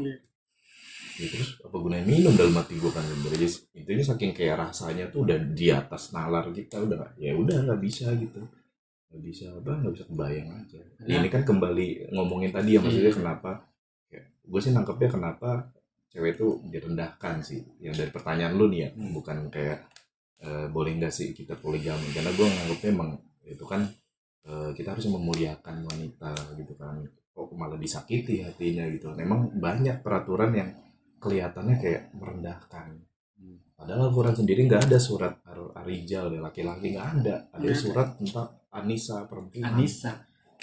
[1.17, 3.03] Ya, terus apa gunanya minum dalam hati gue kan?
[3.03, 7.57] Sebenarnya Jadi, intinya saking kayak rasanya tuh udah di atas nalar kita udah ya udah
[7.63, 8.41] nggak bisa gitu.
[9.09, 10.81] Nggak bisa apa nggak bisa kebayang aja.
[11.03, 11.19] Iya.
[11.19, 13.19] ini kan kembali ngomongin tadi ya maksudnya Iya.
[13.19, 13.51] kenapa
[14.11, 15.71] ya, gue sih nangkepnya kenapa
[16.11, 19.13] cewek tuh direndahkan sih yang dari pertanyaan lu nih ya Hmm.
[19.15, 19.79] bukan kayak
[20.41, 22.11] eh, boleh nggak sih kita poligami?
[22.11, 23.11] Karena gue nganggapnya emang
[23.45, 23.87] itu kan
[24.45, 26.99] eh, kita harus memuliakan wanita gitu kan.
[27.31, 29.13] Kok malah disakiti hatinya gitu.
[29.15, 30.71] Memang banyak peraturan yang
[31.21, 33.05] kelihatannya kayak merendahkan.
[33.77, 37.35] Padahal Al-Quran sendiri nggak ada surat ar- arijal ya laki-laki nggak ada.
[37.53, 37.73] Ada ada.
[37.77, 39.65] surat tentang Anissa perempuan.
[39.65, 40.13] Anissa.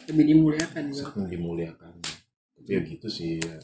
[0.05, 1.09] Lebih dimuliakan juga.
[1.25, 1.93] Dimuliakan
[2.67, 3.55] ya gitu sih ya,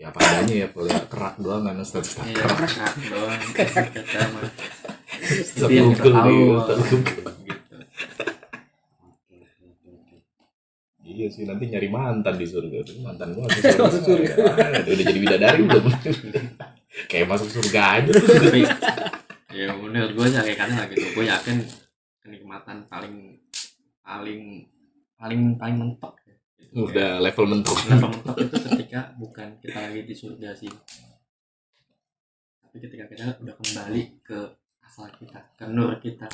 [0.00, 4.44] ya apa adanya ya pelihara kerak doang kan Ustaz iya kerak doang kata mah
[5.44, 6.36] Ustaz itu yang kita tahu
[7.44, 7.62] gitu
[11.16, 14.04] Iya sih nanti nyari mantan di surga tuh mantan gua masuk surga.
[14.04, 14.32] surga.
[14.84, 15.86] udah jadi bidadari belum?
[17.10, 18.12] Kayak masuk surga aja.
[19.56, 21.56] ya menurut gue ya kayak lah gitu gue yakin
[22.20, 23.40] kenikmatan paling
[24.04, 24.68] paling
[25.16, 26.25] paling paling mentok ya.
[26.76, 27.78] Udah level mentok.
[27.88, 30.72] Level mentok itu ketika bukan kita lagi di surga sih
[32.76, 34.36] tapi ketika kita udah kembali ke
[34.84, 36.28] asal kita ke nur kita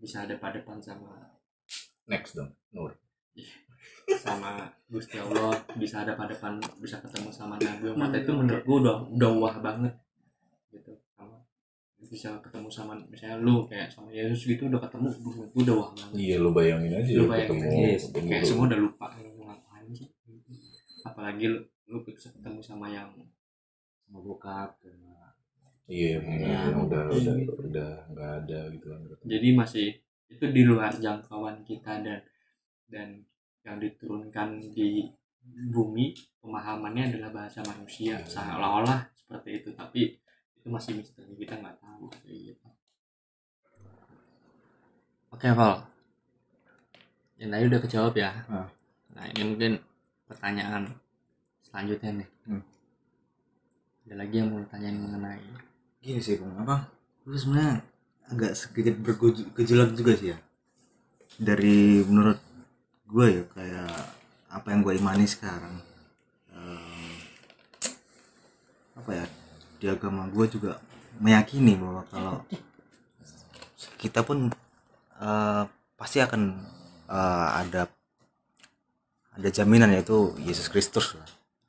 [0.00, 1.28] bisa ada depan sama
[2.08, 2.56] Next dong.
[2.72, 2.96] Nur.
[4.08, 8.96] sama Gusti Allah bisa ada depan bisa ketemu sama Nabi Muhammad itu menurut gue udah
[9.12, 9.92] udah wah banget
[10.72, 10.96] gitu
[12.00, 16.14] bisa ketemu sama misalnya lu kayak sama Yesus gitu udah ketemu gue udah wah banget
[16.14, 18.46] Iya lu bayangin aja lu lu bayangin ketemu aja ketemu kayak lu.
[18.46, 20.08] semua udah lupa lu ngapain sih
[21.00, 23.10] apalagi lu, lu bisa ketemu sama yang
[24.00, 24.78] sama bokap
[25.88, 27.24] Iya, Ya, yang udah gitu.
[27.24, 29.00] udah udah nggak ada gitu kan.
[29.24, 29.88] jadi masih
[30.28, 32.20] itu di luar jangkauan kita dan
[32.86, 33.08] dan
[33.64, 35.08] yang diturunkan di
[35.66, 38.28] bumi pemahamannya adalah bahasa manusia Iya.
[38.28, 40.12] seolah-olah seperti itu tapi
[40.68, 42.12] itu masih misteri kita nggak tahu.
[42.12, 42.68] Kayak gitu
[45.32, 45.74] oke Val.
[47.40, 48.30] Yang tadi udah kejawab ya.
[48.52, 48.68] Ah.
[49.16, 49.72] nah ini mungkin
[50.28, 50.92] pertanyaan
[51.64, 52.28] selanjutnya nih.
[52.44, 52.62] Hmm.
[54.04, 55.40] ada lagi yang mau tanyain mengenai?
[56.04, 56.52] Gini sih bang.
[56.60, 56.84] Apa?
[57.24, 57.80] Gue sebenarnya
[58.28, 60.38] agak sedikit bergejolak juga sih ya.
[61.40, 62.36] Dari menurut
[63.08, 63.92] gue ya kayak
[64.52, 65.80] apa yang gue imani sekarang.
[66.52, 67.14] Em,
[69.00, 69.24] apa ya
[69.78, 70.82] di agama gue juga
[71.22, 72.36] meyakini bahwa kalau
[73.98, 74.50] kita pun
[75.18, 75.62] eh,
[75.98, 76.58] pasti akan
[77.10, 77.82] eh, ada
[79.38, 81.14] ada jaminan yaitu Yesus Kristus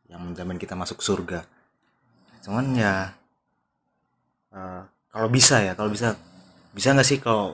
[0.10, 1.46] yang menjamin kita masuk surga.
[2.42, 3.20] Cuman ya
[4.50, 4.84] Eh,
[5.14, 6.18] kalau bisa ya kalau bisa
[6.74, 7.54] bisa nggak sih kalau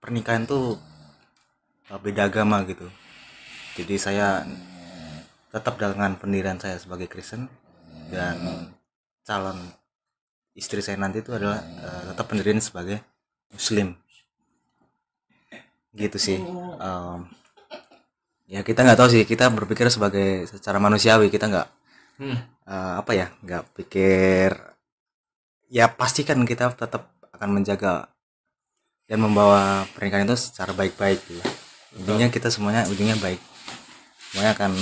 [0.00, 0.80] pernikahan tuh
[1.92, 2.88] eh, beda agama gitu?
[3.76, 4.44] Jadi saya
[5.52, 7.48] tetap dengan pendirian saya sebagai Kristen
[8.08, 8.36] dan
[9.22, 9.58] calon
[10.52, 13.00] istri saya nanti itu adalah eh, tetap pendirian sebagai
[13.52, 13.96] Muslim.
[15.92, 16.38] Gitu sih.
[16.80, 17.18] Em,
[18.48, 21.68] ya kita nggak tahu sih kita berpikir sebagai secara manusiawi kita nggak
[22.20, 22.36] Hmm.
[22.68, 24.52] eh, apa ya nggak pikir
[25.72, 28.12] ya pastikan kita tetap akan menjaga
[29.08, 31.42] dan membawa pernikahan itu secara baik-baik gitu.
[31.98, 33.40] intinya kita semuanya ujungnya baik.
[34.30, 34.72] Semuanya akan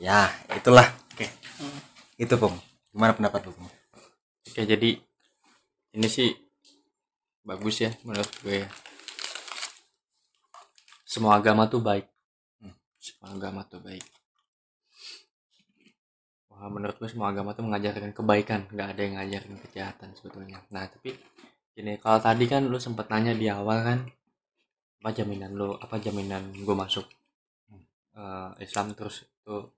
[0.00, 0.88] ya itulah.
[1.12, 1.28] Oke.
[2.20, 2.56] Itu pung
[2.96, 3.52] gimana pendapat lu?
[4.48, 4.96] Oke, jadi
[5.92, 6.32] ini sih
[7.44, 8.64] bagus ya menurut gue.
[8.64, 8.68] ya.
[11.04, 12.08] Semua agama tuh baik.
[12.64, 12.72] Hmm.
[12.96, 14.00] Semua agama tuh baik.
[16.48, 20.64] Wah, menurut gue semua agama tuh mengajarkan kebaikan, nggak ada yang ngajarin kejahatan sebetulnya.
[20.72, 21.12] Nah, tapi
[21.76, 23.98] ini kalau tadi kan lu sempat nanya di awal kan
[25.04, 27.04] apa jaminan lu, apa jaminan gue masuk
[28.16, 29.68] eh, Islam terus itu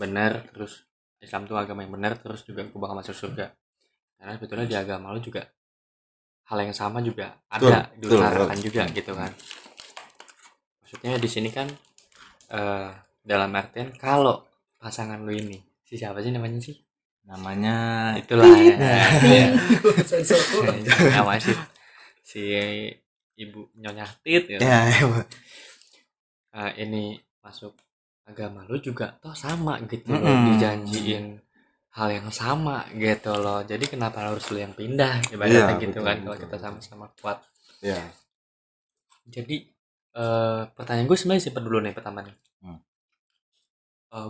[0.00, 0.89] benar terus
[1.20, 3.52] Islam tuh agama yang benar terus juga gue bakal masuk surga
[4.20, 5.44] karena sebetulnya di agama lu juga
[6.50, 8.66] hal yang sama juga ada Betul, diutarakan betul.
[8.66, 9.32] juga gitu kan
[10.82, 11.68] maksudnya di sini kan
[12.50, 12.90] eh
[13.20, 14.42] dalam artian kalau
[14.80, 16.76] pasangan lu ini si siapa sih namanya sih
[17.28, 17.76] namanya
[18.16, 18.74] itulah ya,
[19.22, 19.46] ya.
[21.14, 21.52] Namanya si
[22.24, 22.42] si
[23.38, 24.58] ibu nyonya tit ya.
[24.58, 24.80] ya
[26.50, 27.14] Eh, ini
[27.46, 27.78] masuk
[28.30, 30.46] agama lu juga toh sama gitu loh Mm-mm.
[30.46, 31.26] dijanjiin
[31.98, 36.06] hal yang sama gitu loh jadi kenapa harus lu yang pindah ibaratnya Iya, gitu betul,
[36.06, 37.38] kan betul, kalau kita sama-sama kuat
[37.82, 38.00] ya
[39.34, 39.56] jadi
[40.20, 42.76] eh pertanyaan gue sebenarnya simpen dulu nih pertama nih Hmm.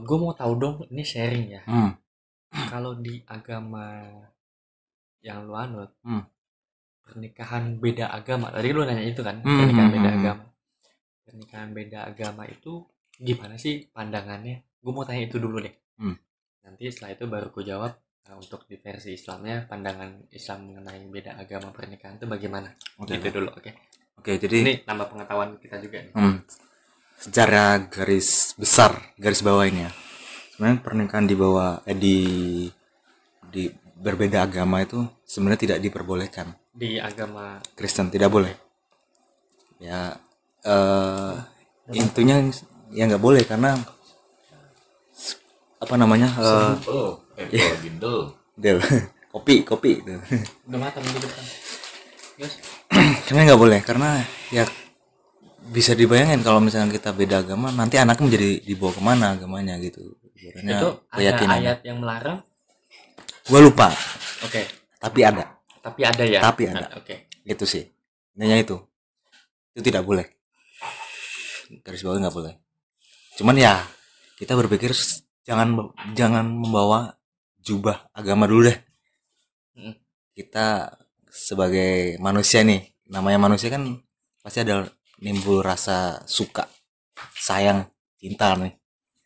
[0.06, 1.90] gue mau tahu dong ini sharing ya hmm.
[2.72, 3.84] kalau di agama
[5.20, 6.24] yang lu anut Hmm.
[7.04, 10.20] pernikahan beda agama tadi lu nanya itu kan Hmm, pernikahan hmm, beda hmm, hmm.
[10.22, 10.44] agama
[11.26, 12.72] pernikahan beda agama itu
[13.20, 16.16] gimana sih pandangannya gue mau tanya itu dulu deh Hmm.
[16.64, 17.92] nanti setelah itu baru gue jawab
[18.24, 23.28] nah, untuk di versi Islamnya pandangan Islam mengenai beda agama pernikahan itu bagaimana oke itu
[23.28, 23.70] dulu oke
[24.16, 26.40] oke jadi ini nambah pengetahuan kita juga nih Hmm.
[27.20, 29.92] Secara garis besar, garis bawah ini ya.
[30.56, 32.16] Sebenarnya pernikahan di bawah eh, di
[33.44, 33.68] di
[34.00, 36.56] berbeda agama itu sebenarnya tidak diperbolehkan.
[36.72, 38.56] di agama Kristen tidak boleh.
[39.76, 40.16] Ya
[40.64, 41.34] eh
[41.92, 42.40] intinya
[42.90, 43.78] ya nggak boleh karena
[45.80, 47.48] apa namanya eh Oh, eh,
[47.80, 48.36] gindel.
[48.52, 48.78] Del,
[49.32, 50.12] kopi kopi itu.
[50.68, 51.44] udah matang di depan
[52.40, 52.56] Yes.
[53.24, 54.64] Sebenarnya nggak boleh karena ya
[55.70, 60.16] bisa dibayangin kalau misalnya kita beda agama nanti anaknya menjadi dibawa ke mana agamanya gitu.
[60.34, 62.40] Ibaratnya itu ada ayat yang melarang
[63.44, 63.88] Gua lupa,
[64.40, 64.62] oke
[64.96, 65.58] tapi ada.
[65.80, 66.86] tapi ada ya Tapi ada.
[66.96, 67.14] oke
[67.44, 67.84] Itu sih.
[68.36, 68.76] Intinya itu.
[69.72, 70.24] Itu tidak boleh.
[71.84, 72.54] Garis bawah nggak boleh.
[73.40, 73.80] Cuman ya
[74.36, 74.92] kita berpikir
[75.48, 77.16] jangan jangan membawa
[77.56, 78.76] jubah agama dulu deh.
[79.80, 79.96] Mm.
[80.36, 80.92] Kita
[81.32, 83.96] sebagai manusia nih, namanya manusia kan
[84.44, 84.84] pasti ada
[85.24, 86.68] nimbul rasa suka,
[87.32, 87.88] sayang,
[88.20, 88.76] cinta nih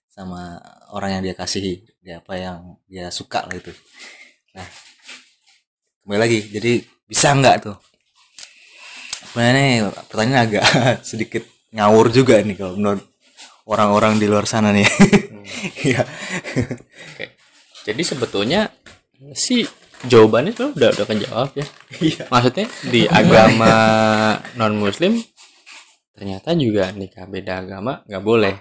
[0.07, 0.63] sama
[0.95, 3.75] orang yang dia kasihi, dia apa yang dia suka lah itu.
[4.55, 4.69] Nah,
[6.07, 7.77] kembali lagi, jadi bisa nggak tuh?
[9.27, 9.75] Sebenarnya nih,
[10.07, 10.65] pertanyaan agak
[11.11, 11.43] sedikit
[11.75, 13.14] ngawur juga nih kalau menurut
[13.69, 14.89] orang-orang di luar sana nih.
[15.85, 16.01] Iya.
[17.13, 17.37] Oke.
[17.85, 18.73] Jadi sebetulnya
[19.37, 19.61] sih
[20.09, 21.67] jawabannya sebenarnya udah udah kejawab ya.
[22.33, 23.73] Maksudnya di agama
[24.57, 25.21] non muslim
[26.17, 28.55] ternyata juga nikah beda agama nggak boleh.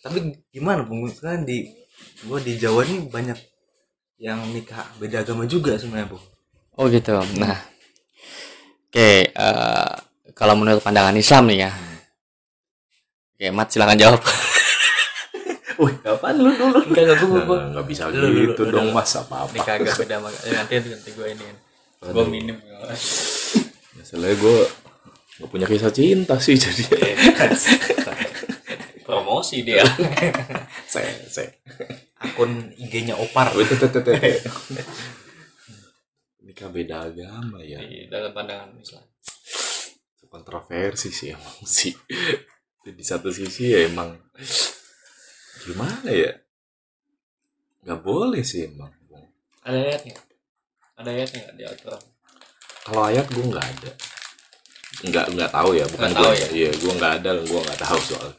[0.00, 1.68] Tapi gimana pengusaha di
[2.24, 3.38] gua di Jawa nih banyak
[4.20, 6.18] yang nikah beda agama juga sebenarnya, Bu.
[6.76, 7.16] Oh gitu.
[7.40, 7.56] Nah,
[8.88, 9.08] oke.
[9.28, 9.90] eh,
[10.36, 11.72] kalau menurut pandangan Islam nih ya.
[13.36, 14.20] Oke, Mat silakan jawab.
[15.80, 16.78] Wih, kapan lu dulu?
[16.84, 18.94] Enggak, enggak, gue, gue, Nggak, nggak bisa Lu, gitu lu, dong lu.
[18.94, 19.52] mas apa apa.
[19.56, 21.44] nikah agak beda nanti nanti gue ini.
[22.00, 22.56] Gue minum.
[23.96, 24.56] Masalahnya gue
[25.40, 26.84] nggak punya kisah cinta sih jadi.
[29.08, 29.80] Promosi dia.
[30.92, 31.48] saya, saya.
[32.20, 33.56] Akun IG-nya Opar.
[33.56, 34.44] Tete.
[36.44, 37.80] Nikah beda agama ya.
[37.80, 39.02] Di dalam pandangan Islam.
[40.30, 41.90] Kontroversi sih emang sih.
[42.84, 44.14] Di satu sisi ya emang
[45.64, 46.32] gimana ya?
[47.84, 48.92] Nggak boleh sih emang.
[49.60, 50.16] Ada ayatnya?
[50.96, 52.02] Ada ayatnya nggak di Al-Quran?
[52.80, 53.90] Kalau ayat gue nggak ada.
[55.00, 56.16] Nggak nggak tahu ya, bukan gue.
[56.16, 56.48] tahu ya?
[56.48, 58.30] Iya, gue nggak ada, gue nggak tahu soal.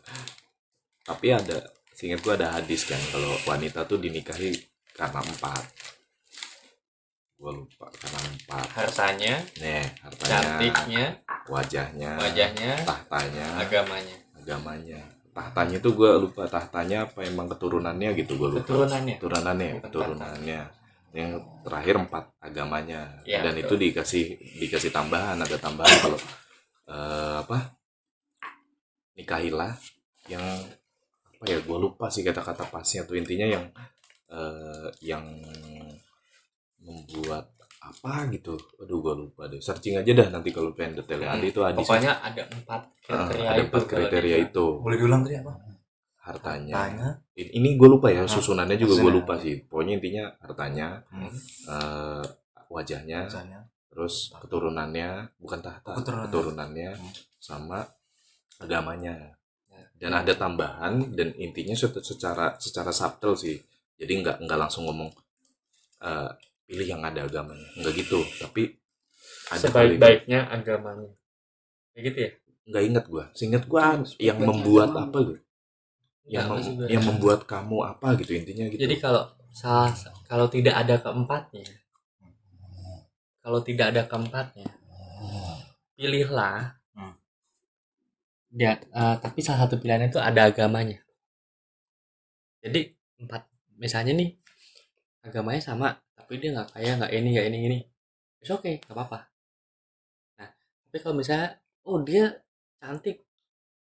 [1.06, 1.57] Tapi ada,
[1.93, 4.53] seingat gue ada hadis kan kalau wanita tuh dinikahi
[4.98, 5.64] karena empat.
[7.38, 8.65] Gue lupa karena empat.
[8.77, 11.06] Hartanya, Nih, hartanya, cantiknya,
[11.49, 14.18] wajahnya, wajahnya, tahtanya, agamanya.
[14.38, 15.02] agamanya.
[15.32, 18.68] Tahtanya tuh gue lupa tahtanya apa emang keturunannya gitu gue lupa.
[18.68, 19.16] Keturunannya.
[19.16, 20.62] Keturunannya, Bukan keturunannya.
[21.12, 21.32] Yang
[21.64, 23.02] terakhir empat agamanya.
[23.24, 23.84] Ya, Dan itu betul.
[23.88, 24.26] dikasih
[24.60, 26.20] dikasih tambahan ada tambahan kalau
[26.91, 27.58] eh, apa
[29.16, 29.76] nikahilah
[30.28, 30.44] yang
[31.41, 33.66] apa ya gue lupa sih kata-kata pasnya tuh intinya yang
[34.32, 35.24] eh, yang
[36.82, 37.49] membuat
[37.82, 38.53] apa gitu?
[38.78, 39.58] Aduh gue lupa deh.
[39.58, 41.34] Searching aja dah nanti kalau pengen detailnya.
[41.34, 44.66] Ada itu hadis pokoknya ada empat kriteria ada itu empat kriteria dia- itu.
[44.78, 45.53] Boleh diulang tadi apa?
[46.22, 46.74] Hartanya.
[46.78, 49.58] Tanya ini, ini gue lupa ya Ah, susunannya juga gue lupa sih.
[49.60, 51.32] Pokoknya intinya hartanya hmm.
[51.68, 52.24] eh,
[52.68, 53.60] wajahnya misalnya
[53.91, 56.24] terus keturunannya bukan tahta Keturunan.
[56.26, 57.12] keturunannya Hmm.
[57.38, 57.82] sama
[58.58, 59.14] agamanya.
[59.18, 59.34] Ya.
[59.98, 63.58] dan ada tambahan dan intinya se- secara secara subtle sih.
[63.95, 65.10] Jadi nggak nggak langsung ngomong
[65.99, 66.32] eh,
[66.72, 67.68] pilih yang ada agamanya.
[67.76, 68.80] Nggak gitu tapi
[69.52, 71.11] ada sebaik-baiknya agamanya.
[71.91, 72.31] Kayak gitu ya?
[72.72, 73.23] Nggak inget gua.
[73.35, 75.03] Seingat gua Sebaik-baiknya yang membuat agama.
[75.03, 75.41] apa gitu.
[76.31, 76.88] Yang mem- gue.
[76.88, 78.80] yang membuat kamu apa gitu intinya gitu.
[78.80, 79.91] Jadi kalau salah
[80.31, 81.68] kalau tidak ada keempatnya
[83.43, 84.69] kalau tidak ada keempatnya
[85.99, 86.80] pilihlah.
[86.95, 87.14] Hmm.
[88.56, 91.03] ya eh, tapi salah satu pilihan itu ada agamanya.
[92.64, 94.31] Jadi empat misalnya nih
[95.26, 95.99] agamanya sama
[96.32, 97.80] tapi dia nggak kaya nggak ini nggak ini ini.
[98.48, 99.20] Oke okay nggak apa-apa.
[100.40, 100.48] Nah
[100.88, 102.40] tapi kalau misalnya oh dia
[102.80, 103.28] cantik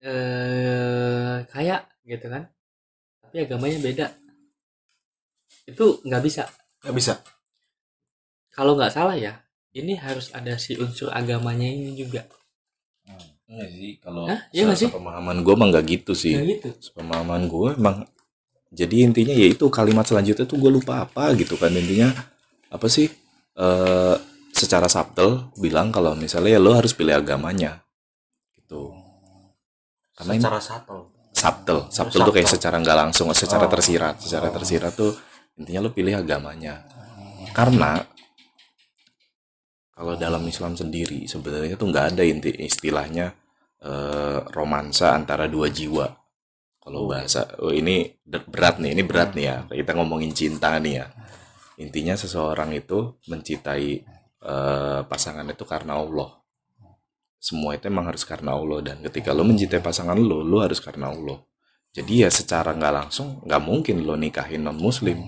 [0.02, 2.50] eh kaya gitu kan.
[3.22, 4.06] Tapi agamanya beda.
[5.62, 6.50] Itu nggak bisa.
[6.82, 7.14] Nggak bisa.
[7.22, 7.38] Hmm.
[8.50, 12.26] kalau nggak salah ya ini harus ada si unsur agamanya ini juga.
[13.46, 14.50] Enggak sih kalau Hah?
[14.50, 14.90] Iya nggak sih?
[14.90, 16.34] pemahaman gue mah nggak gitu sih.
[16.34, 16.98] Nggak gitu?
[16.98, 17.96] Pemahaman gue emang
[18.74, 22.10] jadi intinya yaitu kalimat selanjutnya tuh gue lupa apa gitu kan intinya
[22.70, 23.10] apa sih
[23.58, 24.16] eh
[24.60, 27.80] secara subtle bilang kalau misalnya ya lo harus pilih agamanya.
[28.54, 28.92] Gitu.
[30.14, 31.02] Karena ini secara subtle.
[31.32, 31.80] Subtle.
[31.88, 33.72] Subtle tuh kayak secara nggak langsung secara Oh.
[33.72, 34.20] tersirat.
[34.20, 34.54] Secara Oh.
[34.54, 35.16] tersirat tuh
[35.56, 36.84] intinya lo pilih agamanya.
[37.56, 37.98] Karena
[39.96, 43.32] kalau dalam Islam sendiri sebenarnya tuh nggak ada inti istilahnya
[43.80, 46.04] eh, romansa antara dua jiwa.
[46.80, 49.56] Kalau bahasa oh, ini berat nih ini berat nih ya.
[49.72, 51.06] Kita ngomongin cinta nih ya
[51.80, 53.90] intinya seseorang itu mencintai
[54.44, 56.36] eh, pasangan itu karena Allah.
[57.40, 61.08] Semua itu emang harus karena Allah dan ketika lo mencintai pasangan lo lo harus karena
[61.08, 61.40] Allah.
[61.90, 65.18] Jadi ya secara nggak langsung nggak mungkin lo nikahin non muslim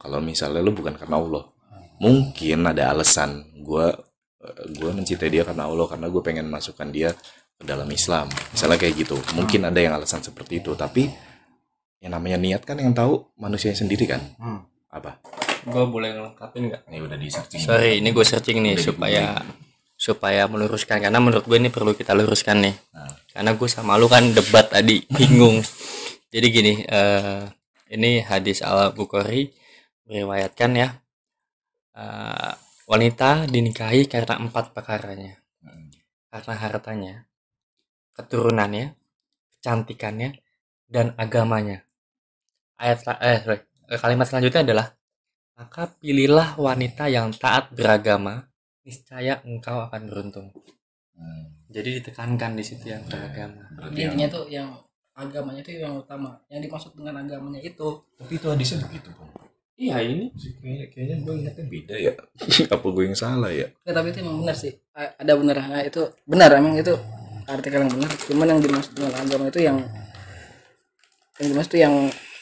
[0.00, 1.44] kalau misalnya lo bukan karena Allah.
[2.00, 3.86] Mungkin ada alasan gue
[4.76, 7.12] gue mencintai dia karena Allah karena gue pengen masukkan dia
[7.60, 8.32] ke dalam Islam.
[8.52, 9.16] Misalnya kayak gitu.
[9.36, 10.72] Mungkin ada yang alasan seperti itu.
[10.72, 11.08] Tapi
[12.04, 14.20] yang namanya niat kan yang tahu manusia sendiri kan?
[14.36, 14.60] Hmm.
[14.94, 16.82] apa gue boleh ngelengkapin nggak?
[16.92, 19.24] Ini udah di searching sorry ini gue searching nih Udah supaya
[19.94, 22.74] supaya meluruskan karena menurut gue ini perlu kita luruskan nih.
[22.92, 23.12] Nah.
[23.34, 25.64] karena gue sama lu kan debat tadi bingung.
[26.28, 27.42] Jadi gini eh
[27.94, 29.50] ini hadis al bukhari
[30.04, 30.88] meriwayatkan ya.
[31.94, 32.52] Eh,
[32.90, 35.40] wanita dinikahi karena empat perkaranya.
[35.64, 35.88] Hmm.
[36.28, 37.14] karena hartanya
[38.12, 38.92] keturunannya
[39.64, 40.36] kecantikannya
[40.92, 41.88] dan agamanya.
[42.76, 43.60] Ayat eh sorry,
[43.96, 44.86] kalimat selanjutnya adalah
[45.54, 48.50] maka pilihlah wanita yang taat beragama
[48.82, 50.48] niscaya engkau akan beruntung.
[51.14, 51.46] Hmm.
[51.70, 53.70] jadi ditekankan di situ yang beragama.
[53.70, 54.68] Berarti Jadi yang- intinya tuh yang
[55.14, 56.30] agamanya tuh yang utama.
[56.50, 57.88] Yang dimaksud dengan agamanya itu.
[58.18, 59.30] Tapi itu hadisnya begitu Bang.
[59.74, 60.26] iya ini.
[60.34, 62.12] Kayaknya kayaknya gue ingatnya beda ya.
[62.74, 63.70] Apa gue yang salah ya?
[63.82, 64.74] Ya, tapi itu emang benar sih.
[64.90, 66.94] A- ada benar nah, itu benar emang itu
[67.46, 68.10] artikel yang benar.
[68.10, 69.78] Cuman yang dimaksud dengan agama itu yang
[71.38, 71.94] yang dimaksud tuh yang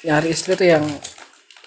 [0.02, 0.84] nyari istri tuh yang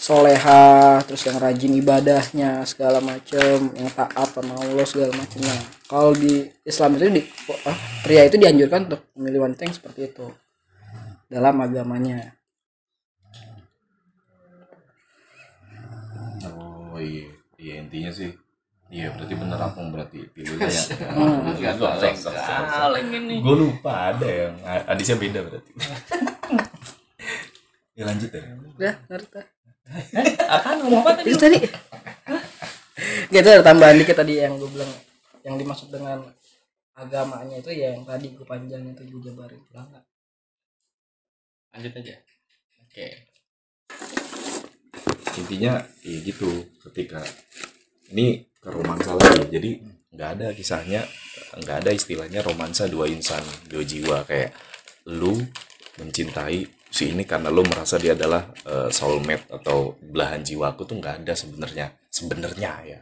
[0.06, 5.42] soleha terus yang rajin ibadahnya segala macem yang taat sama Allah segala macem.
[5.42, 5.58] Nah
[5.90, 7.22] kalau di Islam itu di
[7.66, 10.30] ah, pria itu dianjurkan untuk memilih wanita yang seperti itu
[11.26, 12.38] dalam agamanya.
[16.94, 17.34] Oh iya.
[17.58, 18.30] Iya intinya sih.
[18.94, 20.22] Iya berarti bener apa berarti?
[20.30, 20.70] Pilihnya
[21.18, 21.50] Hmm.
[22.94, 23.42] yang ini.
[23.42, 24.54] Gue lupa ada yang
[24.86, 25.72] hadisnya beda berarti.
[27.96, 28.44] Ya lanjut ya.
[28.76, 29.40] Udah ngerti
[30.56, 31.30] apa ngomong apa tadi?
[31.30, 31.60] Itu tadi?
[33.30, 34.92] Gak itu ada tambahan dikit tadi yang gue bilang.
[35.46, 36.26] Yang dimaksud dengan
[36.96, 40.06] agamanya itu ya yang tadi gue panjangin itu gue jabarin lah nggak?
[41.76, 42.16] lanjut aja.
[42.88, 43.08] Oke.
[45.36, 47.20] Intinya ya gitu ketika
[48.16, 49.44] ini ke romansa lagi.
[49.52, 49.72] Jadi
[50.16, 51.04] nggak ada kisahnya
[51.60, 54.24] nggak ada istilahnya romansa dua insan dua jiwa.
[54.24, 54.56] Kayak
[55.12, 55.36] lu
[56.00, 56.64] mencintai
[56.96, 61.36] si ini karena lu merasa dia adalah eh, soulmate atau belahan jiwaku tuh nggak ada
[61.36, 63.00] sebenarnya sebenarnya ya.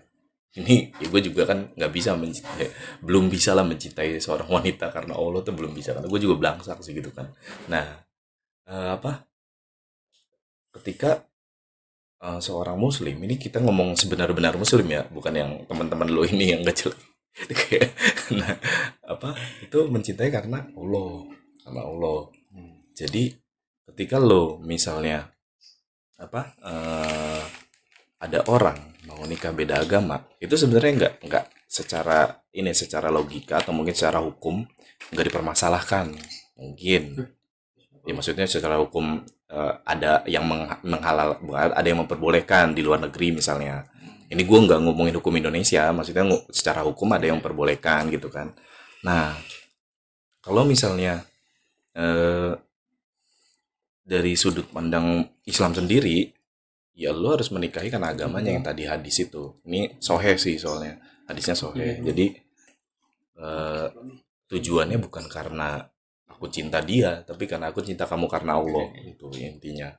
[0.54, 2.68] Ini ya gue juga kan nggak bisa mencintai
[3.06, 5.94] belum bisa lah mencintai seorang wanita karena Allah tuh belum bisa.
[5.94, 7.30] Karena gue juga belangsak sih gitu kan.
[7.70, 7.86] Nah
[8.66, 9.30] eh, apa?
[10.74, 11.22] Ketika
[12.26, 16.66] uh, seorang muslim ini kita ngomong sebenar-benar muslim ya bukan yang teman-teman lo ini yang
[16.66, 16.90] gak
[17.62, 17.94] kayak
[18.34, 18.58] nah
[19.06, 19.38] apa?
[19.62, 21.30] Itu mencintai karena Allah
[21.62, 22.34] karena Allah.
[22.94, 23.43] Jadi
[23.92, 25.28] ketika lo misalnya
[26.20, 27.44] apa eh,
[28.24, 28.80] ada orang
[29.10, 34.22] mau nikah beda agama itu sebenarnya nggak nggak secara ini secara logika atau mungkin secara
[34.22, 34.62] hukum
[35.10, 36.14] nggak dipermasalahkan.
[36.54, 37.18] Mungkin.
[38.04, 41.42] Ya maksudnya secara hukum eh, ada yang meng- menghalal
[41.74, 43.90] ada yang memperbolehkan di luar negeri misalnya.
[44.30, 48.54] Ini gue nggak ngomongin hukum Indonesia maksudnya secara hukum ada yang memperbolehkan gitu kan.
[49.02, 49.34] Nah
[50.46, 51.26] kalau misalnya
[51.98, 52.54] eh,
[54.04, 56.28] dari sudut pandang Islam sendiri
[56.94, 59.56] ya lo harus menikahi karena agamanya yang tadi hadis itu.
[59.66, 62.04] Ini sohe sih soalnya hadisnya sohe.
[62.04, 62.26] Jadi
[63.40, 63.88] eh,
[64.52, 65.82] tujuannya bukan karena
[66.30, 69.90] aku cinta dia tapi karena aku cinta kamu karena Allah itu intinya.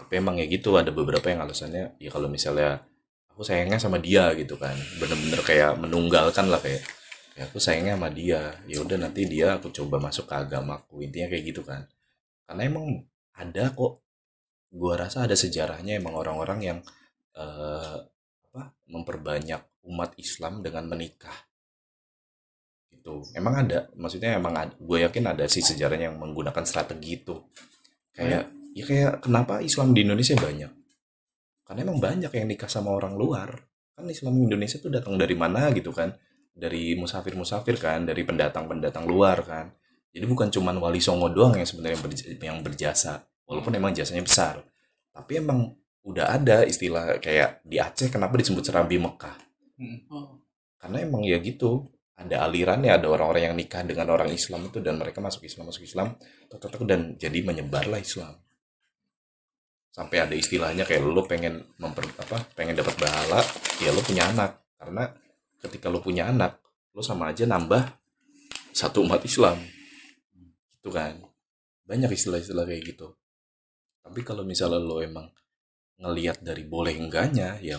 [0.00, 2.80] Tapi emang ya gitu ada beberapa yang alasannya ya kalau misalnya
[3.28, 4.72] aku sayangnya sama dia gitu kan.
[4.96, 6.80] Bener-bener kayak menunggalkan lah kayak
[7.36, 11.30] ya aku sayangnya sama dia ya udah nanti dia aku coba masuk ke agamaku intinya
[11.30, 11.86] kayak gitu kan
[12.50, 13.06] karena emang
[13.38, 14.02] ada kok.
[14.74, 16.78] Gua rasa ada sejarahnya emang orang-orang yang
[17.38, 17.96] eh,
[18.50, 21.46] apa memperbanyak umat Islam dengan menikah.
[22.90, 23.22] Gitu.
[23.38, 27.38] Emang ada maksudnya emang gue yakin ada sih sejarahnya yang menggunakan strategi itu.
[28.10, 30.72] Kayak ya kayak kenapa Islam di Indonesia banyak?
[31.62, 33.62] Karena emang banyak yang nikah sama orang luar.
[33.94, 36.14] Kan Islam Indonesia tuh datang dari mana gitu kan?
[36.50, 38.06] Dari musafir-musafir kan?
[38.10, 39.66] Dari pendatang-pendatang luar kan
[40.10, 44.26] jadi bukan cuman Wali Songo doang yang sebenarnya yang berj- yang berjasa walaupun emang jasanya
[44.26, 44.54] besar.
[45.14, 45.70] Tapi emang
[46.02, 49.36] udah ada istilah kayak di Aceh kenapa disebut serambi Mekah?
[50.12, 50.36] Oh.
[50.76, 55.00] karena emang ya gitu ada alirannya ada orang-orang yang nikah dengan orang Islam itu dan
[55.00, 56.20] mereka masuk Islam masuk Islam
[56.52, 58.36] tek, dan jadi menyebarlah Islam.
[59.88, 63.40] Sampai ada istilahnya kayak lo pengen memper apa pengen dapat pahala
[63.80, 64.60] ya lo punya anak.
[64.76, 65.08] Karena
[65.64, 66.60] ketika lo punya anak
[66.92, 67.96] lo sama aja nambah
[68.76, 69.56] satu umat Islam
[70.80, 71.20] gitu kan.
[71.84, 73.12] Banyak istilah-istilah kayak gitu.
[74.00, 75.28] Tapi kalau misalnya lo emang
[76.00, 77.76] ngelihat dari boleh enggaknya ya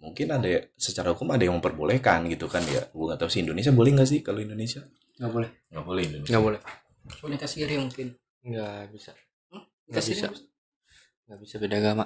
[0.00, 0.48] mungkin ada
[0.80, 2.88] secara hukum ada yang memperbolehkan gitu kan ya.
[2.88, 4.80] Gue nggak tahu sih Indonesia boleh nggak sih kalau Indonesia?
[5.20, 5.50] Nggak boleh.
[5.68, 6.30] Nggak boleh Indonesia.
[6.32, 6.60] Nggak boleh.
[7.20, 8.08] Cuma nikah siri mungkin.
[8.38, 9.12] nggak bisa.
[9.52, 9.62] Hmm?
[9.92, 10.26] nggak bisa.
[11.28, 12.04] nggak bisa beda agama.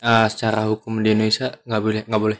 [0.00, 2.38] Ah secara hukum di Indonesia nggak boleh nggak boleh.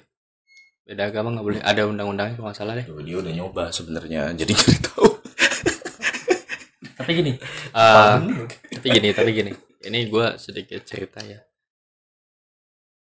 [0.88, 1.60] Beda agama nggak boleh.
[1.60, 2.86] Ada undang-undangnya kalau nggak salah deh.
[2.88, 5.13] Tuh, dia udah nyoba sebenarnya jadi nyari tahu
[7.04, 7.32] tapi gini
[7.76, 8.16] ah,
[8.72, 9.52] tapi gini tapi gini.
[9.84, 11.36] Ini gue sedikit cerita ya.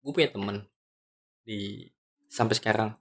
[0.04, 0.60] Gue punya temen
[1.48, 1.88] di
[2.28, 2.92] sampai sekarang.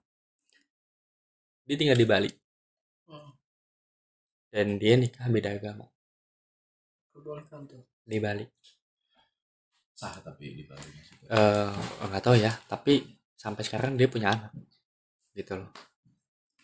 [1.67, 2.31] Dia tinggal di Bali.
[3.03, 3.35] Hmm.
[4.47, 5.91] dan dia nikah beda agama.
[7.11, 7.83] Tuh.
[8.07, 8.47] di Bali.
[9.91, 10.87] Sah tapi di Bali
[11.27, 11.75] eh
[12.07, 13.03] nggak tahu ya tapi
[13.35, 14.55] sampai sekarang dia punya anak.
[15.35, 15.67] Gitu loh.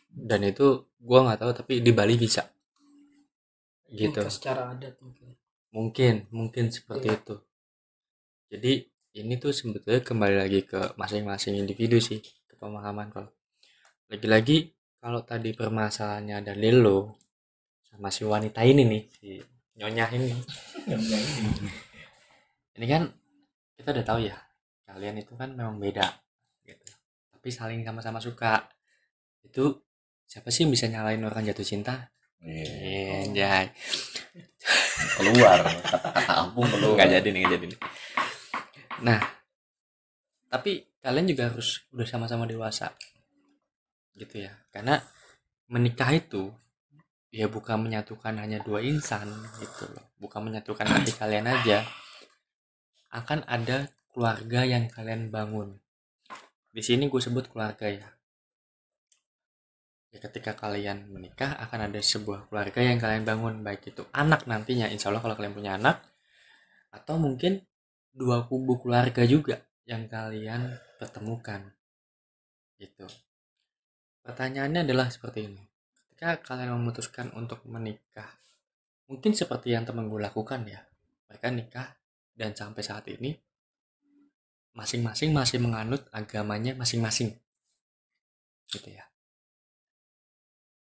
[0.07, 2.47] Dan itu gua nggak tahu tapi di Bali bisa
[3.93, 4.21] gitu.
[4.21, 5.27] Nikah secara adat mungkin.
[5.69, 7.17] mungkin mungkin seperti Iya.
[7.21, 7.35] itu.
[8.49, 8.71] Jadi
[9.21, 13.29] ini tuh sebetulnya kembali lagi ke masing-masing individu sih ke pemahaman kalau.
[14.09, 17.21] Lagi-lagi kalau tadi permasalahannya ada di lo
[17.85, 19.29] sama si wanita ini nih si
[19.77, 20.33] nyonya ini.
[22.79, 23.03] Ini kan
[23.77, 24.37] kita udah tahu ya
[24.89, 26.09] kalian itu kan memang beda
[26.65, 26.89] gitu.
[27.29, 28.65] Tapi saling sama-sama suka.
[29.45, 29.85] Itu
[30.25, 32.09] siapa sih yang bisa nyalain orang jatuh cinta
[32.43, 33.27] Iya.
[33.27, 33.65] Anjay.
[35.19, 35.59] keluar.
[35.65, 36.95] Kata-kata ampun keluar.
[36.95, 37.79] nggak jadi nih nggak jadi nih.
[39.03, 39.21] Nah
[40.49, 42.95] tapi kalian juga harus udah sama-sama dewasa
[44.15, 44.51] gitu ya.
[44.71, 44.99] Karena
[45.69, 46.51] menikah itu
[47.29, 49.29] ya bukan menyatukan hanya dua insan
[49.59, 50.05] gitu loh.
[50.19, 51.83] Bukan menyatukan hati kalian aja.
[53.09, 55.79] Akan ada keluarga yang kalian bangun.
[56.69, 58.18] Di sini gue sebut keluarga ya
[60.09, 63.61] ya ketika kalian menikah akan ada sebuah keluarga yang kalian bangun.
[63.61, 66.01] Baik itu anak nantinya insya Allah kalau kalian punya anak.
[66.89, 67.61] Atau mungkin
[68.09, 71.61] dua kubu keluarga juga yang kalian pertemukan.
[72.81, 73.05] Gitu.
[74.25, 75.61] Pertanyaannya adalah seperti ini.
[76.09, 78.27] Ketika kalian memutuskan untuk menikah
[79.09, 80.81] mungkin seperti yang temen gue lakukan ya.
[81.29, 81.87] Mereka nikah
[82.33, 83.37] dan sampai saat ini
[84.73, 87.37] masing-masing masih menganut agamanya masing-masing.
[88.69, 89.08] Gitu ya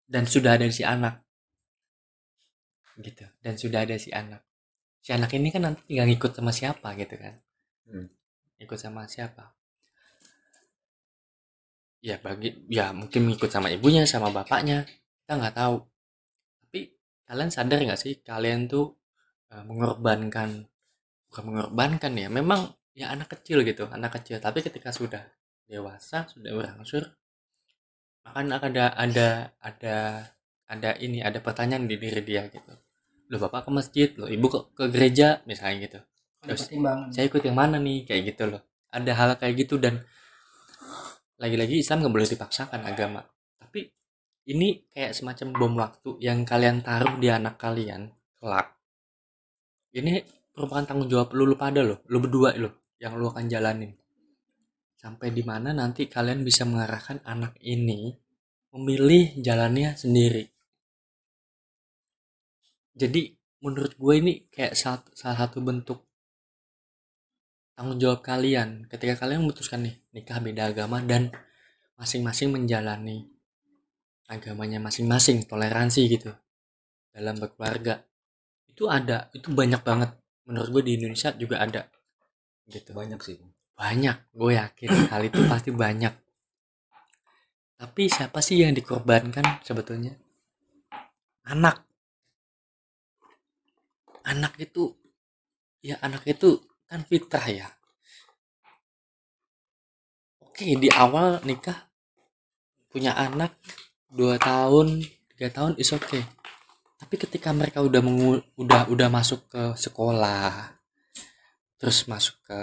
[0.07, 1.21] dan sudah ada si anak.
[2.97, 3.27] Gitu.
[3.43, 4.41] Dan sudah ada si anak.
[5.03, 7.35] Si anak ini kan nanti tinggal ngikut sama siapa gitu kan.
[7.87, 8.11] Hmm.
[8.57, 9.53] ikut sama siapa?
[12.03, 14.89] Ya bagi ya mungkin ngikut sama ibunya sama bapaknya.
[15.23, 15.77] Kita nggak tahu.
[16.65, 16.81] Tapi
[17.29, 18.97] kalian sadar nggak sih kalian tuh
[19.53, 20.65] eh, mengorbankan
[21.31, 24.41] bukan mengorbankan ya memang ya anak kecil gitu anak kecil.
[24.41, 25.23] Tapi ketika sudah
[25.69, 27.07] dewasa sudah berangsur
[28.27, 29.29] akan ada ada
[29.63, 29.97] ada
[30.67, 32.73] ada ini ada pertanyaan di diri dia gitu.
[33.31, 34.09] Lo bapak ke masjid?
[34.19, 35.43] Lo ibu ke, ke gereja?
[35.47, 35.99] Misalnya gitu.
[36.47, 36.71] Terus,
[37.11, 38.07] saya ikut yang mana nih?
[38.07, 38.63] Kayak gitu loh.
[38.91, 40.03] Ada hal kayak gitu dan
[41.43, 43.21] lagi-lagi Islam nggak boleh dipaksakan agama.
[43.59, 43.91] Tapi
[44.51, 48.79] ini kayak semacam bom waktu yang kalian taruh di anak kalian kelak.
[49.97, 50.23] Ini
[50.57, 53.93] merupakan tanggung jawab lu, lu pada lo lu berdua lo yang lu akan jalanin
[55.07, 58.11] sampai di mana nanti kalian bisa mengarahkan anak ini
[58.75, 60.51] memilih jalannya sendiri.
[62.91, 63.31] Jadi
[63.63, 66.03] menurut gue ini kayak salah, salah satu bentuk
[67.79, 68.91] tanggung jawab kalian.
[68.91, 71.31] Ketika kalian memutuskan nih nikah beda agama dan
[71.95, 73.31] masing-masing menjalani
[74.27, 76.35] agamanya masing-masing toleransi gitu
[77.15, 78.03] dalam berkeluarga.
[78.67, 80.19] Itu ada itu banyak banget.
[80.51, 81.87] Menurut gue di Indonesia juga ada
[82.67, 82.91] gitu.
[82.91, 83.39] Banyak sih
[83.77, 84.91] banyak gue yakin.
[85.13, 86.15] Hal itu pasti banyak.
[87.77, 90.17] Tapi siapa sih yang dikorbankan sebetulnya?
[91.47, 91.85] Anak.
[94.27, 94.91] Anak itu
[95.85, 96.59] ya anak itu
[96.89, 97.69] kan fitrah ya.
[100.43, 101.87] Oke di awal nikah
[102.91, 103.53] punya anak
[104.09, 105.05] dua tahun
[105.37, 106.17] tiga tahun is oke
[106.97, 110.73] tapi ketika mereka udah mengu udah udah masuk ke sekolah
[111.77, 112.61] terus masuk ke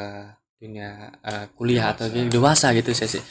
[0.63, 2.31] dunia eh, kuliah atau Dewasa.
[2.31, 3.23] dewasa gitu saya sih.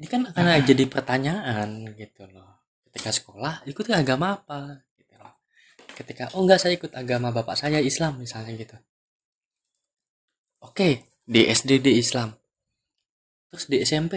[0.00, 2.64] Ini kan akan jadi pertanyaan gitu loh.
[2.88, 4.80] Ketika sekolah ikut agama apa?
[4.96, 5.36] Gitu loh.
[5.92, 8.76] Ketika oh enggak saya ikut agama bapak saya Islam misalnya gitu.
[10.64, 12.32] Oke di SD di Islam.
[13.52, 14.14] Terus di SMP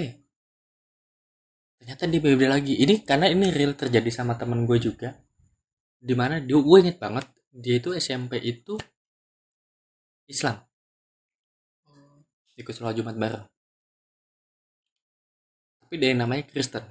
[1.76, 2.80] ternyata dia beda lagi.
[2.80, 5.20] Ini karena ini real terjadi sama temen gue juga.
[6.00, 8.80] Di mana dia gue inget banget dia itu SMP itu
[10.26, 10.65] Islam
[12.56, 13.46] ikut sholat Jumat bareng.
[15.86, 16.84] Tapi dia yang namanya Kristen.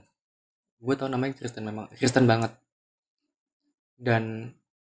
[0.78, 2.53] Gue tau namanya Kristen memang Kristen banget.
[3.97, 4.53] Dan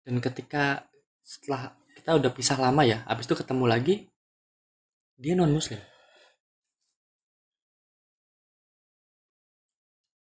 [0.07, 0.87] dan ketika
[1.27, 3.95] setelah kita udah pisah lama ya habis itu ketemu lagi
[5.19, 5.83] dia non muslim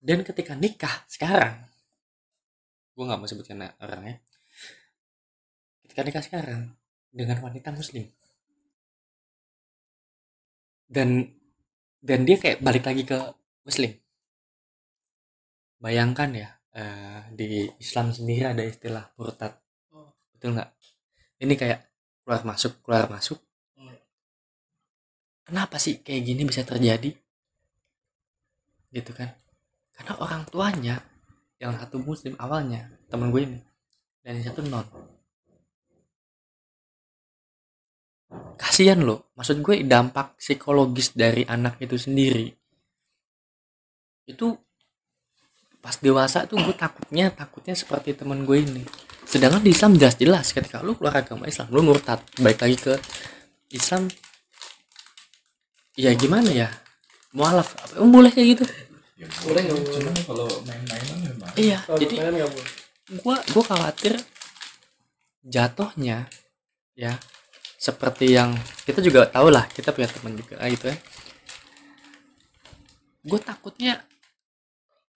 [0.04, 1.56] dan ketika nikah sekarang
[2.92, 4.20] gue nggak mau sebutkan orangnya.
[5.88, 6.76] Ketika nikah sekarang
[7.08, 8.04] dengan wanita muslim
[10.90, 11.30] dan
[12.02, 13.14] dan dia kayak balik lagi ke
[13.62, 13.94] muslim.
[15.78, 19.54] Bayangkan ya eh, di Islam sendiri ada istilah murtad
[19.90, 20.10] Oh.
[20.34, 20.70] betul nggak?
[21.42, 21.80] Ini kayak
[22.22, 23.38] keluar masuk keluar masuk.
[23.78, 23.96] Hmm.
[25.46, 27.10] kenapa sih kayak gini bisa terjadi?
[28.90, 29.30] Gitu kan?
[29.94, 30.96] Karena orang tuanya
[31.60, 33.60] yang satu muslim awalnya temen gue ini
[34.24, 34.86] dan yang satu non
[38.54, 39.32] kasihan loh.
[39.34, 42.52] Maksud gue dampak psikologis dari anak itu sendiri.
[44.26, 44.54] Itu
[45.80, 48.82] pas dewasa tuh gue takutnya takutnya seperti temen gue ini.
[49.26, 52.20] Sedangkan di Islam jelas-jelas ketika lu keluar agama Islam lu murtad.
[52.38, 52.94] Baik lagi ke
[53.74, 54.06] Islam
[55.96, 56.68] ya gimana ya?
[57.34, 57.74] Mualaf.
[57.98, 58.64] Boleh kayak gitu?
[59.20, 59.94] Ya, Boleh nggak boleh?
[60.00, 61.52] Cuman kalau main-mainan memang.
[61.54, 62.16] iya Kalau jadi
[63.20, 64.16] gua gua khawatir
[65.44, 66.28] jatuhnya
[66.94, 67.16] ya
[67.80, 68.52] seperti yang
[68.84, 70.96] kita juga tahu lah kita punya teman juga gitu ya.
[73.24, 74.04] Gue takutnya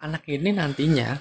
[0.01, 1.21] anak ini nantinya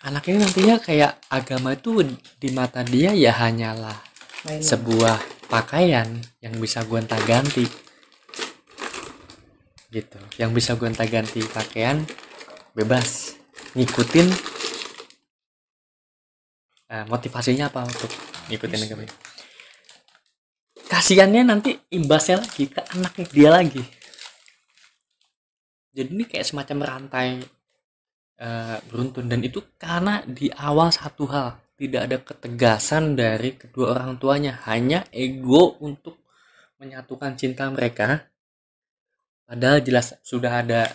[0.00, 2.08] anak ini nantinya kayak agama itu
[2.40, 4.00] di mata dia ya hanyalah
[4.64, 5.20] sebuah
[5.52, 7.68] pakaian yang bisa gonta ganti
[9.92, 12.00] gitu yang bisa gonta ganti pakaian
[12.72, 13.36] bebas.
[13.76, 14.28] Ngikutin
[16.88, 19.14] eh, motivasinya apa untuk ngikutin agama ini.
[20.86, 23.82] kasiannya nanti imbasnya lagi ke anaknya dia lagi.
[25.96, 27.42] Jadi ini kayak semacam rantai
[28.38, 29.26] eh, beruntun.
[29.26, 34.62] Dan itu karena di awal satu hal tidak ada ketegasan dari kedua orang tuanya.
[34.68, 36.22] Hanya ego untuk
[36.78, 38.28] menyatukan cinta mereka.
[39.48, 40.92] Padahal jelas sudah ada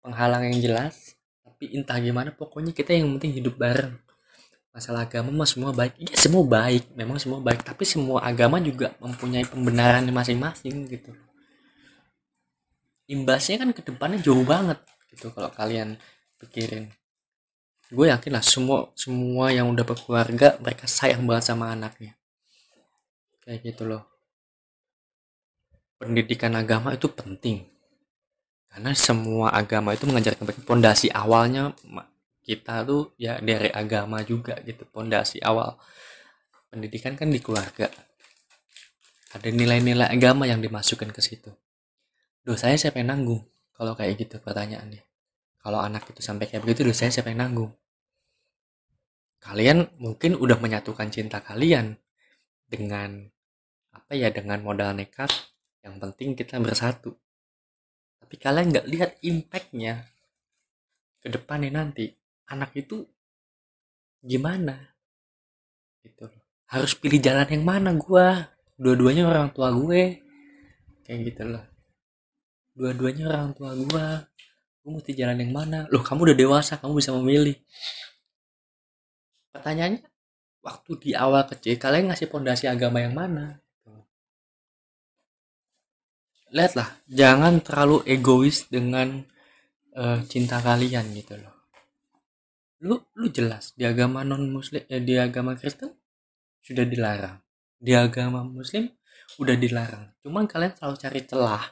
[0.00, 1.18] penghalang yang jelas.
[1.44, 4.05] Tapi entah gimana pokoknya kita yang penting hidup bareng
[4.76, 5.96] masalah agama mah semua baik.
[5.96, 6.92] Iya semua baik.
[6.92, 7.64] Memang semua baik.
[7.64, 11.16] Tapi semua agama juga mempunyai pembenaran masing-masing gitu.
[13.08, 14.76] Imbasnya kan ke depannya jauh banget
[15.08, 15.96] gitu kalau kalian
[16.36, 16.92] pikirin.
[17.88, 22.12] Gue yakin lah semua semua yang udah berkeluarga mereka sayang banget sama anaknya.
[23.40, 24.04] Kayak gitu loh.
[25.96, 27.64] Pendidikan agama itu penting.
[28.68, 31.72] Karena semua agama itu mengajarkan pondasi awalnya
[32.46, 35.74] kita tuh ya dari agama juga gitu pondasi awal.
[36.70, 37.90] Pendidikan kan di keluarga.
[39.34, 41.50] Ada nilai-nilai agama yang dimasukkan ke situ.
[42.46, 43.42] Dosanya siapa yang nanggung
[43.74, 45.02] kalau kayak gitu pertanyaannya?
[45.58, 47.74] Kalau anak itu sampai kayak begitu dosanya siapa yang nanggung?
[49.42, 51.98] Kalian mungkin udah menyatukan cinta kalian
[52.70, 53.26] dengan
[53.90, 55.34] apa ya dengan modal nekat.
[55.82, 57.18] Yang penting kita bersatu.
[58.22, 60.06] Tapi kalian nggak lihat impactnya
[61.18, 62.14] ke depannya nanti
[62.46, 63.06] anak itu
[64.22, 64.94] gimana?
[66.02, 66.26] Gitu
[66.66, 68.50] harus pilih jalan yang mana gua?
[68.76, 70.20] Dua-duanya orang tua gue.
[71.06, 71.64] Kayak gitu loh.
[72.76, 74.26] Dua-duanya orang tua gua.
[74.82, 75.78] Gue mesti jalan yang mana?
[75.88, 77.56] Loh kamu udah dewasa kamu bisa memilih.
[79.54, 80.04] Pertanyaannya
[80.60, 83.62] waktu di awal kecil kalian ngasih pondasi agama yang mana?
[86.52, 89.24] Lihatlah jangan terlalu egois dengan
[89.96, 91.55] eh, cinta kalian gitu loh
[92.84, 95.92] lu lu jelas di agama non muslim eh, di agama Kristen
[96.60, 97.40] sudah dilarang.
[97.80, 98.90] Di agama muslim
[99.40, 100.12] udah dilarang.
[100.20, 101.64] Cuman kalian selalu cari celah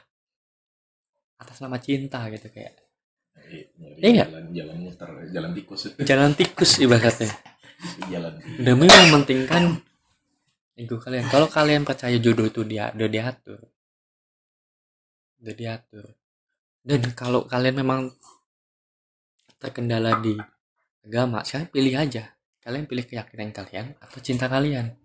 [1.35, 2.73] atas nama cinta gitu kayak.
[4.01, 4.25] Iya.
[4.25, 5.81] jalan jalan muter jalan tikus.
[6.09, 7.29] Jalan tikus ibaratnya.
[8.09, 9.77] Jalan demi mementingkan
[10.73, 11.29] ego kalian.
[11.29, 13.59] Kalau kalian percaya jodoh itu dia udah diatur.
[15.43, 16.05] Udah diatur.
[16.81, 18.09] Dan kalau kalian memang
[19.61, 20.37] terkendala di
[21.05, 22.33] agama saya pilih aja.
[22.65, 24.97] Kalian pilih keyakinan kalian atau cinta kalian?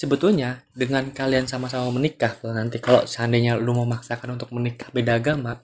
[0.00, 5.60] Sebetulnya dengan kalian sama-sama menikah kalau nanti kalau seandainya lu memaksakan untuk menikah beda agama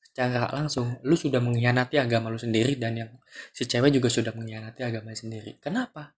[0.00, 3.12] secara langsung lu sudah mengkhianati agama lu sendiri dan yang
[3.52, 5.60] si cewek juga sudah mengkhianati agamanya sendiri.
[5.60, 6.16] Kenapa?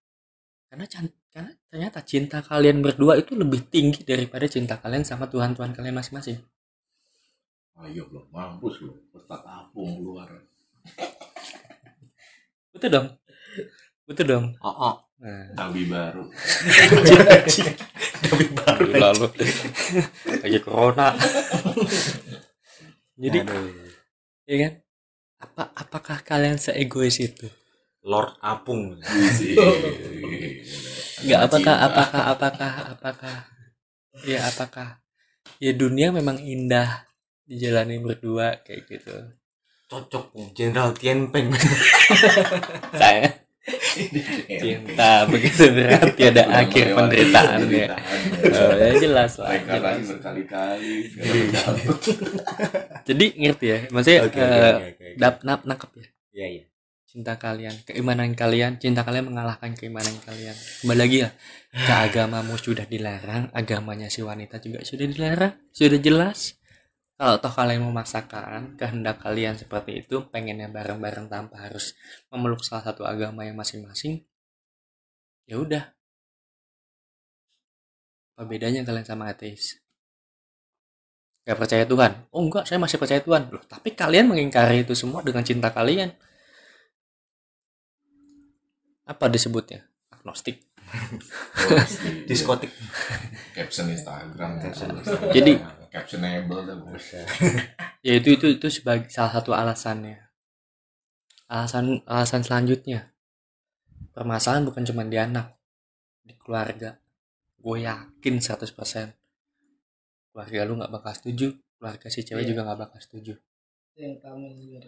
[0.70, 0.86] Karena
[1.34, 5.98] karena ternyata cinta kalian berdua itu lebih tinggi daripada cinta kalian sama Tuhan Tuhan kalian
[5.98, 6.38] masing-masing.
[7.82, 10.30] Ayo lo mampus petak apung keluar
[12.78, 13.08] betul dong.
[14.06, 14.46] Betul dong.
[14.62, 14.94] Oh, oh.
[15.18, 16.30] nah, nabi baru.
[18.22, 18.86] Tapi baru.
[18.94, 19.26] Lalu
[20.46, 21.10] lagi corona.
[23.18, 23.74] Jadi Aduh.
[24.46, 24.72] ya kan?
[25.42, 27.50] Apa apakah kalian seegois itu?
[28.06, 28.94] Lord Apung.
[31.26, 33.36] Enggak apakah apakah apakah apakah
[34.22, 35.02] ya apakah
[35.58, 37.10] ya dunia memang indah
[37.42, 39.14] dijalani berdua kayak gitu
[39.88, 40.48] cocok Pung.
[40.52, 41.48] Jenderal Tianpeng
[43.00, 43.48] saya
[44.60, 47.84] cinta begitu berat tiada akhir penderitaannya
[48.48, 50.08] oh, ya jelas lah jelas.
[50.08, 51.12] berkali-kali
[53.08, 55.06] jadi ngerti ya maksudnya Oke, oke, eh, oke, oke.
[55.20, 56.06] dap nap nangkep ya
[56.38, 56.64] Iya, iya.
[57.08, 60.54] cinta kalian keimanan kalian cinta kalian mengalahkan keimanan kalian
[60.84, 61.30] kembali lagi ya
[61.88, 66.57] ke agamamu sudah dilarang agamanya si wanita juga sudah dilarang sudah jelas
[67.18, 71.98] kalau toh kalian memaksakan kehendak kalian seperti itu pengennya bareng-bareng tanpa harus
[72.30, 74.22] memeluk salah satu agama yang masing-masing
[75.50, 75.82] ya udah.
[78.38, 79.82] Apa bedanya kalian sama ateis?
[81.42, 82.30] Gak percaya Tuhan?
[82.30, 83.50] Oh enggak saya masih percaya Tuhan.
[83.50, 86.14] Loh tapi kalian mengingkari itu semua dengan cinta kalian.
[89.10, 89.90] Apa disebutnya?
[90.14, 90.62] Agnostik.
[92.30, 92.70] Diskotik.
[93.58, 94.62] caption Instagram.
[95.34, 97.06] Jadi- captionable dah bos.
[98.06, 100.20] ya itu itu itu sebagai salah satu alasannya.
[101.48, 103.10] Alasan alasan selanjutnya.
[104.12, 105.56] Permasalahan bukan cuma di anak
[106.22, 106.98] di keluarga.
[107.58, 108.70] Gue yakin 100%
[110.30, 112.50] keluarga lu nggak bakal setuju keluarga si cewek Iya.
[112.54, 113.34] juga nggak bakal setuju.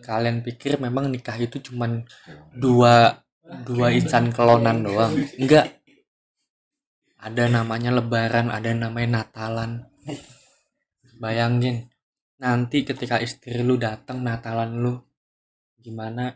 [0.07, 2.07] Kalian pikir memang nikah itu cuman
[2.55, 3.19] dua
[3.67, 5.11] dua insan kelonan doang?
[5.43, 5.81] Enggak
[7.21, 9.85] ada namanya lebaran ada namanya natalan
[11.21, 11.85] bayangin
[12.41, 14.95] nanti ketika istri lu datang natalan lu
[15.77, 16.33] gimana?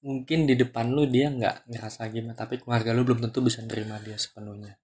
[0.00, 3.98] Mungkin di depan lu dia nggak ngerasa gimana tapi keluarga lu belum tentu bisa nerima
[4.00, 4.78] dia sepenuhnya.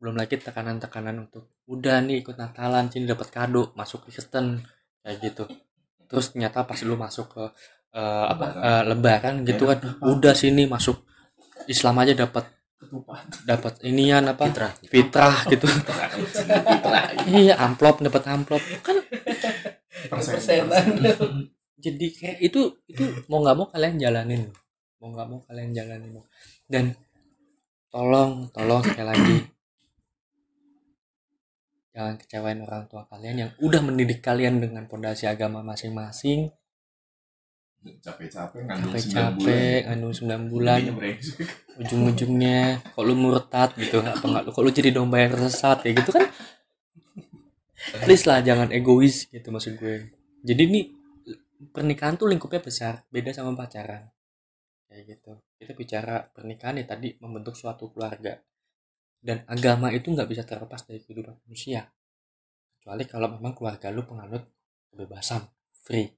[0.00, 4.64] Belum lagi tekanan-tekanan untuk udah nih ikut natalan sini dapat kado masuk Kristen
[5.04, 5.44] kayak gitu.
[6.08, 7.44] Terus ternyata pas lu masuk ke
[7.92, 11.04] eh, apa eh, lebaran gitu kan udah sini masuk
[11.68, 12.48] Islam aja dapat
[12.82, 14.50] ketupat dapat inian apa?
[14.50, 14.74] Fitrah.
[14.90, 15.66] fitrah gitu.
[17.30, 18.62] Iya amplop dapat amplop.
[18.82, 18.98] Kan
[20.10, 20.98] persenan.
[21.78, 24.50] Jadi kayak itu itu mau nggak mau kalian jalanin.
[24.98, 26.18] Mau nggak mau kalian jalanin.
[26.66, 26.90] Dan
[27.90, 29.38] tolong tolong sekali lagi.
[31.92, 36.48] Jangan kecewain orang tua kalian yang udah mendidik kalian dengan pondasi agama masing-masing
[37.82, 39.10] capek-capek ngandung 9 bulan.
[39.10, 40.80] capek-capek ngandung 9 bulan.
[41.82, 42.60] Ujung-ujungnya
[42.94, 43.98] kok lu murtad gitu?
[43.98, 45.82] Nggak nggak kok lu jadi domba yang tersesat?
[45.82, 46.30] Ya gitu kan?
[48.06, 50.14] Please lah jangan egois gitu maksud gue.
[50.46, 50.84] Jadi nih
[51.74, 54.06] pernikahan tuh lingkupnya besar beda sama pacaran.
[54.86, 55.32] Kayak gitu.
[55.58, 58.38] Kita bicara pernikahan ya tadi membentuk suatu keluarga.
[59.22, 61.90] Dan agama itu nggak bisa terlepas dari kehidupan manusia.
[62.78, 64.46] Kecuali kalau memang keluarga lu penganut
[64.94, 65.42] kebebasan
[65.82, 66.10] free.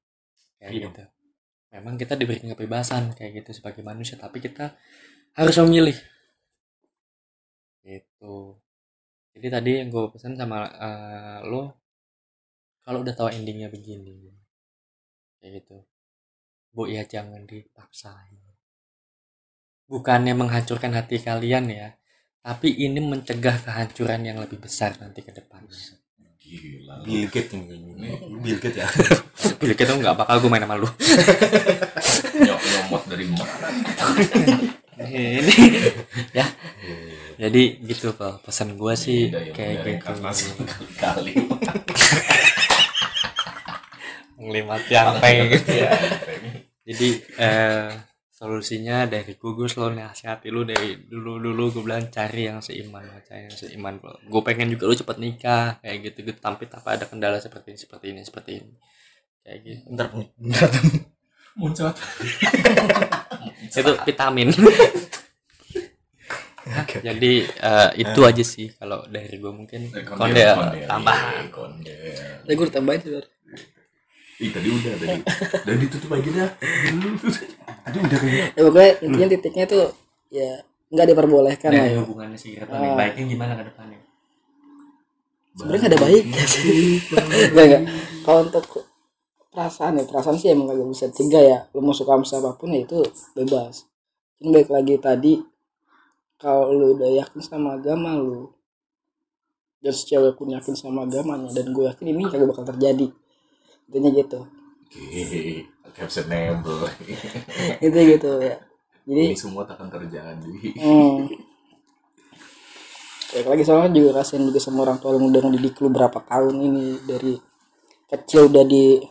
[0.61, 0.93] Kayak Freedom.
[0.93, 1.05] gitu
[1.75, 4.75] memang kita diberikan kebebasan kayak gitu sebagai manusia tapi kita
[5.39, 5.97] harus memilih
[7.85, 8.37] Itu.
[9.35, 11.63] Jadi tadi yang gue pesan sama eh, lo
[12.85, 14.31] kalau udah tahu endingnya begini
[15.41, 15.77] kayak gitu.
[16.75, 18.41] Bu ya jangan dipaksain.
[19.85, 21.89] Bukannya menghancurkan hati kalian ya,
[22.41, 26.04] tapi ini mencegah kehancuran yang lebih besar nanti ke depannya.
[26.45, 26.95] Gila.
[27.01, 28.12] Bill Gates ini
[28.45, 28.89] Bill Gates ya
[29.61, 30.89] Bila kita nggak bakal gue main sama lu.
[32.45, 33.69] Nyok nyomot dari mana?
[35.05, 35.57] ini
[36.37, 36.47] ya.
[37.35, 40.12] Jadi gitu Pak, pesan gue sih Beda ya, kayak gitu.
[41.01, 41.33] kali.
[44.39, 45.49] Nglimat yang pengen.
[46.85, 47.09] Jadi
[47.41, 47.89] eh
[48.45, 53.01] solusinya dari gue gue selalu nasihati lu dari dulu dulu gue bilang cari yang seiman
[53.25, 53.97] cari yang seiman.
[54.29, 56.37] Gue pengen juga lu cepet nikah kayak gitu gitu.
[56.45, 58.73] Tapi tanpa ada kendala seperti ini seperti ini seperti ini.
[59.41, 59.81] Kayak gitu.
[59.89, 60.69] Bentar bentar
[61.57, 61.97] Muncrat.
[63.81, 64.49] itu vitamin.
[67.05, 69.89] Jadi eh, itu aja sih kalau dari gue mungkin.
[70.05, 70.45] Konde
[70.85, 71.49] tambahan.
[71.49, 71.97] Konde.
[72.45, 73.25] Tadi gue tambahin sih.
[74.45, 75.19] Ih tadi udah tadi.
[75.65, 76.51] Dan ditutup aja dah.
[77.85, 79.85] Tadi udah kayak ya pokoknya intinya titiknya tuh
[80.32, 80.51] ya
[80.94, 84.01] nggak diperbolehkan lah dari ya hubungannya sih kira lebih baiknya gimana ke depannya?
[85.55, 86.24] Sebenarnya nggak ada baik.
[87.55, 87.82] nggak nggak.
[88.27, 88.65] Kalau untuk
[89.55, 91.59] perasaan ya perasaan sih emang kagak bisa tiga ya.
[91.74, 92.98] Lu mau suka sama siapa pun ya itu
[93.39, 93.86] bebas.
[94.43, 95.35] Ini baik lagi tadi
[96.39, 98.51] kalau lu udah yakin sama agama lu
[99.85, 103.11] dan cewek pun yakin sama agamanya dan gue yakin ini kagak bakal terjadi.
[103.90, 104.40] Intinya gitu.
[104.89, 105.74] Oke.
[105.95, 106.91] Caption nembel.
[107.87, 108.59] itu gitu ya
[109.05, 110.53] jadi Ini semua takkan terjadi.
[110.81, 111.29] Hmm.
[113.35, 116.55] Baik lagi soalnya juga kasihan juga sama orang tua yang udah ngedidik lu berapa tahun
[116.71, 117.35] ini dari
[118.07, 119.03] kecil udah di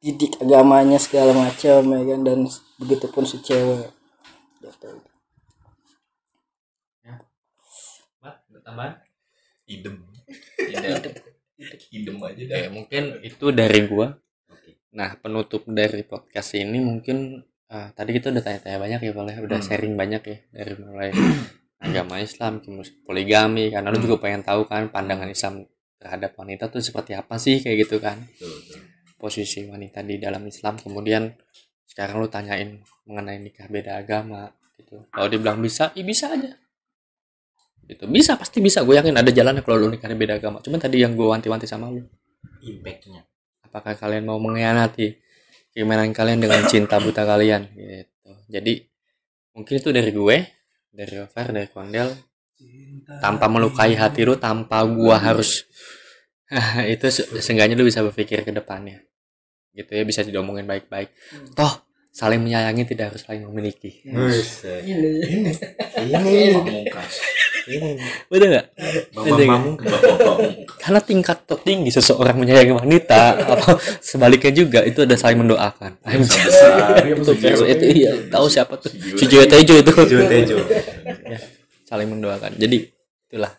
[0.00, 2.38] didik agamanya segala macam ya kan dan
[2.80, 3.92] begitu pun si cewek
[4.62, 4.88] gitu.
[8.22, 8.94] Mat, ada tambahan
[9.66, 10.06] Idem.
[10.56, 11.02] Tidak.
[11.96, 12.56] Idem aja dah.
[12.56, 14.16] Oke, mungkin itu dari gua.
[14.90, 17.38] Nah, penutup dari podcast ini mungkin
[17.70, 19.66] ah, tadi kita udah tanya-tanya banyak ya, boleh udah Hmm.
[19.70, 21.10] sharing banyak ya dari mulai
[21.86, 22.58] agama Islam,
[23.06, 25.64] poligami, karena lu juga pengen tahu kan pandangan Islam
[26.02, 28.18] terhadap wanita tuh seperti apa sih kayak gitu kan.
[28.18, 28.80] Betul, betul.
[29.14, 31.30] Posisi wanita di dalam Islam, kemudian
[31.86, 35.06] sekarang lu tanyain mengenai nikah beda agama gitu.
[35.14, 36.50] Kalau dibilang bisa, ya bisa aja.
[37.86, 38.06] Gitu.
[38.10, 38.82] Bisa, pasti bisa.
[38.82, 40.58] Gue yakin ada jalannya kalau lu nikah beda agama.
[40.62, 42.02] Cuman tadi yang gue wanti-wanti sama lu
[42.60, 43.29] impactnya
[43.70, 45.14] apakah kalian mau mengkhianati
[45.70, 47.70] keimanan kalian dengan cinta buta kalian?
[47.70, 48.30] Gitu.
[48.50, 48.82] Jadi
[49.54, 50.36] mungkin itu dari gue
[50.90, 52.10] dari Over dari Kondel.
[53.22, 55.64] Tanpa melukai hati lu tanpa gua harus
[56.92, 59.00] itu se- seenggaknya lu bisa berpikir ke depannya.
[59.72, 61.08] Gitu ya bisa diomongin baik-baik.
[61.54, 64.02] Toh saling menyayangi tidak harus saling memiliki.
[64.02, 64.34] Ini.
[64.86, 65.50] Ini.
[68.30, 68.66] Ada
[69.14, 69.78] bambang
[70.80, 76.02] karena tingkat tertinggi seseorang menyayangi wanita atau sebaliknya juga itu ada saling mendoakan.
[77.10, 78.90] Itu, itu iya tahu siapa tuh?
[78.90, 79.90] Si Joyo Tejo itu.
[80.26, 80.56] Tejo.
[81.86, 82.58] Saling mendoakan.
[82.58, 82.90] Jadi
[83.30, 83.54] itulah.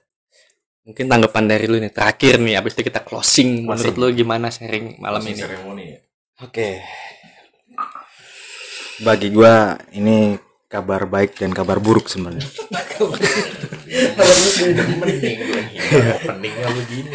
[0.81, 3.69] Mungkin tanggapan dari lu nih terakhir nih abis itu kita closing.
[3.69, 5.39] Menurut lu gimana sharing malam ini?
[5.39, 5.99] seremoni ya.
[6.41, 6.69] oke
[9.01, 10.37] bagi gua ini
[10.71, 12.47] kabar baik dan kabar buruk sebenarnya.
[16.41, 17.09] Begini.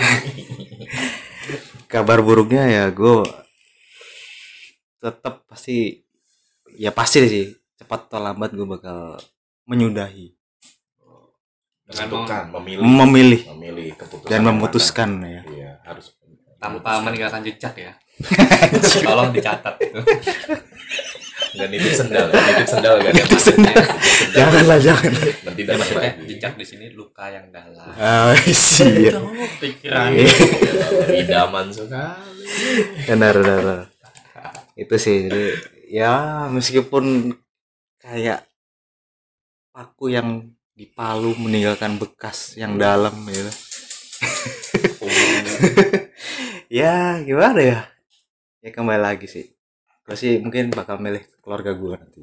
[1.87, 3.23] kabar buruknya ya gue
[4.99, 6.03] tetap pasti
[6.75, 7.47] ya pasti sih
[7.79, 9.17] cepat atau lambat gue bakal
[9.65, 10.35] menyudahi.
[11.87, 13.41] Menentukan, memilih, memilih.
[13.55, 15.43] Memilih keputusan dan memutuskan ya.
[15.47, 16.19] Iya, harus
[16.59, 17.95] tanpa meninggalkan jejak ya.
[19.07, 19.79] Tolong dicatat.
[19.79, 20.03] itu
[21.57, 23.81] Nggak nitip sendal, nggak nitip sendal gak nitip sendal.
[24.37, 25.13] janganlah jangan.
[25.17, 27.89] Nanti Ya, dapat maksudnya jejak di sini luka yang dalam.
[27.97, 28.37] Ah
[28.93, 29.17] iya
[29.57, 30.13] pikiran.
[31.17, 32.45] Idaman sekali.
[33.09, 33.87] benar benar benar.
[34.77, 35.57] itu sih jadi
[35.89, 37.33] ya meskipun
[37.97, 38.45] kayak
[39.73, 43.49] paku yang dipalu meninggalkan bekas yang dalam gitu
[46.85, 47.79] ya gimana ya?
[48.61, 49.56] Ya kembali lagi sih
[50.07, 52.21] gue sih mungkin bakal milih keluarga gue nanti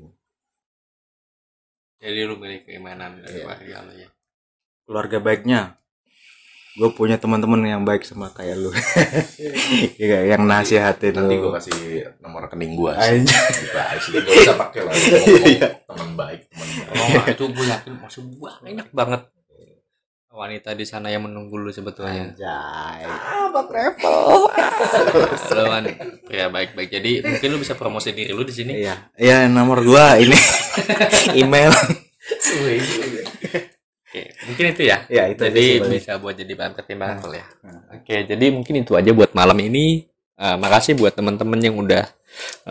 [1.99, 3.43] jadi lu milih keimanan dari Iya.
[3.43, 4.09] keluarga lu ya
[4.83, 5.61] keluarga baiknya
[6.73, 8.73] gue punya teman-teman yang baik sama kayak lu
[10.01, 11.75] ya, yang nasihatin Nanti gue kasih
[12.17, 12.89] nomor rekening gue.
[12.97, 14.89] Sih gak usah pakai lah.
[14.89, 15.53] Ngomong
[15.93, 16.89] Teman baik, teman baik.
[16.89, 19.21] kalau nggak itu gue yakin masih banyak banget
[20.33, 22.33] wanita di sana yang menunggu lu sebetulnya.
[22.33, 23.05] Anjay.
[25.53, 25.85] lu kan
[26.25, 26.89] pria baik-baik.
[26.89, 28.81] Jadi mungkin lu bisa promosi diri lu di sini.
[28.81, 30.33] Iya, iya nomor gua ini.
[31.41, 31.69] Email.
[34.49, 35.05] Mungkin itu ya.
[35.05, 35.91] Ya, itu aja jadi Bang.
[35.93, 37.47] bisa buat jadi bahan pertimbangan kali ya.
[37.61, 37.81] Nah.
[37.93, 40.09] oke jadi mungkin itu aja buat malam ini.
[40.33, 42.09] Eh, makasih buat teman-teman yang udah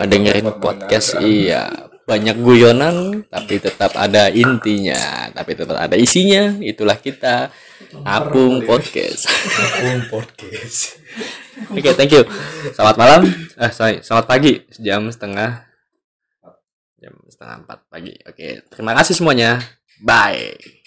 [0.02, 1.22] eh, dengerin podcast.
[1.22, 6.60] iya banyak guyonan tapi tetap ada intinya tapi tetap ada isinya.
[6.60, 7.48] Itulah kita.
[8.05, 9.32] Apung podcast.
[9.56, 11.01] Apung podcast.
[11.72, 12.24] oke thank you.
[12.76, 13.20] Selamat malam.
[13.56, 14.60] Eh sorry selamat pagi.
[14.76, 15.64] Jam setengah
[17.01, 18.12] jam setengah empat pagi.
[18.28, 19.64] Oke terima kasih semuanya.
[20.05, 20.82] Bye